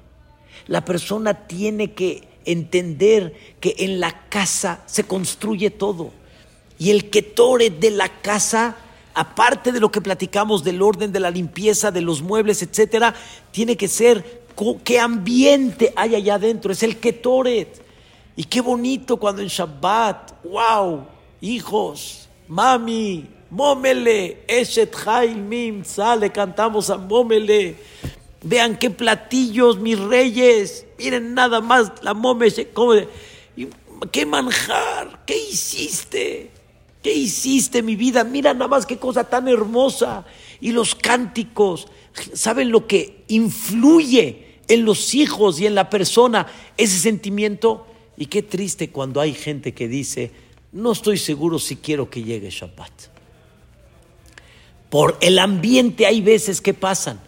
La 0.68 0.84
persona 0.84 1.48
tiene 1.48 1.94
que 1.94 2.28
entender 2.46 3.34
que 3.60 3.76
en 3.80 4.00
la 4.00 4.28
casa 4.30 4.84
se 4.86 5.04
construye 5.04 5.70
todo. 5.70 6.12
Y 6.78 6.89
el 6.92 7.10
ketore 7.10 7.70
de 7.70 7.92
la 7.92 8.10
casa, 8.22 8.76
aparte 9.14 9.72
de 9.72 9.80
lo 9.80 9.92
que 9.92 10.02
platicamos 10.02 10.64
del 10.64 10.82
orden 10.82 11.12
de 11.12 11.20
la 11.20 11.30
limpieza, 11.32 11.92
de 11.92 12.02
los 12.02 12.22
muebles, 12.22 12.62
etcétera, 12.64 13.14
tiene 13.52 13.78
que 13.78 13.88
ser 13.88 14.42
qué 14.84 15.00
ambiente 15.00 15.94
hay 15.96 16.16
allá 16.16 16.36
adentro. 16.36 16.72
Es 16.72 16.84
el 16.84 16.98
ketoret. 16.98 17.82
Y 18.36 18.46
qué 18.46 18.62
bonito 18.62 19.18
cuando 19.18 19.42
en 19.42 19.48
Shabbat, 19.48 20.44
wow, 20.44 21.06
hijos, 21.42 22.30
mami, 22.48 23.28
Mómele, 23.52 24.44
Eshet 24.48 24.96
Mim, 25.36 25.84
sale, 25.84 26.32
cantamos 26.32 26.89
a 26.89 26.98
Mómele. 26.98 27.76
Vean 28.44 28.78
qué 28.78 28.89
platillos, 28.89 29.78
mis 29.78 30.00
reyes. 30.00 30.86
Miren 31.02 31.34
nada 31.34 31.62
más 31.62 31.91
la 32.04 32.14
Mómele, 32.14 32.70
qué 34.12 34.26
manjar, 34.26 35.24
qué 35.26 35.38
hiciste. 35.38 36.52
¿Qué 37.02 37.14
hiciste, 37.14 37.82
mi 37.82 37.95
vida? 37.95 38.24
Mira 38.24 38.54
nada 38.54 38.68
más 38.68 38.86
qué 38.86 38.97
cosa 38.97 39.24
tan 39.24 39.47
hermosa. 39.47 40.24
Y 40.60 40.72
los 40.72 40.93
cánticos, 40.93 41.88
¿saben 42.34 42.70
lo 42.72 42.86
que 42.86 43.24
influye 43.28 44.60
en 44.68 44.86
los 44.86 45.16
hijos 45.16 45.60
y 45.60 45.66
en 45.66 45.74
la 45.74 45.89
persona? 45.89 46.45
Ese 46.78 46.99
sentimiento. 46.99 47.88
Y 48.18 48.28
qué 48.28 48.43
triste 48.43 48.91
cuando 48.91 49.20
hay 49.20 49.34
gente 49.34 49.74
que 49.74 49.88
dice, 49.88 50.32
no 50.72 50.91
estoy 50.91 51.18
seguro 51.18 51.58
si 51.58 51.78
quiero 51.78 52.08
que 52.08 52.22
llegue 52.22 52.52
Shabbat. 52.52 52.91
Por 54.91 55.18
el 55.22 55.39
ambiente 55.39 56.06
hay 56.06 56.22
veces 56.22 56.62
que 56.62 56.76
pasan. 56.76 57.20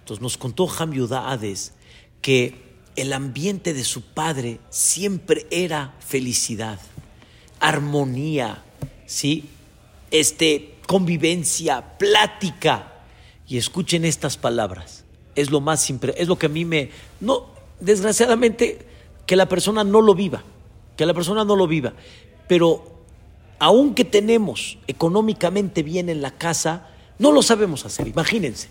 Entonces 0.00 0.20
nos 0.20 0.36
contó 0.36 0.68
Ham 0.78 0.92
Hades 1.10 1.72
que 2.20 2.61
el 2.96 3.12
ambiente 3.12 3.74
de 3.74 3.84
su 3.84 4.02
padre 4.02 4.60
siempre 4.70 5.46
era 5.50 5.94
felicidad, 6.00 6.78
armonía, 7.60 8.62
¿sí? 9.06 9.48
Este, 10.10 10.74
convivencia, 10.86 11.96
plática. 11.98 12.88
Y 13.48 13.56
escuchen 13.58 14.04
estas 14.04 14.36
palabras. 14.36 15.04
Es 15.34 15.50
lo 15.50 15.60
más 15.60 15.82
simple, 15.82 16.14
es 16.16 16.28
lo 16.28 16.38
que 16.38 16.46
a 16.46 16.50
mí 16.50 16.64
me 16.64 16.90
no 17.20 17.46
desgraciadamente 17.80 18.86
que 19.26 19.36
la 19.36 19.48
persona 19.48 19.84
no 19.84 20.00
lo 20.00 20.14
viva, 20.14 20.42
que 20.96 21.06
la 21.06 21.14
persona 21.14 21.44
no 21.44 21.56
lo 21.56 21.66
viva, 21.66 21.92
pero 22.48 23.04
aunque 23.58 24.04
tenemos 24.04 24.78
económicamente 24.86 25.82
bien 25.82 26.08
en 26.08 26.20
la 26.20 26.32
casa, 26.32 26.88
no 27.18 27.32
lo 27.32 27.42
sabemos 27.42 27.86
hacer, 27.86 28.08
imagínense. 28.08 28.68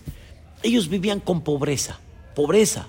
Ellos 0.63 0.89
vivían 0.89 1.19
con 1.19 1.41
pobreza, 1.41 1.99
pobreza. 2.35 2.87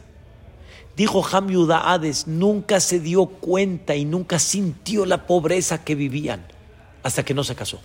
Dijo 0.96 1.24
Ham 1.32 1.48
Hades, 1.70 2.26
nunca 2.26 2.78
se 2.80 3.00
dio 3.00 3.26
cuenta 3.26 3.96
y 3.96 4.04
nunca 4.04 4.38
sintió 4.38 5.06
la 5.06 5.26
pobreza 5.26 5.84
que 5.84 5.94
vivían 5.94 6.46
hasta 7.02 7.24
que 7.24 7.34
no 7.34 7.44
se 7.44 7.54
casó. 7.54 7.80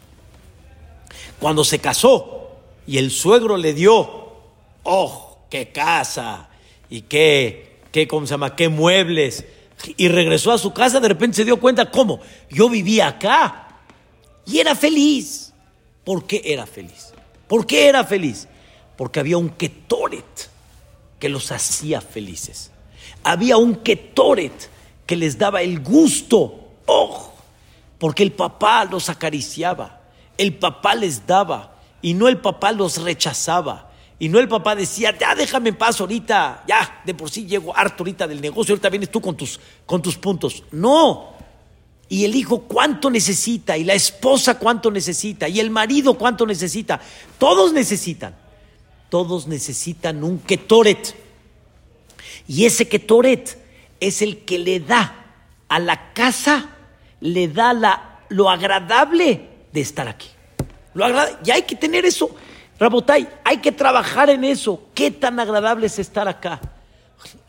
Cuando 1.40 1.64
se 1.64 1.80
casó 1.80 2.52
y 2.86 2.98
el 2.98 3.12
suegro 3.12 3.58
le 3.58 3.74
dio, 3.74 4.34
oh, 4.84 5.38
qué 5.50 5.70
casa 5.70 6.50
y 6.90 7.02
qué, 7.02 7.80
qué, 7.92 8.08
¿cómo 8.08 8.26
se 8.26 8.32
llama? 8.32 8.56
Qué 8.56 8.68
muebles. 8.68 9.46
Y 9.96 10.08
regresó 10.10 10.52
a 10.52 10.58
su 10.58 10.74
casa, 10.74 11.00
de 11.00 11.08
repente 11.08 11.38
se 11.38 11.46
dio 11.46 11.60
cuenta, 11.60 11.90
¿cómo? 11.90 12.20
Yo 12.50 12.68
vivía 12.70 13.08
acá 13.08 13.68
y 14.46 14.60
era 14.60 14.76
feliz. 14.76 15.54
¿Por 16.04 16.26
qué 16.26 16.42
era 16.44 16.66
feliz? 16.66 17.14
¿Por 17.48 17.66
qué 17.66 17.88
era 17.88 18.04
feliz? 18.04 18.48
Porque 18.98 19.20
había 19.20 19.38
un 19.38 19.50
ketoret 19.50 20.50
que 21.20 21.30
los 21.30 21.52
hacía 21.52 22.02
felices. 22.02 22.72
Había 23.24 23.58
un 23.58 23.76
ketoret 23.76 24.70
que 25.06 25.16
les 25.16 25.38
daba 25.38 25.62
el 25.62 25.80
gusto. 25.82 26.70
¡Oh! 26.86 27.34
Porque 27.98 28.24
el 28.24 28.32
papá 28.32 28.86
los 28.86 29.10
acariciaba, 29.10 30.02
el 30.38 30.56
papá 30.56 30.94
les 30.96 31.26
daba 31.26 31.76
y 32.02 32.14
no 32.14 32.28
el 32.28 32.38
papá 32.38 32.72
los 32.72 33.02
rechazaba. 33.02 33.92
Y 34.20 34.30
no 34.30 34.40
el 34.40 34.48
papá 34.48 34.76
decía, 34.76 35.16
ya 35.18 35.36
déjame 35.36 35.70
en 35.70 35.76
paz 35.76 36.02
ahorita, 36.02 36.64
ya, 36.68 37.02
de 37.06 37.14
por 37.14 37.30
sí 37.30 37.46
llego 37.46 37.76
harto 37.76 38.02
ahorita 38.02 38.28
del 38.28 38.42
negocio, 38.42 38.74
ahorita 38.74 38.90
vienes 38.90 39.12
tú 39.12 39.22
con 39.22 39.38
tus, 39.38 39.60
con 39.86 40.02
tus 40.02 40.18
puntos. 40.18 40.64
No, 40.72 41.36
y 42.10 42.26
el 42.26 42.36
hijo 42.36 42.62
cuánto 42.62 43.10
necesita, 43.10 43.78
y 43.78 43.84
la 43.84 43.94
esposa 43.94 44.58
cuánto 44.58 44.90
necesita, 44.90 45.48
y 45.48 45.60
el 45.60 45.70
marido 45.70 46.16
cuánto 46.16 46.46
necesita. 46.46 47.00
Todos 47.38 47.74
necesitan. 47.74 48.36
Todos 49.10 49.48
necesitan 49.48 50.24
un 50.24 50.40
ketoret. 50.40 51.27
Y 52.48 52.66
ese 52.66 52.88
ketoret 52.88 53.58
es 54.00 54.22
el 54.22 54.46
que 54.46 54.60
le 54.60 54.80
da 54.80 55.26
a 55.68 55.80
la 55.80 56.14
casa, 56.14 56.70
le 57.20 57.48
da 57.48 57.74
la, 57.74 58.20
lo 58.30 58.50
agradable 58.50 59.42
de 59.74 59.82
estar 59.82 60.08
aquí. 60.08 60.30
Lo 60.94 61.08
y 61.44 61.52
hay 61.52 61.64
que 61.64 61.76
tener 61.76 62.06
eso. 62.06 62.30
Rabotay, 62.80 63.28
hay 63.44 63.58
que 63.58 63.72
trabajar 63.72 64.30
en 64.30 64.44
eso. 64.44 64.88
¿Qué 64.94 65.12
tan 65.12 65.40
agradable 65.40 65.88
es 65.88 66.00
estar 66.00 66.28
acá? 66.28 66.62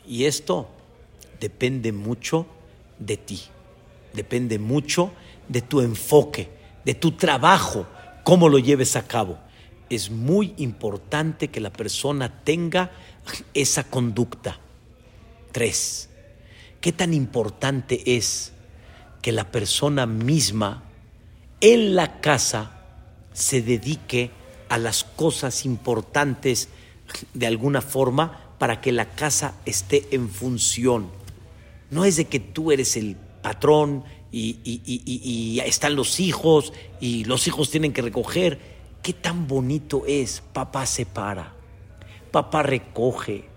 Y 0.05 0.25
esto 0.25 0.67
depende 1.39 1.91
mucho 1.91 2.45
de 2.97 3.17
ti 3.17 3.41
depende 4.13 4.59
mucho 4.59 5.11
de 5.47 5.61
tu 5.61 5.81
enfoque, 5.81 6.49
de 6.85 6.93
tu 6.93 7.11
trabajo, 7.11 7.87
cómo 8.23 8.49
lo 8.49 8.59
lleves 8.59 8.95
a 8.95 9.07
cabo. 9.07 9.37
Es 9.89 10.09
muy 10.11 10.53
importante 10.57 11.47
que 11.47 11.59
la 11.59 11.71
persona 11.71 12.43
tenga 12.43 12.91
esa 13.53 13.83
conducta. 13.83 14.59
Tres, 15.51 16.09
¿qué 16.81 16.91
tan 16.91 17.13
importante 17.13 18.15
es 18.17 18.51
que 19.21 19.31
la 19.31 19.51
persona 19.51 20.05
misma 20.05 20.83
en 21.61 21.95
la 21.95 22.21
casa 22.21 22.79
se 23.33 23.61
dedique 23.61 24.31
a 24.69 24.77
las 24.77 25.03
cosas 25.03 25.65
importantes 25.65 26.69
de 27.33 27.47
alguna 27.47 27.81
forma 27.81 28.53
para 28.59 28.79
que 28.81 28.91
la 28.91 29.09
casa 29.09 29.55
esté 29.65 30.07
en 30.11 30.29
función? 30.29 31.09
No 31.89 32.05
es 32.05 32.17
de 32.17 32.25
que 32.25 32.39
tú 32.39 32.71
eres 32.71 32.95
el 32.95 33.15
patrón 33.41 34.03
y, 34.31 35.59
están 35.65 35.95
los 35.95 36.19
hijos 36.19 36.73
y 37.01 37.23
los 37.23 37.47
hijos 37.47 37.71
tienen 37.71 37.93
que 37.93 38.03
recoger. 38.03 38.59
Qué 39.01 39.13
tan 39.13 39.47
bonito 39.47 40.03
es. 40.07 40.43
Papá 40.53 40.85
se 40.85 41.07
para, 41.07 41.53
papá 42.31 42.61
recoge, 42.61 43.48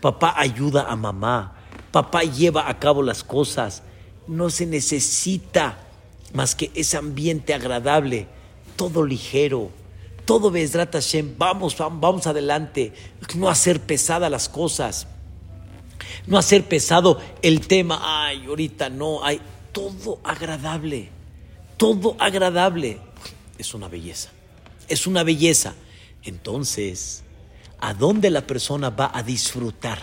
papá 0.00 0.34
ayuda 0.36 0.86
a 0.88 0.96
mamá, 0.96 1.56
papá 1.92 2.22
lleva 2.22 2.68
a 2.68 2.78
cabo 2.78 3.02
las 3.02 3.24
cosas. 3.24 3.82
No 4.26 4.50
se 4.50 4.66
necesita 4.66 5.78
más 6.32 6.54
que 6.54 6.70
ese 6.74 6.96
ambiente 6.96 7.54
agradable, 7.54 8.28
todo 8.76 9.04
ligero, 9.04 9.70
todo 10.24 10.50
Bezrat 10.50 10.92
Hashem, 10.92 11.34
vamos, 11.36 11.76
vamos 11.78 12.26
adelante, 12.26 12.92
no 13.34 13.48
hacer 13.48 13.80
pesadas 13.80 14.30
las 14.30 14.48
cosas 14.48 15.06
no 16.26 16.38
hacer 16.38 16.64
pesado 16.64 17.20
el 17.42 17.66
tema, 17.66 18.00
ay, 18.02 18.44
ahorita 18.46 18.90
no, 18.90 19.24
hay 19.24 19.40
todo 19.72 20.20
agradable, 20.24 21.08
todo 21.76 22.16
agradable. 22.18 22.98
Es 23.58 23.74
una 23.74 23.88
belleza, 23.88 24.30
es 24.88 25.06
una 25.06 25.22
belleza. 25.22 25.74
Entonces, 26.22 27.22
¿a 27.80 27.94
dónde 27.94 28.30
la 28.30 28.46
persona 28.46 28.90
va 28.90 29.10
a 29.12 29.22
disfrutar? 29.22 29.98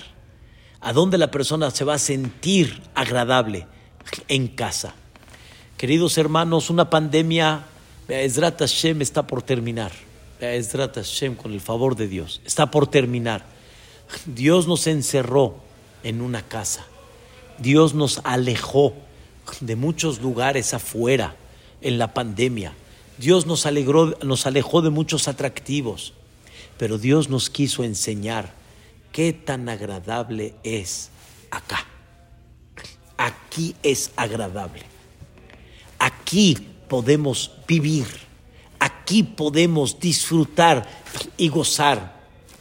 ¿A 0.82 0.93
dónde 0.93 1.17
la 1.17 1.32
persona 1.32 1.71
se 1.71 1.84
va 1.84 1.95
a 1.95 1.99
sentir 1.99 2.82
agradable? 2.95 3.67
En 4.28 4.47
casa. 4.47 4.93
Queridos 5.78 6.17
hermanos, 6.17 6.69
una 6.69 6.89
pandemia, 6.89 7.65
Ezrat 8.07 8.59
Hashem 8.59 9.01
está 9.01 9.28
por 9.28 9.41
terminar. 9.41 9.91
Ezrat 10.39 10.95
Hashem, 10.95 11.36
con 11.36 11.51
el 11.51 11.61
favor 11.61 11.95
de 11.95 12.07
Dios, 12.07 12.41
está 12.45 12.71
por 12.71 12.88
terminar. 12.88 13.45
Dios 14.25 14.67
nos 14.67 14.88
encerró 14.88 15.55
en 16.03 16.21
una 16.21 16.41
casa. 16.41 16.86
Dios 17.59 17.93
nos 17.93 18.21
alejó 18.23 18.93
de 19.61 19.75
muchos 19.75 20.21
lugares 20.21 20.73
afuera 20.73 21.36
en 21.82 21.97
la 21.97 22.13
pandemia. 22.13 22.73
Dios 23.17 23.45
nos, 23.45 23.65
alegró, 23.65 24.17
nos 24.23 24.45
alejó 24.45 24.82
de 24.82 24.89
muchos 24.89 25.28
atractivos, 25.28 26.13
pero 26.78 26.97
Dios 26.97 27.30
nos 27.30 27.49
quiso 27.49 27.84
enseñar 27.84 28.53
qué 29.11 29.34
tan 29.34 29.67
agradable 29.69 30.55
es 30.63 31.09
acá. 31.49 31.86
aquí 33.17 33.75
es 33.82 34.11
agradable. 34.15 34.84
Aquí 35.97 36.55
podemos 36.88 37.51
vivir. 37.67 38.05
Aquí 38.80 39.23
podemos 39.23 39.99
disfrutar 39.99 40.88
y 41.36 41.49
gozar. 41.49 42.15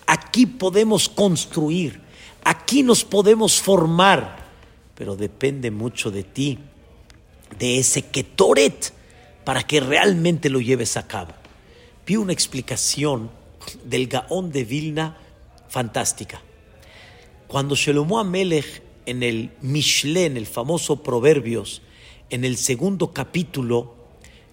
Aquí 0.06 0.46
podemos 0.46 1.08
construir. 1.08 2.00
Aquí 2.42 2.82
nos 2.82 3.04
podemos 3.04 3.60
formar. 3.60 4.46
Pero 4.94 5.14
depende 5.14 5.70
mucho 5.70 6.10
de 6.10 6.22
ti, 6.22 6.58
de 7.58 7.78
ese 7.78 8.02
ketoret, 8.02 8.94
para 9.44 9.62
que 9.62 9.80
realmente 9.80 10.48
lo 10.48 10.60
lleves 10.60 10.96
a 10.96 11.06
cabo. 11.06 11.32
Vi 12.06 12.16
una 12.16 12.32
explicación 12.32 13.30
del 13.84 14.06
Gaón 14.08 14.50
de 14.50 14.64
Vilna 14.64 15.16
fantástica. 15.68 16.42
Cuando 17.46 17.74
Shelomo 17.74 18.18
Amelech 18.18 18.82
en 19.06 19.22
el 19.22 19.50
Mishle, 19.60 20.26
en 20.26 20.36
el 20.36 20.46
famoso 20.46 21.02
Proverbios, 21.02 21.82
en 22.30 22.44
el 22.44 22.56
segundo 22.56 23.12
capítulo, 23.12 23.94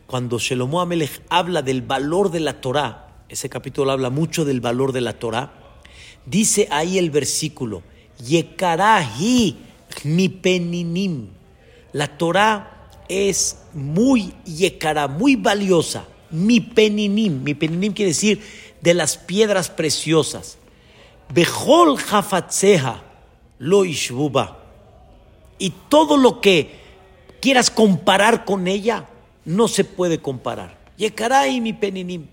cuando 0.05 0.39
Shelomo 0.39 0.81
Amelech 0.81 1.21
habla 1.29 1.61
del 1.61 1.81
valor 1.81 2.31
de 2.31 2.39
la 2.39 2.61
Torah, 2.61 3.23
ese 3.29 3.49
capítulo 3.49 3.91
habla 3.91 4.09
mucho 4.09 4.45
del 4.45 4.61
valor 4.61 4.91
de 4.91 5.01
la 5.01 5.13
Torah, 5.13 5.53
dice 6.25 6.67
ahí 6.71 6.97
el 6.97 7.09
versículo, 7.09 7.81
Yekarahi 8.19 9.57
mi 10.03 10.29
peninim. 10.29 11.27
La 11.93 12.17
Torah 12.17 12.89
es 13.07 13.57
muy 13.73 14.33
yekara, 14.45 15.07
muy 15.07 15.35
valiosa. 15.35 16.07
Mi 16.31 16.59
peninim, 16.59 17.43
mi 17.43 17.53
peninim 17.53 17.93
quiere 17.93 18.09
decir 18.09 18.41
de 18.83 18.93
las 18.93 19.17
piedras 19.17 19.69
preciosas. 19.69 20.57
Bejol 21.33 21.97
jafatzeja 21.97 23.01
lo 23.57 23.85
ishbuba. 23.85 24.59
Y 25.57 25.69
todo 25.87 26.17
lo 26.17 26.41
que 26.41 26.81
quieras 27.41 27.71
comparar 27.71 28.43
con 28.43 28.67
ella, 28.67 29.07
no 29.45 29.69
se 29.69 29.85
puede 29.85 30.19
comparar. 30.19 30.77
Yekarai 30.97 31.61
mi 31.61 31.71
peninim. 31.71 32.27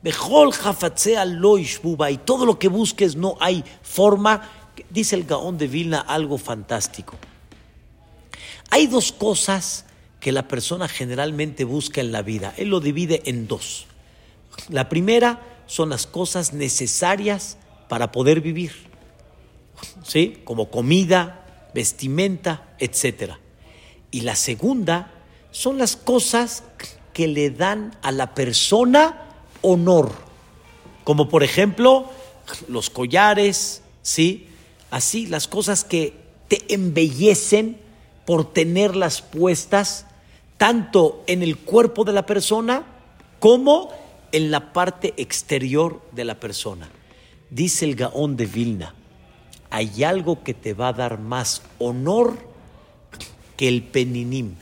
Bejol 0.00 0.52
jafatzea 0.52 1.24
lo 1.24 1.58
ishbuba. 1.58 2.10
Y 2.12 2.18
todo 2.18 2.46
lo 2.46 2.58
que 2.58 2.68
busques 2.68 3.16
no 3.16 3.36
hay 3.40 3.64
forma. 3.82 4.48
Dice 4.90 5.16
el 5.16 5.24
Gaón 5.24 5.58
de 5.58 5.66
Vilna 5.66 6.00
algo 6.00 6.38
fantástico. 6.38 7.16
Hay 8.70 8.86
dos 8.86 9.10
cosas 9.10 9.86
que 10.20 10.30
la 10.30 10.46
persona 10.46 10.86
generalmente 10.86 11.64
busca 11.64 12.00
en 12.00 12.12
la 12.12 12.22
vida. 12.22 12.54
Él 12.56 12.68
lo 12.68 12.78
divide 12.78 13.22
en 13.24 13.48
dos. 13.48 13.86
La 14.68 14.88
primera 14.88 15.40
son 15.70 15.90
las 15.90 16.08
cosas 16.08 16.52
necesarias 16.52 17.56
para 17.88 18.10
poder 18.10 18.40
vivir, 18.40 18.72
¿sí? 20.02 20.40
Como 20.42 20.68
comida, 20.68 21.46
vestimenta, 21.72 22.74
etc. 22.80 23.34
Y 24.10 24.22
la 24.22 24.34
segunda 24.34 25.12
son 25.52 25.78
las 25.78 25.94
cosas 25.94 26.64
que 27.12 27.28
le 27.28 27.50
dan 27.50 27.96
a 28.02 28.10
la 28.10 28.34
persona 28.34 29.28
honor, 29.62 30.10
como 31.04 31.28
por 31.28 31.44
ejemplo 31.44 32.10
los 32.66 32.90
collares, 32.90 33.82
¿sí? 34.02 34.48
Así, 34.90 35.26
las 35.26 35.46
cosas 35.46 35.84
que 35.84 36.14
te 36.48 36.74
embellecen 36.74 37.80
por 38.26 38.52
tenerlas 38.52 39.22
puestas 39.22 40.06
tanto 40.56 41.22
en 41.28 41.44
el 41.44 41.56
cuerpo 41.56 42.02
de 42.02 42.12
la 42.12 42.26
persona 42.26 42.86
como 43.38 43.99
en 44.32 44.50
la 44.50 44.72
parte 44.72 45.14
exterior 45.16 46.02
de 46.12 46.24
la 46.24 46.38
persona. 46.38 46.88
Dice 47.50 47.84
el 47.84 47.96
Gaón 47.96 48.36
de 48.36 48.46
Vilna, 48.46 48.94
hay 49.70 50.04
algo 50.04 50.42
que 50.42 50.54
te 50.54 50.74
va 50.74 50.88
a 50.88 50.92
dar 50.92 51.18
más 51.18 51.62
honor 51.78 52.38
que 53.56 53.68
el 53.68 53.82
peninim, 53.82 54.54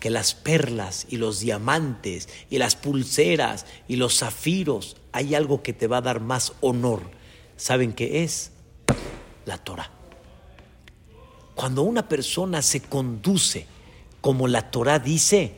que 0.00 0.10
las 0.10 0.34
perlas 0.34 1.06
y 1.08 1.16
los 1.16 1.40
diamantes 1.40 2.28
y 2.50 2.58
las 2.58 2.76
pulseras 2.76 3.66
y 3.88 3.96
los 3.96 4.18
zafiros. 4.18 4.96
Hay 5.12 5.34
algo 5.34 5.62
que 5.62 5.72
te 5.72 5.86
va 5.86 5.98
a 5.98 6.02
dar 6.02 6.20
más 6.20 6.52
honor. 6.60 7.02
¿Saben 7.56 7.92
qué 7.92 8.24
es? 8.24 8.52
La 9.44 9.58
Torah. 9.58 9.90
Cuando 11.54 11.82
una 11.82 12.08
persona 12.08 12.60
se 12.60 12.82
conduce 12.82 13.66
como 14.20 14.48
la 14.48 14.70
Torah 14.70 14.98
dice, 14.98 15.54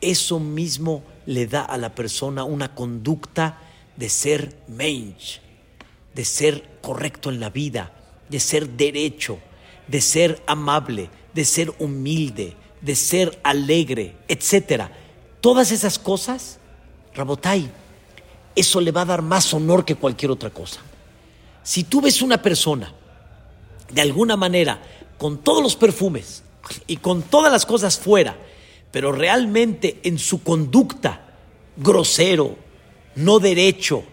eso 0.00 0.38
mismo 0.38 1.02
le 1.30 1.46
da 1.46 1.62
a 1.62 1.78
la 1.78 1.94
persona 1.94 2.42
una 2.42 2.74
conducta 2.74 3.60
de 3.94 4.08
ser 4.08 4.56
mensch, 4.66 5.38
de 6.12 6.24
ser 6.24 6.78
correcto 6.82 7.30
en 7.30 7.38
la 7.38 7.50
vida, 7.50 7.92
de 8.28 8.40
ser 8.40 8.70
derecho, 8.70 9.38
de 9.86 10.00
ser 10.00 10.42
amable, 10.48 11.08
de 11.32 11.44
ser 11.44 11.72
humilde, 11.78 12.56
de 12.80 12.96
ser 12.96 13.38
alegre, 13.44 14.16
etc. 14.26 14.88
Todas 15.40 15.70
esas 15.70 16.00
cosas, 16.00 16.58
Rabotai, 17.14 17.70
eso 18.56 18.80
le 18.80 18.90
va 18.90 19.02
a 19.02 19.06
dar 19.06 19.22
más 19.22 19.54
honor 19.54 19.84
que 19.84 19.94
cualquier 19.94 20.32
otra 20.32 20.50
cosa. 20.50 20.80
Si 21.62 21.84
tú 21.84 22.00
ves 22.00 22.22
una 22.22 22.42
persona, 22.42 22.92
de 23.88 24.00
alguna 24.00 24.36
manera, 24.36 24.82
con 25.16 25.38
todos 25.38 25.62
los 25.62 25.76
perfumes 25.76 26.42
y 26.88 26.96
con 26.96 27.22
todas 27.22 27.52
las 27.52 27.66
cosas 27.66 28.00
fuera, 28.00 28.36
pero 28.90 29.12
realmente 29.12 30.00
en 30.02 30.18
su 30.18 30.42
conducta, 30.42 31.20
grosero, 31.76 32.56
no 33.16 33.38
derecho, 33.38 34.04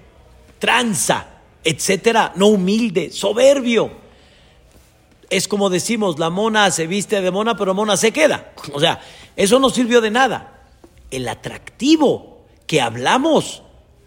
tranza, 0.60 1.28
etcétera, 1.64 2.34
no 2.36 2.48
humilde, 2.48 3.12
soberbio. 3.12 3.92
Es 5.30 5.48
como 5.48 5.70
decimos, 5.70 6.20
la 6.20 6.30
mona 6.30 6.72
se 6.72 6.88
viste 6.88 7.22
de 7.22 7.32
mona, 7.32 7.58
pero 7.58 7.74
mona 7.74 7.98
se 7.98 8.12
queda. 8.12 8.54
O 8.74 8.80
sea, 8.80 9.02
eso 9.36 9.60
no 9.60 9.70
sirvió 9.70 10.00
de 10.00 10.12
nada. 10.12 10.68
El 11.12 11.28
atractivo 11.28 12.46
que 12.66 12.82
hablamos 12.82 13.64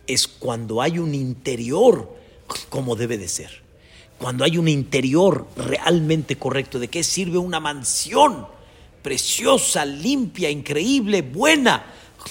es 0.07 0.27
cuando 0.27 0.81
hay 0.81 0.99
un 0.99 1.15
interior 1.15 2.17
como 2.69 2.97
debe 2.97 3.19
de 3.19 3.29
ser. 3.29 3.63
Cuando 4.19 4.45
hay 4.45 4.59
un 4.59 4.69
interior 4.69 5.47
realmente 5.57 6.37
correcto. 6.37 6.79
¿De 6.79 6.89
qué 6.89 7.03
sirve 7.03 7.39
una 7.39 7.61
mansión? 7.61 8.47
Preciosa, 9.03 9.85
limpia, 9.85 10.51
increíble, 10.51 11.23
buena, 11.23 11.85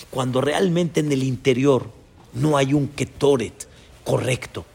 cuando 0.10 0.42
realmente 0.42 1.00
en 1.00 1.12
el 1.12 1.24
interior 1.24 1.92
no 2.34 2.58
hay 2.58 2.74
un 2.74 2.90
ketoret 2.90 3.68
correcto. 4.04 4.66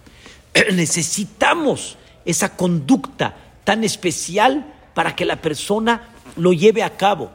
Necesitamos 0.72 1.96
esa 2.24 2.56
conducta 2.56 3.36
tan 3.64 3.84
especial 3.84 4.72
para 4.94 5.16
que 5.16 5.24
la 5.24 5.40
persona 5.40 6.10
lo 6.36 6.52
lleve 6.52 6.82
a 6.82 6.96
cabo. 6.96 7.30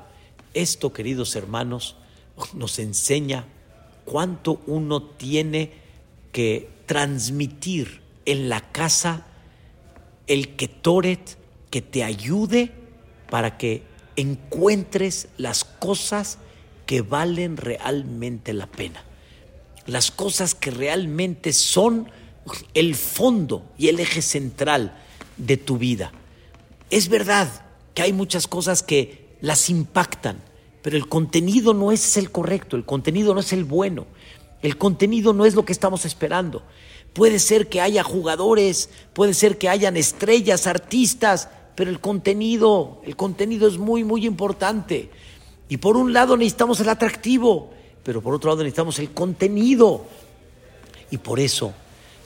Esto, 0.54 0.94
queridos 0.94 1.36
hermanos, 1.36 1.96
nos 2.54 2.80
enseña 2.80 3.46
cuánto 4.06 4.62
uno 4.66 5.04
tiene 5.04 5.74
que 6.32 6.70
transmitir 6.86 8.02
en 8.26 8.50
la 8.50 8.62
casa 8.72 9.26
el 10.28 10.56
ketoret 10.56 11.38
que 11.70 11.82
te 11.82 12.04
ayude 12.04 12.72
para 13.30 13.58
que 13.58 13.84
encuentres 14.20 15.28
las 15.38 15.64
cosas 15.64 16.38
que 16.86 17.02
valen 17.02 17.58
realmente 17.58 18.54
la 18.54 18.68
pena. 18.68 19.04
Las 19.86 20.12
cosas 20.12 20.56
que 20.56 20.72
realmente 20.72 21.54
son 21.54 22.10
el 22.74 22.96
fondo 22.96 23.64
y 23.78 23.88
el 23.88 24.00
eje 24.00 24.22
central 24.22 24.98
de 25.38 25.58
tu 25.58 25.78
vida. 25.78 26.12
Es 26.90 27.10
verdad 27.10 27.48
que 27.94 28.02
hay 28.02 28.14
muchas 28.14 28.48
cosas 28.48 28.84
que 28.84 29.38
las 29.42 29.70
impactan, 29.70 30.42
pero 30.82 30.98
el 30.98 31.08
contenido 31.08 31.74
no 31.74 31.92
es 31.92 32.18
el 32.18 32.32
correcto, 32.32 32.76
el 32.76 32.86
contenido 32.86 33.34
no 33.34 33.40
es 33.40 33.54
el 33.54 33.64
bueno, 33.64 34.08
el 34.62 34.78
contenido 34.78 35.34
no 35.34 35.46
es 35.46 35.56
lo 35.56 35.66
que 35.66 35.74
estamos 35.74 36.06
esperando. 36.06 36.64
Puede 37.14 37.40
ser 37.40 37.70
que 37.70 37.82
haya 37.82 38.04
jugadores, 38.04 38.90
puede 39.14 39.34
ser 39.34 39.58
que 39.58 39.70
hayan 39.70 39.98
estrellas, 39.98 40.68
artistas, 40.68 41.50
pero 41.80 41.92
el 41.92 42.02
contenido, 42.02 43.02
el 43.06 43.16
contenido 43.16 43.66
es 43.66 43.78
muy, 43.78 44.04
muy 44.04 44.26
importante. 44.26 45.10
Y 45.70 45.78
por 45.78 45.96
un 45.96 46.12
lado 46.12 46.36
necesitamos 46.36 46.82
el 46.82 46.90
atractivo, 46.90 47.72
pero 48.04 48.22
por 48.22 48.34
otro 48.34 48.50
lado 48.50 48.64
necesitamos 48.64 49.00
el 49.00 49.12
contenido. 49.12 50.04
Y 51.10 51.20
por 51.20 51.40
eso 51.40 51.72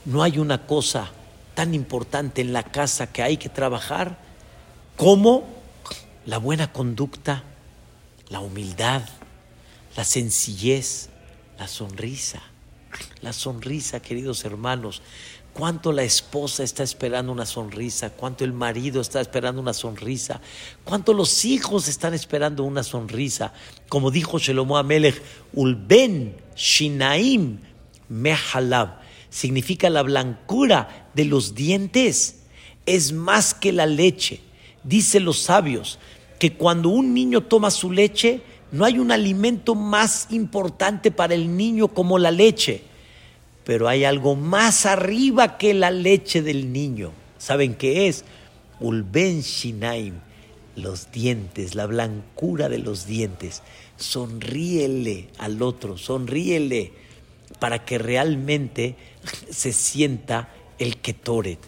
no 0.05 0.23
hay 0.23 0.39
una 0.39 0.65
cosa 0.65 1.11
tan 1.53 1.75
importante 1.75 2.41
en 2.41 2.51
la 2.51 2.63
casa 2.63 3.13
que 3.13 3.21
hay 3.21 3.37
que 3.37 3.49
trabajar 3.49 4.17
como 4.97 5.43
la 6.25 6.39
buena 6.39 6.73
conducta, 6.73 7.43
la 8.29 8.39
humildad, 8.39 9.03
la 9.95 10.03
sencillez, 10.03 11.09
la 11.59 11.67
sonrisa. 11.67 12.41
La 13.21 13.33
sonrisa, 13.33 13.99
queridos 13.99 14.45
hermanos, 14.45 15.03
cuánto 15.53 15.91
la 15.91 16.03
esposa 16.03 16.63
está 16.63 16.83
esperando 16.83 17.31
una 17.31 17.45
sonrisa, 17.45 18.09
cuánto 18.09 18.43
el 18.43 18.53
marido 18.53 19.01
está 19.01 19.21
esperando 19.21 19.61
una 19.61 19.73
sonrisa, 19.73 20.41
cuánto 20.83 21.13
los 21.13 21.45
hijos 21.45 21.87
están 21.87 22.13
esperando 22.13 22.63
una 22.63 22.83
sonrisa. 22.83 23.53
Como 23.87 24.11
dijo 24.11 24.39
Shelomo 24.39 24.77
Amelech, 24.77 25.21
Ulben 25.53 26.35
Shinaim 26.55 27.59
Mehalab, 28.09 28.99
significa 29.29 29.89
la 29.89 30.01
blancura 30.01 31.09
de 31.13 31.25
los 31.25 31.55
dientes, 31.55 32.41
es 32.85 33.13
más 33.13 33.53
que 33.53 33.71
la 33.71 33.85
leche. 33.85 34.41
Dicen 34.83 35.23
los 35.23 35.39
sabios 35.39 35.99
que 36.39 36.53
cuando 36.53 36.89
un 36.89 37.13
niño 37.13 37.41
toma 37.41 37.71
su 37.71 37.91
leche, 37.91 38.41
no 38.71 38.85
hay 38.85 38.97
un 38.99 39.11
alimento 39.11 39.75
más 39.75 40.27
importante 40.31 41.11
para 41.11 41.35
el 41.35 41.55
niño 41.55 41.89
como 41.89 42.17
la 42.17 42.31
leche. 42.31 42.83
Pero 43.65 43.87
hay 43.87 44.03
algo 44.03 44.35
más 44.35 44.85
arriba 44.85 45.57
que 45.57 45.73
la 45.73 45.91
leche 45.91 46.41
del 46.41 46.73
niño. 46.73 47.11
¿Saben 47.37 47.75
qué 47.75 48.07
es? 48.07 48.25
Ulben 48.79 49.41
Shinaim, 49.41 50.15
los 50.75 51.11
dientes, 51.11 51.75
la 51.75 51.85
blancura 51.85 52.69
de 52.69 52.79
los 52.79 53.05
dientes. 53.05 53.61
Sonríele 53.97 55.29
al 55.37 55.61
otro, 55.61 55.97
sonríele 55.97 56.91
para 57.59 57.85
que 57.85 57.97
realmente 57.97 58.95
se 59.49 59.71
sienta 59.71 60.49
el 60.79 60.97
Ketoret. 60.97 61.59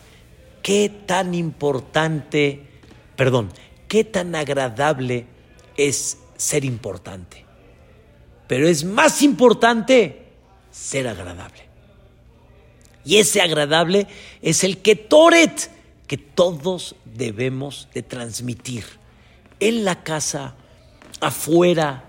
Qué 0.61 0.91
tan 1.05 1.33
importante, 1.33 2.61
perdón, 3.15 3.51
qué 3.87 4.03
tan 4.03 4.35
agradable 4.35 5.27
es 5.77 6.17
ser 6.37 6.65
importante. 6.65 7.45
Pero 8.47 8.67
es 8.67 8.83
más 8.83 9.21
importante 9.21 10.23
ser 10.71 11.07
agradable. 11.07 11.64
Y 13.05 13.17
ese 13.17 13.41
agradable 13.41 14.07
es 14.41 14.63
el 14.63 14.79
Ketoret 14.79 15.69
que 16.07 16.17
todos 16.17 16.95
debemos 17.05 17.87
de 17.93 18.03
transmitir 18.03 18.83
en 19.59 19.85
la 19.85 20.03
casa, 20.03 20.55
afuera, 21.21 22.03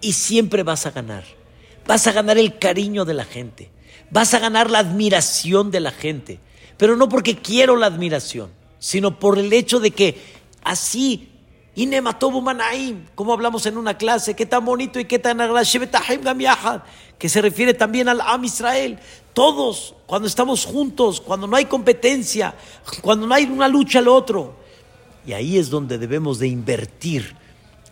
y 0.00 0.12
siempre 0.12 0.62
vas 0.62 0.86
a 0.86 0.90
ganar. 0.90 1.24
Vas 1.86 2.06
a 2.06 2.12
ganar 2.12 2.38
el 2.38 2.58
cariño 2.58 3.04
de 3.04 3.14
la 3.14 3.24
gente, 3.24 3.70
vas 4.10 4.32
a 4.34 4.38
ganar 4.38 4.70
la 4.70 4.78
admiración 4.78 5.70
de 5.70 5.80
la 5.80 5.90
gente, 5.90 6.38
pero 6.78 6.96
no 6.96 7.08
porque 7.08 7.36
quiero 7.36 7.76
la 7.76 7.86
admiración, 7.86 8.50
sino 8.78 9.18
por 9.18 9.38
el 9.38 9.52
hecho 9.52 9.80
de 9.80 9.90
que 9.90 10.18
así, 10.62 11.30
Inematobu 11.74 12.42
como 13.14 13.32
hablamos 13.32 13.66
en 13.66 13.76
una 13.76 13.98
clase, 13.98 14.34
qué 14.34 14.46
tan 14.46 14.64
bonito 14.64 14.98
y 15.00 15.04
qué 15.04 15.18
tan 15.18 15.40
agradable, 15.40 16.82
que 17.18 17.28
se 17.28 17.42
refiere 17.42 17.74
también 17.74 18.08
al 18.08 18.20
Am 18.20 18.44
Israel. 18.44 18.98
Todos, 19.34 19.96
cuando 20.06 20.28
estamos 20.28 20.64
juntos, 20.64 21.20
cuando 21.20 21.48
no 21.48 21.56
hay 21.56 21.64
competencia, 21.64 22.54
cuando 23.02 23.26
no 23.26 23.34
hay 23.34 23.44
una 23.44 23.66
lucha 23.66 23.98
al 23.98 24.06
otro. 24.06 24.54
Y 25.26 25.32
ahí 25.32 25.58
es 25.58 25.70
donde 25.70 25.98
debemos 25.98 26.38
de 26.38 26.46
invertir 26.46 27.34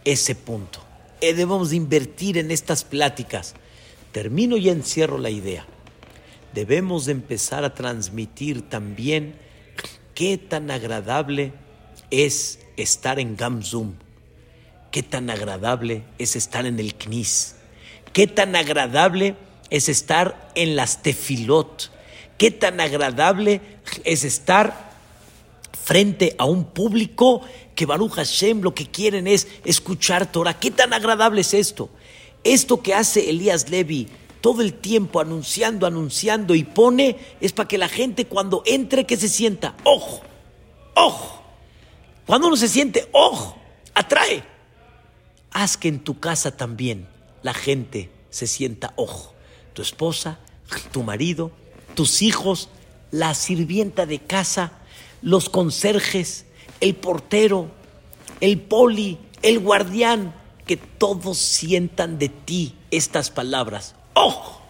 ese 0.05 0.37
punto. 0.37 0.79
Eh, 1.21 1.35
debemos 1.35 1.71
de 1.71 1.77
invertir 1.77 2.39
en 2.39 2.53
estas 2.53 2.85
pláticas. 2.85 3.55
Termino 4.13 4.57
y 4.57 4.69
encierro 4.69 5.19
la 5.19 5.31
idea. 5.31 5.67
Debemos 6.55 7.07
de 7.07 7.13
empezar 7.13 7.65
a 7.65 7.75
transmitir 7.75 8.69
también 8.69 9.35
qué 10.15 10.39
tan 10.39 10.71
agradable 10.71 11.53
es 12.11 12.61
estar 12.77 13.19
en 13.19 13.37
Gamzum, 13.37 13.95
qué 14.93 15.03
tan 15.03 15.29
agradable 15.31 16.05
es 16.19 16.37
estar 16.37 16.67
en 16.67 16.79
el 16.79 16.95
Knis, 16.95 17.57
qué 18.13 18.27
tan 18.27 18.55
agradable 18.55 19.29
es 19.29 19.52
estar 19.73 20.51
en 20.55 20.77
las 20.77 21.03
tefilot. 21.03 21.91
Qué 22.37 22.51
tan 22.51 22.79
agradable 22.79 23.63
es 24.05 24.23
estar 24.23 24.93
frente 25.83 26.37
a 26.39 26.45
un 26.45 26.65
público 26.65 27.41
que 27.75 27.87
Baruch 27.87 28.13
Hashem 28.13 28.61
lo 28.61 28.75
que 28.75 28.87
quieren 28.87 29.27
es 29.27 29.49
escuchar 29.65 30.31
Torah. 30.31 30.61
Qué 30.61 30.71
tan 30.71 30.93
agradable 30.93 31.41
es 31.41 31.55
esto. 31.55 31.89
Esto 32.45 32.83
que 32.83 32.95
hace 32.95 33.31
Elías 33.31 33.71
Levi 33.71 34.09
todo 34.43 34.61
el 34.61 34.75
tiempo 34.75 35.21
anunciando, 35.21 35.87
anunciando 35.87 36.55
y 36.55 36.65
pone 36.65 37.17
es 37.41 37.53
para 37.53 37.69
que 37.69 37.79
la 37.79 37.89
gente 37.89 38.27
cuando 38.27 38.63
entre 38.67 39.07
que 39.07 39.17
se 39.17 39.29
sienta, 39.29 39.75
ojo, 39.85 40.21
ojo. 40.95 41.43
Cuando 42.27 42.49
uno 42.49 42.57
se 42.57 42.69
siente, 42.69 43.09
ojo, 43.13 43.57
atrae. 43.95 44.43
Haz 45.51 45.79
que 45.79 45.89
en 45.89 46.01
tu 46.01 46.21
casa 46.21 46.57
también 46.57 47.09
la 47.43 47.55
gente 47.55 48.11
se 48.29 48.47
sienta, 48.47 48.93
ojo 48.97 49.33
tu 49.73 49.83
esposa, 49.83 50.39
tu 50.93 51.03
marido, 51.03 51.51
tus 51.95 52.23
hijos, 52.23 52.69
la 53.11 53.35
sirvienta 53.35 54.07
de 54.07 54.19
casa, 54.21 54.73
los 55.21 55.49
conserjes, 55.49 56.47
el 56.81 56.95
portero, 56.95 57.71
el 58.41 58.61
poli, 58.61 59.19
el 59.43 59.61
guardián, 59.61 60.35
que 60.67 60.77
todos 60.77 61.39
sientan 61.39 62.19
de 62.19 62.29
ti 62.29 62.75
estas 62.91 63.31
palabras. 63.31 63.95
¡Ojo! 64.15 64.63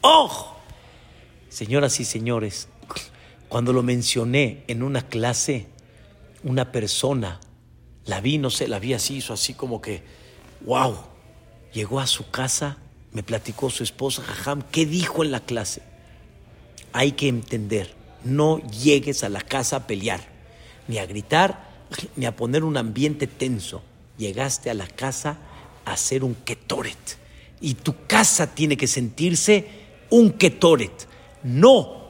¡Ojo! 0.00 0.56
Señoras 1.48 2.00
y 2.00 2.04
señores, 2.04 2.68
cuando 3.48 3.72
lo 3.72 3.82
mencioné 3.82 4.64
en 4.68 4.82
una 4.82 5.02
clase, 5.02 5.68
una 6.42 6.72
persona 6.72 7.40
la 8.04 8.20
vi, 8.20 8.38
no 8.38 8.50
sé, 8.50 8.68
la 8.68 8.78
vi 8.78 8.94
así, 8.94 9.16
hizo 9.16 9.32
así 9.32 9.54
como 9.54 9.80
que, 9.80 10.02
wow, 10.62 10.96
llegó 11.72 12.00
a 12.00 12.06
su 12.06 12.30
casa 12.30 12.78
me 13.12 13.22
platicó 13.22 13.70
su 13.70 13.82
esposa, 13.82 14.22
Jajam, 14.22 14.62
¿qué 14.70 14.86
dijo 14.86 15.24
en 15.24 15.32
la 15.32 15.40
clase? 15.40 15.82
Hay 16.92 17.12
que 17.12 17.28
entender, 17.28 17.94
no 18.24 18.58
llegues 18.70 19.24
a 19.24 19.28
la 19.28 19.40
casa 19.40 19.76
a 19.76 19.86
pelear, 19.86 20.20
ni 20.88 20.98
a 20.98 21.06
gritar, 21.06 21.70
ni 22.16 22.26
a 22.26 22.36
poner 22.36 22.64
un 22.64 22.76
ambiente 22.76 23.26
tenso. 23.26 23.82
Llegaste 24.16 24.70
a 24.70 24.74
la 24.74 24.86
casa 24.86 25.38
a 25.84 25.92
hacer 25.92 26.24
un 26.24 26.34
ketoret. 26.34 27.18
Y 27.60 27.74
tu 27.74 28.06
casa 28.06 28.54
tiene 28.54 28.76
que 28.76 28.86
sentirse 28.86 29.66
un 30.10 30.32
ketoret, 30.32 31.06
no 31.42 32.00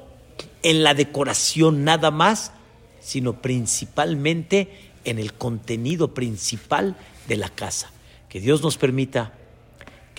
en 0.63 0.83
la 0.83 0.95
decoración 0.95 1.85
nada 1.85 2.11
más, 2.11 2.53
sino 3.01 3.41
principalmente 3.41 4.93
en 5.05 5.19
el 5.19 5.33
contenido 5.33 6.13
principal 6.15 6.97
de 7.27 7.37
la 7.37 7.49
casa. 7.49 7.91
Que 8.29 8.41
Dios 8.41 8.63
nos 8.63 8.77
permita 8.77 9.35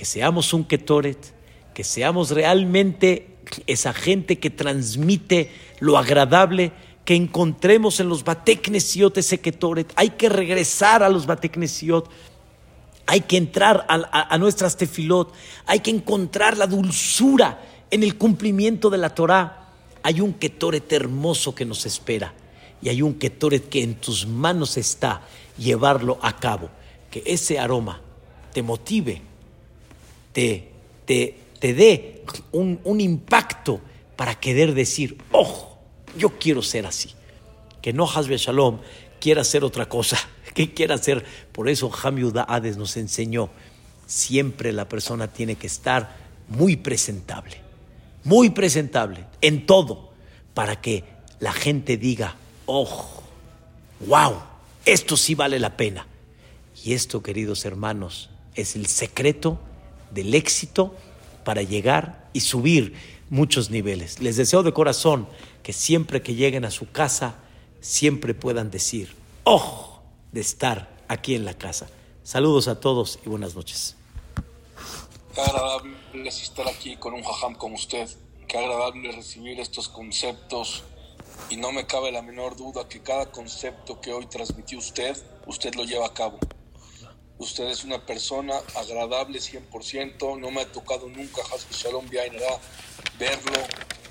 que 0.02 0.06
seamos 0.06 0.52
un 0.56 0.64
Ketoret, 0.64 1.32
que 1.76 1.84
seamos 1.84 2.32
realmente 2.32 3.38
esa 3.68 3.94
gente 3.94 4.40
que 4.40 4.50
transmite 4.50 5.52
lo 5.80 5.96
agradable, 5.96 6.72
que 7.06 7.14
encontremos 7.14 8.00
en 8.00 8.10
los 8.10 8.24
Bateknesiot 8.24 9.16
ese 9.20 9.42
Ketoret. 9.42 9.94
Hay 9.96 10.10
que 10.10 10.28
regresar 10.28 11.04
a 11.04 11.10
los 11.10 11.28
Bateknesiot, 11.28 12.10
hay 13.06 13.22
que 13.22 13.38
entrar 13.38 13.86
a, 13.88 14.36
nuestras 14.40 14.76
tefilot, 14.76 15.32
hay 15.68 15.82
que 15.82 15.92
encontrar 15.92 16.58
la 16.58 16.66
dulzura 16.66 17.62
en 17.92 18.02
el 18.02 18.18
cumplimiento 18.18 18.90
de 18.90 18.98
la 18.98 19.14
Torah. 19.14 19.70
Hay 20.02 20.20
un 20.20 20.34
Ketoret 20.34 20.92
hermoso 20.92 21.54
que 21.54 21.64
nos 21.64 21.86
espera 21.86 22.34
y 22.82 22.90
hay 22.90 23.04
un 23.04 23.20
Ketoret 23.20 23.70
que 23.70 23.84
en 23.84 23.94
tus 23.94 24.26
manos 24.26 24.78
está 24.78 25.22
llevarlo 25.60 26.18
a 26.24 26.38
cabo. 26.38 26.72
Que 27.12 27.22
ese 27.24 27.60
aroma 27.60 28.02
te 28.52 28.64
motive 28.64 29.30
te, 30.34 30.70
te, 31.06 31.38
te 31.60 31.74
dé 31.74 32.24
un, 32.52 32.80
un, 32.84 33.02
impacto 33.02 33.82
para 34.16 34.40
querer 34.40 34.74
decir, 34.74 35.18
ojo, 35.32 35.80
yo 36.18 36.38
quiero 36.40 36.62
ser 36.62 36.86
así. 36.86 37.12
Que 37.82 37.94
no 37.94 38.10
Hasbe 38.10 38.38
Shalom 38.38 38.80
quiera 39.20 39.42
hacer 39.42 39.64
otra 39.64 39.88
cosa, 39.88 40.18
que 40.54 40.74
quiera 40.74 40.96
hacer. 40.96 41.26
Por 41.52 41.70
eso 41.70 41.92
Hamiuda 42.04 42.44
Hades 42.44 42.78
nos 42.78 42.98
enseñó, 42.98 43.50
siempre 44.06 44.74
la 44.74 44.90
persona 44.90 45.28
tiene 45.28 45.56
que 45.56 45.68
estar 45.68 46.16
muy 46.50 46.76
presentable, 46.76 47.58
muy 48.24 48.50
presentable 48.50 49.26
en 49.42 49.66
todo, 49.66 50.12
para 50.54 50.82
que 50.82 51.06
la 51.40 51.54
gente 51.54 51.96
diga, 51.98 52.36
ojo, 52.66 53.24
wow, 54.06 54.34
esto 54.86 55.16
sí 55.16 55.36
vale 55.36 55.60
la 55.60 55.78
pena. 55.78 56.08
Y 56.84 56.94
esto, 56.94 57.22
queridos 57.22 57.64
hermanos, 57.66 58.30
es 58.56 58.76
el 58.76 58.88
secreto 58.88 59.60
del 60.12 60.34
éxito 60.34 60.96
para 61.44 61.62
llegar 61.64 62.30
y 62.34 62.42
subir 62.42 62.94
muchos 63.30 63.70
niveles. 63.70 64.20
Les 64.20 64.38
deseo 64.38 64.64
de 64.64 64.74
corazón 64.74 65.28
que 65.64 65.74
siempre 65.74 66.22
que 66.22 66.36
lleguen 66.36 66.66
a 66.66 66.72
su 66.72 66.92
casa, 66.92 67.36
siempre 67.80 68.34
puedan 68.34 68.70
decir, 68.72 69.16
ojo 69.44 70.04
de 70.32 70.42
estar 70.42 70.90
aquí 71.08 71.36
en 71.36 71.46
la 71.46 71.54
casa. 71.54 71.88
Saludos 72.24 72.68
a 72.68 72.80
todos 72.80 73.20
y 73.26 73.30
buenas 73.30 73.56
noches. 73.56 73.96
Qué 75.34 75.42
agradable 75.42 75.96
es 76.26 76.42
estar 76.42 76.68
aquí 76.68 76.98
con 76.98 77.14
un 77.14 77.24
jajam 77.24 77.56
como 77.56 77.76
usted. 77.76 78.10
Qué 78.48 78.58
agradable 78.58 79.12
recibir 79.12 79.60
estos 79.60 79.88
conceptos. 79.88 80.84
Y 81.50 81.58
no 81.58 81.72
me 81.72 81.86
cabe 81.86 82.12
la 82.12 82.22
menor 82.22 82.56
duda 82.58 82.88
que 82.88 83.02
cada 83.02 83.32
concepto 83.32 84.00
que 84.02 84.14
hoy 84.14 84.26
transmitió 84.26 84.78
usted, 84.78 85.18
usted 85.48 85.74
lo 85.76 85.86
lleva 85.86 86.06
a 86.06 86.14
cabo. 86.14 86.38
Usted 87.42 87.70
es 87.70 87.84
una 87.84 87.98
persona 88.06 88.54
agradable 88.76 89.40
100%. 89.40 90.40
No 90.40 90.52
me 90.52 90.62
ha 90.62 90.72
tocado 90.72 91.10
nunca, 91.10 91.42
Hasbe 91.52 91.74
Shalom 91.74 92.08
verlo 93.18 93.58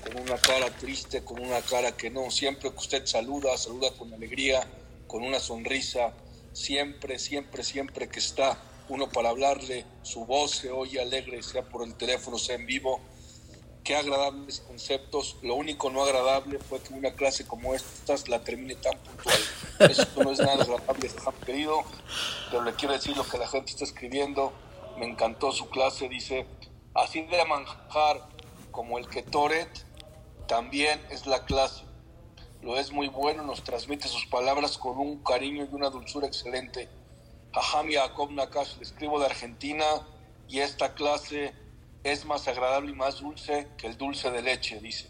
con 0.03 0.21
una 0.23 0.37
cara 0.37 0.69
triste, 0.71 1.23
con 1.23 1.39
una 1.39 1.61
cara 1.61 1.95
que 1.95 2.09
no. 2.09 2.29
Siempre 2.29 2.69
que 2.71 2.77
usted 2.77 3.05
saluda, 3.05 3.57
saluda 3.57 3.89
con 3.97 4.13
alegría, 4.13 4.67
con 5.07 5.23
una 5.23 5.39
sonrisa. 5.39 6.11
Siempre, 6.51 7.19
siempre, 7.19 7.63
siempre 7.63 8.09
que 8.09 8.19
está 8.19 8.61
uno 8.89 9.09
para 9.09 9.29
hablarle, 9.29 9.85
su 10.03 10.25
voz 10.25 10.51
se 10.51 10.69
oye 10.69 10.99
alegre, 10.99 11.41
sea 11.41 11.61
por 11.63 11.87
el 11.87 11.95
teléfono, 11.95 12.37
sea 12.37 12.55
en 12.55 12.65
vivo. 12.65 12.99
Qué 13.85 13.95
agradables 13.95 14.59
conceptos. 14.59 15.37
Lo 15.41 15.55
único 15.55 15.89
no 15.89 16.03
agradable 16.03 16.59
fue 16.59 16.81
que 16.81 16.93
una 16.93 17.13
clase 17.13 17.47
como 17.47 17.75
esta 17.75 18.15
la 18.27 18.43
termine 18.43 18.75
tan 18.75 18.97
puntual. 18.99 19.39
Eso 19.89 20.23
no 20.23 20.31
es 20.31 20.39
nada 20.39 20.63
agradable, 20.63 21.09
querido, 21.45 21.83
pero 22.49 22.63
le 22.63 22.73
quiero 22.73 22.93
decir 22.93 23.15
lo 23.15 23.27
que 23.27 23.37
la 23.37 23.47
gente 23.47 23.71
está 23.71 23.83
escribiendo. 23.83 24.53
Me 24.97 25.05
encantó 25.05 25.51
su 25.51 25.69
clase, 25.69 26.09
dice, 26.09 26.45
así 26.93 27.21
de 27.21 27.45
manjar 27.45 28.27
como 28.71 28.97
el 28.97 29.07
que 29.07 29.23
Toret, 29.23 29.69
también 30.47 31.01
es 31.09 31.25
la 31.25 31.45
clase. 31.45 31.83
Lo 32.61 32.77
es 32.77 32.91
muy 32.91 33.07
bueno, 33.07 33.43
nos 33.43 33.63
transmite 33.63 34.07
sus 34.07 34.25
palabras 34.27 34.77
con 34.77 34.99
un 34.99 35.23
cariño 35.23 35.67
y 35.69 35.73
una 35.73 35.89
dulzura 35.89 36.27
excelente. 36.27 36.89
Jajam 37.53 37.89
Yaakov 37.89 38.31
Nakash, 38.31 38.77
le 38.77 38.83
escribo 38.83 39.19
de 39.19 39.25
Argentina 39.25 39.85
y 40.47 40.59
esta 40.59 40.93
clase 40.93 41.53
es 42.03 42.25
más 42.25 42.47
agradable 42.47 42.91
y 42.91 42.95
más 42.95 43.19
dulce 43.19 43.67
que 43.77 43.87
el 43.87 43.97
dulce 43.97 44.29
de 44.31 44.41
leche, 44.41 44.79
dice. 44.79 45.09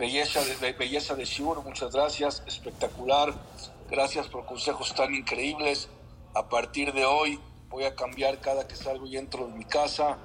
Belleza 0.00 0.42
de, 0.42 0.72
belleza 0.72 1.14
de 1.14 1.28
muchas 1.62 1.92
gracias, 1.92 2.42
espectacular. 2.46 3.34
Gracias 3.90 4.28
por 4.28 4.46
consejos 4.46 4.94
tan 4.94 5.14
increíbles. 5.14 5.90
A 6.34 6.48
partir 6.48 6.94
de 6.94 7.04
hoy 7.04 7.38
voy 7.68 7.84
a 7.84 7.94
cambiar 7.94 8.40
cada 8.40 8.66
que 8.66 8.76
salgo 8.76 9.06
y 9.06 9.18
entro 9.18 9.46
de 9.46 9.52
mi 9.52 9.66
casa. 9.66 10.16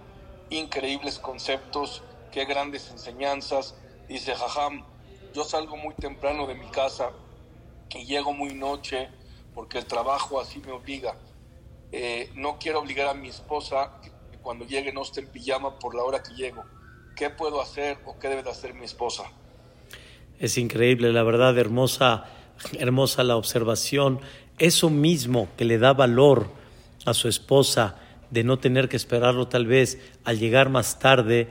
Increíbles 0.50 1.20
conceptos, 1.20 2.04
qué 2.32 2.46
grandes 2.46 2.90
enseñanzas. 2.90 3.76
Dice 4.08 4.34
Jajam, 4.34 4.86
yo 5.34 5.44
salgo 5.44 5.76
muy 5.76 5.94
temprano 5.96 6.48
de 6.48 6.56
mi 6.56 6.70
casa 6.70 7.12
y 7.90 8.06
llego 8.06 8.32
muy 8.32 8.54
noche 8.54 9.10
porque 9.54 9.80
el 9.80 9.86
trabajo 9.88 10.40
así 10.40 10.60
me 10.60 10.72
obliga. 10.72 11.18
Eh, 11.92 12.32
no 12.34 12.60
quiero 12.60 12.80
obligar 12.80 13.10
a 13.10 13.14
mi 13.14 13.28
esposa 13.28 14.00
que 14.02 14.38
cuando 14.38 14.64
llegue 14.64 14.94
no 14.94 15.02
esté 15.02 15.22
pijama 15.24 15.80
por 15.80 15.96
la 15.96 16.06
hora 16.06 16.24
que 16.24 16.34
llego. 16.34 16.64
¿Qué 17.18 17.30
puedo 17.30 17.60
hacer 17.60 18.00
o 18.06 18.18
qué 18.18 18.30
debe 18.30 18.42
de 18.42 18.52
hacer 18.52 18.74
mi 18.74 18.86
esposa? 18.86 19.30
Es 20.40 20.58
increíble, 20.58 21.14
la 21.14 21.24
verdad, 21.24 21.58
hermosa, 21.58 22.26
hermosa 22.78 23.24
la 23.24 23.38
observación. 23.38 24.20
Eso 24.58 24.90
mismo 24.90 25.48
que 25.58 25.66
le 25.66 25.78
da 25.78 25.94
valor 25.94 26.50
a 27.06 27.14
su 27.14 27.28
esposa 27.28 27.96
de 28.32 28.44
no 28.44 28.60
tener 28.60 28.90
que 28.90 28.98
esperarlo 28.98 29.48
tal 29.48 29.66
vez 29.66 30.00
al 30.24 30.40
llegar 30.40 30.70
más 30.70 31.00
tarde, 31.00 31.50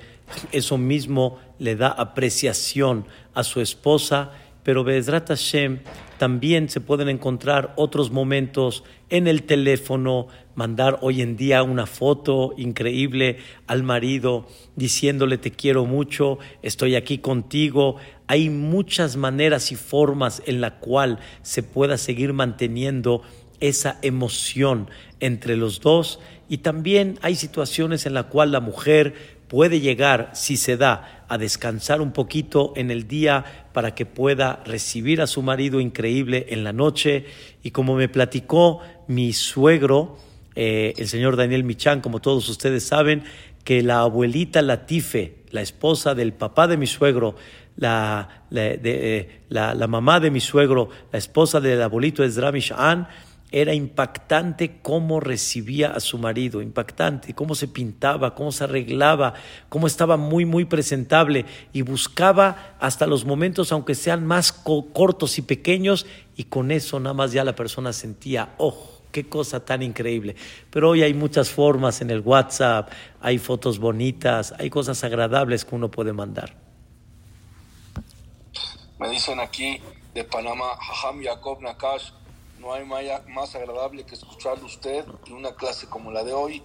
eso 0.53 0.79
mismo 0.79 1.39
le 1.59 1.77
da 1.77 1.89
apreciación 1.89 3.07
a 3.35 3.45
su 3.45 3.61
esposa, 3.61 4.33
pero 4.63 4.85
Bezrat 4.85 5.29
Hashem 5.29 5.81
también 6.25 6.71
se 6.71 6.81
pueden 6.81 7.11
encontrar 7.11 7.75
otros 7.77 8.11
momentos 8.11 8.83
en 9.11 9.27
el 9.27 9.43
teléfono, 9.43 10.29
mandar 10.55 10.99
hoy 11.03 11.21
en 11.21 11.37
día 11.37 11.63
una 11.63 11.85
foto 11.85 12.55
increíble 12.57 13.37
al 13.67 13.83
marido 13.83 14.47
diciéndole 14.75 15.37
te 15.37 15.51
quiero 15.51 15.85
mucho, 15.85 16.39
estoy 16.63 16.97
aquí 16.97 17.19
contigo. 17.19 17.97
Hay 18.27 18.49
muchas 18.49 19.19
maneras 19.19 19.71
y 19.71 19.77
formas 19.77 20.43
en 20.47 20.63
la 20.63 20.79
cual 20.79 21.19
se 21.43 21.63
pueda 21.63 21.99
seguir 21.99 22.33
manteniendo 22.33 23.21
esa 23.61 23.99
emoción 24.01 24.89
entre 25.21 25.59
los 25.59 25.83
dos 25.83 26.21
y 26.49 26.57
también 26.57 27.19
hay 27.21 27.35
situaciones 27.35 28.07
en 28.07 28.15
la 28.15 28.23
cual 28.31 28.51
la 28.51 28.61
mujer 28.61 29.13
puede 29.49 29.81
llegar, 29.81 30.31
si 30.35 30.57
se 30.57 30.77
da, 30.77 31.25
a 31.29 31.39
descansar 31.39 32.01
un 32.01 32.13
poquito 32.13 32.73
en 32.77 32.91
el 32.91 33.09
día 33.09 33.45
para 33.73 33.95
que 33.95 34.07
pueda 34.07 34.63
recibir 34.65 35.21
a 35.21 35.27
su 35.27 35.43
marido 35.43 35.81
increíble 35.81 36.47
en 36.51 36.65
la 36.65 36.73
noche. 36.73 37.27
Y 37.63 37.71
como 37.71 37.97
me 37.97 38.09
platicó 38.09 38.81
mi 39.09 39.33
suegro, 39.33 40.19
eh, 40.55 40.95
el 40.97 41.09
señor 41.09 41.37
Daniel 41.37 41.65
Michán, 41.65 42.01
como 42.01 42.21
todos 42.21 42.49
ustedes 42.49 42.87
saben, 42.87 43.25
que 43.65 43.83
la 43.83 44.01
abuelita 44.01 44.63
Latife, 44.63 45.37
la 45.51 45.63
esposa 45.63 46.15
del 46.15 46.33
papá 46.33 46.67
de 46.67 46.77
mi 46.77 46.87
suegro, 46.87 47.35
la, 47.77 48.45
eh, 48.53 49.41
la, 49.49 49.75
la, 49.75 49.87
mamá 49.87 50.21
de 50.21 50.31
mi 50.31 50.41
suegro, 50.41 50.91
la 51.11 51.19
esposa 51.19 51.61
del 51.61 51.83
abuelito 51.83 52.23
Ezra 52.23 52.53
Mishán, 52.53 53.09
era 53.51 53.73
impactante 53.73 54.81
cómo 54.83 55.21
recibía 55.21 55.93
a 55.93 56.01
su 56.01 56.19
marido, 56.19 56.61
impactante, 56.61 57.35
cómo 57.35 57.55
se 57.55 57.69
pintaba, 57.69 58.35
cómo 58.35 58.51
se 58.51 58.65
arreglaba, 58.65 59.35
cómo 59.69 59.87
estaba 59.87 60.17
muy, 60.17 60.45
muy 60.45 60.65
presentable 60.65 61.45
y 61.73 61.83
buscaba 61.83 62.77
hasta 62.81 63.07
los 63.07 63.25
momentos, 63.25 63.71
aunque 63.71 63.95
sean 63.95 64.27
más 64.27 64.53
cortos 64.53 65.39
y 65.39 65.43
pequeños, 65.43 66.07
y 66.37 66.45
con 66.45 66.73
eso 66.73 66.99
nada 66.99 67.15
más 67.15 67.33
ya 67.33 67.45
la 67.45 67.55
persona 67.55 67.93
sentía, 67.93 68.55
oh, 68.59 68.95
qué 69.13 69.29
cosa 69.29 69.65
tan 69.65 69.83
increíble. 69.83 70.35
Pero 70.71 70.91
hoy 70.91 71.03
hay 71.05 71.15
muchas 71.15 71.49
formas 71.49 72.01
en 72.01 72.11
el 72.11 72.21
WhatsApp, 72.21 72.91
hay 73.21 73.39
fotos 73.39 73.79
bonitas, 73.79 74.53
hay 74.59 74.69
cosas 74.69 75.05
agradables 75.05 75.65
que 75.65 75.77
uno 75.77 75.91
puede 75.91 76.13
mandar. 76.13 76.57
Me 78.99 79.09
dicen 79.11 79.39
aquí 79.39 79.81
de 80.13 80.25
Panamá, 80.25 80.77
Jajam 80.81 81.23
Yacob 81.23 81.61
Nakash, 81.63 82.11
no 82.65 82.73
hay 82.73 82.87
más 83.29 83.55
agradable 83.55 84.07
que 84.07 84.15
escucharlo 84.15 84.65
usted 84.65 85.05
en 85.27 85.35
una 85.35 85.55
clase 85.55 85.87
como 85.87 86.11
la 86.11 86.25
de 86.25 86.33
hoy, 86.33 86.63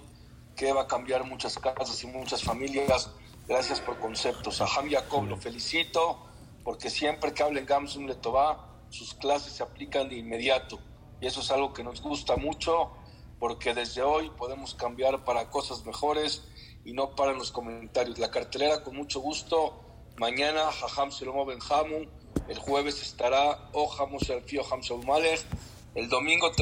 que 0.56 0.72
va 0.72 0.84
a 0.84 0.88
cambiar 0.88 1.26
muchas 1.26 1.60
casas 1.60 2.02
y 2.04 2.08
muchas 2.08 2.42
familias. 2.42 3.12
Gracias 3.48 3.82
por 3.82 4.00
conceptos. 4.00 4.62
A 4.62 4.66
Ham 4.66 4.90
Jacob 4.90 5.26
lo 5.26 5.36
felicito, 5.36 6.26
porque 6.64 6.90
siempre 6.90 7.34
que 7.34 7.44
hablen 7.44 7.66
Gamsun 7.66 8.08
Letová, 8.08 8.66
sus 8.90 9.14
clases 9.14 9.54
se 9.54 9.64
aplican 9.64 10.08
de 10.08 10.16
inmediato. 10.16 10.80
Y 11.20 11.28
eso 11.28 11.42
es 11.42 11.52
algo 11.52 11.74
que 11.74 11.84
nos 11.84 12.02
gusta 12.02 12.38
mucho, 12.38 12.92
porque 13.38 13.74
desde 13.74 14.02
hoy 14.02 14.30
podemos 14.38 14.76
cambiar 14.76 15.26
para 15.26 15.50
cosas 15.50 15.86
mejores 15.86 16.44
y 16.86 16.94
no 16.94 17.14
para 17.14 17.34
los 17.34 17.52
comentarios. 17.52 18.20
La 18.20 18.32
cartelera 18.32 18.84
con 18.84 18.96
mucho 18.96 19.20
gusto. 19.20 19.82
Mañana 20.18 20.72
Jajam 20.72 21.12
Selomo 21.12 21.46
Benjamu. 21.46 22.06
El 22.48 22.58
jueves 22.58 23.02
estará 23.02 23.70
Ojamos 23.74 24.30
el 24.30 24.42
Fío 24.44 24.64
Malech. 25.06 25.46
El 26.00 26.08
domingo 26.08 26.50